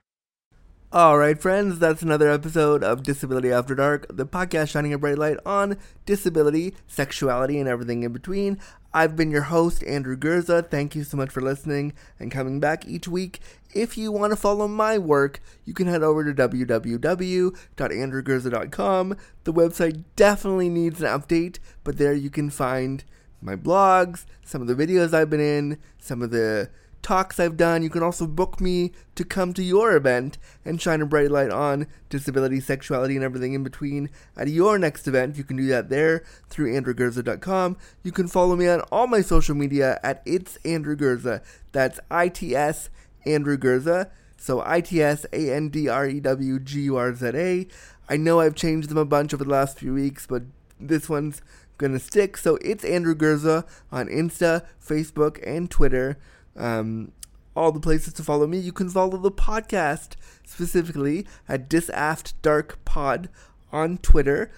All 0.92 1.18
right, 1.18 1.40
friends, 1.42 1.80
that's 1.80 2.02
another 2.02 2.30
episode 2.30 2.84
of 2.84 3.02
Disability 3.02 3.50
After 3.50 3.74
Dark, 3.74 4.06
the 4.08 4.24
podcast 4.24 4.68
shining 4.70 4.92
a 4.92 4.98
bright 4.98 5.18
light 5.18 5.38
on 5.44 5.76
disability, 6.06 6.76
sexuality, 6.86 7.58
and 7.58 7.68
everything 7.68 8.04
in 8.04 8.12
between. 8.12 8.60
I've 8.96 9.16
been 9.16 9.32
your 9.32 9.42
host, 9.42 9.82
Andrew 9.82 10.16
Gurza. 10.16 10.70
Thank 10.70 10.94
you 10.94 11.02
so 11.02 11.16
much 11.16 11.30
for 11.30 11.40
listening 11.40 11.94
and 12.20 12.30
coming 12.30 12.60
back 12.60 12.86
each 12.86 13.08
week. 13.08 13.40
If 13.74 13.98
you 13.98 14.12
want 14.12 14.30
to 14.30 14.36
follow 14.36 14.68
my 14.68 14.98
work, 14.98 15.40
you 15.64 15.74
can 15.74 15.88
head 15.88 16.04
over 16.04 16.22
to 16.22 16.32
www.andrewgurza.com. 16.32 19.16
The 19.42 19.52
website 19.52 20.04
definitely 20.14 20.68
needs 20.68 21.02
an 21.02 21.08
update, 21.08 21.58
but 21.82 21.98
there 21.98 22.14
you 22.14 22.30
can 22.30 22.50
find 22.50 23.02
my 23.42 23.56
blogs, 23.56 24.26
some 24.44 24.62
of 24.62 24.68
the 24.68 24.76
videos 24.76 25.12
I've 25.12 25.28
been 25.28 25.40
in, 25.40 25.80
some 25.98 26.22
of 26.22 26.30
the 26.30 26.70
talks 27.04 27.38
I've 27.38 27.56
done. 27.56 27.84
You 27.84 27.90
can 27.90 28.02
also 28.02 28.26
book 28.26 28.60
me 28.60 28.90
to 29.14 29.24
come 29.24 29.52
to 29.54 29.62
your 29.62 29.94
event 29.94 30.38
and 30.64 30.80
shine 30.80 31.02
a 31.02 31.06
bright 31.06 31.30
light 31.30 31.50
on 31.50 31.86
disability, 32.08 32.58
sexuality, 32.58 33.14
and 33.14 33.22
everything 33.22 33.52
in 33.52 33.62
between 33.62 34.10
at 34.36 34.48
your 34.48 34.78
next 34.78 35.06
event. 35.06 35.36
You 35.36 35.44
can 35.44 35.56
do 35.56 35.66
that 35.66 35.90
there 35.90 36.24
through 36.48 36.72
andrewgurza.com. 36.72 37.76
You 38.02 38.10
can 38.10 38.26
follow 38.26 38.56
me 38.56 38.66
on 38.66 38.80
all 38.90 39.06
my 39.06 39.20
social 39.20 39.54
media 39.54 40.00
at 40.02 40.22
It's 40.24 40.56
Andrew 40.64 40.96
Gurza. 40.96 41.44
That's 41.70 42.00
I 42.10 42.28
T 42.28 42.56
S 42.56 42.88
Andrew 43.26 43.56
Gurza. 43.56 44.10
So 44.36 44.62
I 44.64 44.80
T 44.80 45.00
S 45.02 45.26
A 45.32 45.54
N 45.54 45.68
D 45.68 45.88
R 45.88 46.08
E 46.08 46.20
W 46.20 46.58
G 46.58 46.80
U 46.82 46.96
R 46.96 47.14
Z 47.14 47.30
A. 47.34 47.66
I 48.08 48.16
know 48.16 48.40
I've 48.40 48.54
changed 48.54 48.88
them 48.88 48.98
a 48.98 49.04
bunch 49.04 49.32
over 49.32 49.44
the 49.44 49.50
last 49.50 49.78
few 49.78 49.94
weeks, 49.94 50.26
but 50.26 50.42
this 50.80 51.08
one's 51.08 51.42
gonna 51.78 51.98
stick. 51.98 52.36
So 52.36 52.56
it's 52.56 52.84
Andrew 52.84 53.14
Gurza 53.14 53.66
on 53.92 54.08
Insta, 54.08 54.64
Facebook, 54.82 55.38
and 55.46 55.70
Twitter. 55.70 56.18
Um, 56.56 57.12
all 57.56 57.72
the 57.72 57.80
places 57.80 58.12
to 58.14 58.22
follow 58.22 58.46
me. 58.46 58.58
You 58.58 58.72
can 58.72 58.88
follow 58.88 59.16
the 59.16 59.30
podcast 59.30 60.16
specifically 60.44 61.26
at 61.48 61.68
Disaft 61.68 62.34
Dark 62.42 62.84
Pod 62.84 63.28
on 63.72 63.98
Twitter. 63.98 64.50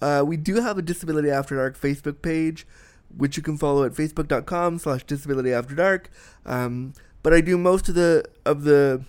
Uh, 0.00 0.22
we 0.26 0.36
do 0.36 0.56
have 0.60 0.76
a 0.76 0.82
Disability 0.82 1.30
After 1.30 1.56
Dark 1.56 1.80
Facebook 1.80 2.20
page, 2.20 2.66
which 3.16 3.36
you 3.36 3.42
can 3.42 3.56
follow 3.56 3.84
at 3.84 3.92
facebook.com 3.92 4.78
slash 4.78 5.04
disability 5.04 5.52
after 5.52 5.74
dark. 5.74 6.10
Um, 6.44 6.92
but 7.22 7.32
I 7.32 7.40
do 7.40 7.56
most 7.56 7.88
of 7.88 7.94
the 7.94 8.24
of 8.44 8.64
the 8.64 9.04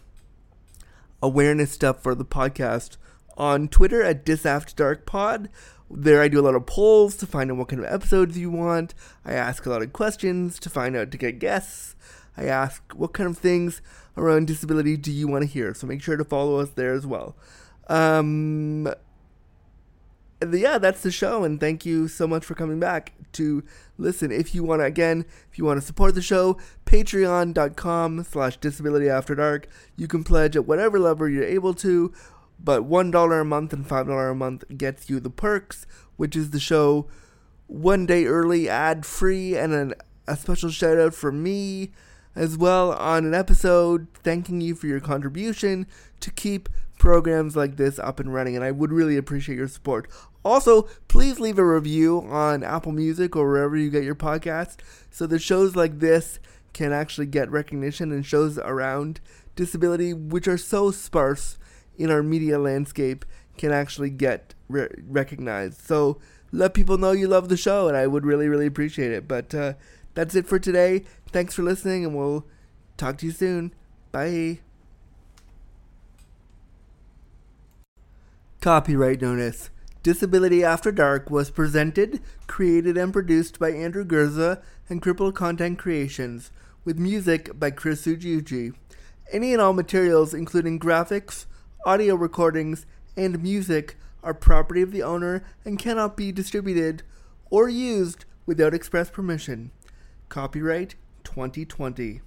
awareness 1.21 1.71
stuff 1.71 2.01
for 2.01 2.15
the 2.15 2.25
podcast 2.25 2.97
on 3.37 3.67
Twitter 3.67 4.01
at 4.03 4.25
DisAftDarkPod. 4.25 5.49
There 5.89 6.21
I 6.21 6.27
do 6.27 6.39
a 6.39 6.41
lot 6.41 6.55
of 6.55 6.65
polls 6.65 7.15
to 7.17 7.27
find 7.27 7.51
out 7.51 7.57
what 7.57 7.67
kind 7.67 7.83
of 7.83 7.91
episodes 7.91 8.37
you 8.37 8.49
want. 8.49 8.93
I 9.23 9.33
ask 9.33 9.65
a 9.65 9.69
lot 9.69 9.81
of 9.81 9.93
questions 9.93 10.59
to 10.59 10.69
find 10.69 10.95
out 10.95 11.11
to 11.11 11.17
get 11.17 11.39
guests. 11.39 11.95
I 12.37 12.45
ask 12.45 12.83
what 12.93 13.13
kind 13.13 13.29
of 13.29 13.37
things 13.37 13.81
around 14.17 14.47
disability 14.47 14.97
do 14.97 15.11
you 15.11 15.27
want 15.27 15.43
to 15.43 15.49
hear. 15.49 15.73
So 15.73 15.87
make 15.87 16.01
sure 16.01 16.17
to 16.17 16.25
follow 16.25 16.59
us 16.59 16.69
there 16.69 16.93
as 16.93 17.05
well. 17.05 17.35
Um, 17.87 18.87
yeah, 20.51 20.77
that's 20.77 21.01
the 21.01 21.11
show, 21.11 21.43
and 21.43 21.59
thank 21.59 21.85
you 21.85 22.07
so 22.07 22.27
much 22.27 22.43
for 22.43 22.55
coming 22.55 22.79
back 22.79 23.13
to 23.33 23.63
listen. 23.97 24.31
If 24.31 24.53
you 24.53 24.63
want 24.63 24.81
to, 24.81 24.85
again, 24.85 25.25
if 25.51 25.57
you 25.57 25.65
want 25.65 25.79
to 25.79 25.85
support 25.85 26.15
the 26.15 26.21
show, 26.21 26.57
patreon.com 26.85 28.23
slash 28.23 28.57
disability 28.57 29.09
after 29.09 29.35
dark. 29.35 29.67
You 29.95 30.07
can 30.07 30.23
pledge 30.23 30.55
at 30.55 30.65
whatever 30.65 30.99
level 30.99 31.29
you're 31.29 31.43
able 31.43 31.73
to, 31.75 32.13
but 32.59 32.83
$1 32.83 33.41
a 33.41 33.45
month 33.45 33.73
and 33.73 33.87
$5 33.87 34.31
a 34.31 34.35
month 34.35 34.63
gets 34.77 35.09
you 35.09 35.19
the 35.19 35.29
perks, 35.29 35.85
which 36.17 36.35
is 36.35 36.51
the 36.51 36.59
show 36.59 37.07
one 37.67 38.05
day 38.05 38.25
early, 38.25 38.69
ad 38.69 39.05
free, 39.05 39.55
and 39.57 39.73
an, 39.73 39.93
a 40.27 40.35
special 40.35 40.69
shout 40.69 40.99
out 40.99 41.13
for 41.13 41.31
me 41.31 41.91
as 42.35 42.57
well 42.57 42.91
on 42.93 43.25
an 43.25 43.33
episode 43.33 44.07
thanking 44.23 44.61
you 44.61 44.75
for 44.75 44.87
your 44.87 44.99
contribution 44.99 45.87
to 46.19 46.31
keep 46.31 46.69
programs 46.97 47.55
like 47.55 47.77
this 47.77 47.99
up 47.99 48.19
and 48.19 48.33
running. 48.33 48.55
And 48.55 48.63
I 48.63 48.71
would 48.71 48.91
really 48.91 49.17
appreciate 49.17 49.57
your 49.57 49.67
support. 49.67 50.09
Also, 50.43 50.83
please 51.07 51.39
leave 51.39 51.57
a 51.57 51.65
review 51.65 52.21
on 52.29 52.63
Apple 52.63 52.91
Music 52.91 53.35
or 53.35 53.49
wherever 53.49 53.75
you 53.75 53.89
get 53.89 54.03
your 54.03 54.15
podcasts 54.15 54.77
so 55.09 55.25
that 55.27 55.39
shows 55.39 55.75
like 55.75 55.99
this 55.99 56.39
can 56.73 56.91
actually 56.91 57.25
get 57.25 57.49
recognition 57.49 58.11
and 58.11 58.25
shows 58.25 58.57
around 58.59 59.21
disability, 59.55 60.13
which 60.13 60.47
are 60.47 60.57
so 60.57 60.91
sparse 60.91 61.57
in 61.97 62.11
our 62.11 62.21
media 62.21 62.59
landscape, 62.59 63.25
can 63.57 63.71
actually 63.71 64.09
get 64.09 64.53
re- 64.67 64.89
recognized. 65.07 65.81
So 65.81 66.19
let 66.51 66.73
people 66.73 66.97
know 66.97 67.11
you 67.11 67.27
love 67.27 67.49
the 67.49 67.57
show, 67.57 67.87
and 67.87 67.97
I 67.97 68.07
would 68.07 68.25
really, 68.25 68.47
really 68.47 68.65
appreciate 68.65 69.11
it. 69.11 69.27
But 69.27 69.55
uh, 69.55 69.73
that's 70.15 70.33
it 70.33 70.47
for 70.47 70.57
today. 70.57 71.03
Thanks 71.31 71.53
for 71.53 71.61
listening, 71.61 72.03
and 72.03 72.15
we'll 72.15 72.45
talk 72.97 73.17
to 73.19 73.27
you 73.27 73.31
soon. 73.31 73.73
Bye. 74.11 74.61
Copyright 78.61 79.21
notice. 79.21 79.69
Disability 80.01 80.63
After 80.63 80.91
Dark 80.91 81.29
was 81.29 81.51
presented, 81.51 82.21
created, 82.47 82.97
and 82.97 83.11
produced 83.11 83.59
by 83.59 83.71
Andrew 83.71 84.05
Gurza 84.05 84.61
and 84.89 85.01
Cripple 85.01 85.33
Content 85.33 85.77
Creations, 85.77 86.51
with 86.83 86.97
music 86.97 87.59
by 87.59 87.71
Chris 87.71 88.05
Ujiuji. 88.05 88.73
Any 89.31 89.53
and 89.53 89.61
all 89.61 89.73
materials, 89.73 90.33
including 90.33 90.79
graphics, 90.79 91.45
audio 91.85 92.15
recordings, 92.15 92.85
and 93.17 93.41
music, 93.41 93.97
are 94.23 94.33
property 94.33 94.81
of 94.81 94.91
the 94.91 95.03
owner 95.03 95.43
and 95.63 95.77
cannot 95.77 96.17
be 96.17 96.31
distributed 96.31 97.03
or 97.49 97.69
used 97.69 98.25
without 98.45 98.73
express 98.73 99.09
permission. 99.09 99.71
Copyright 100.29 100.95
2020. 101.23 102.21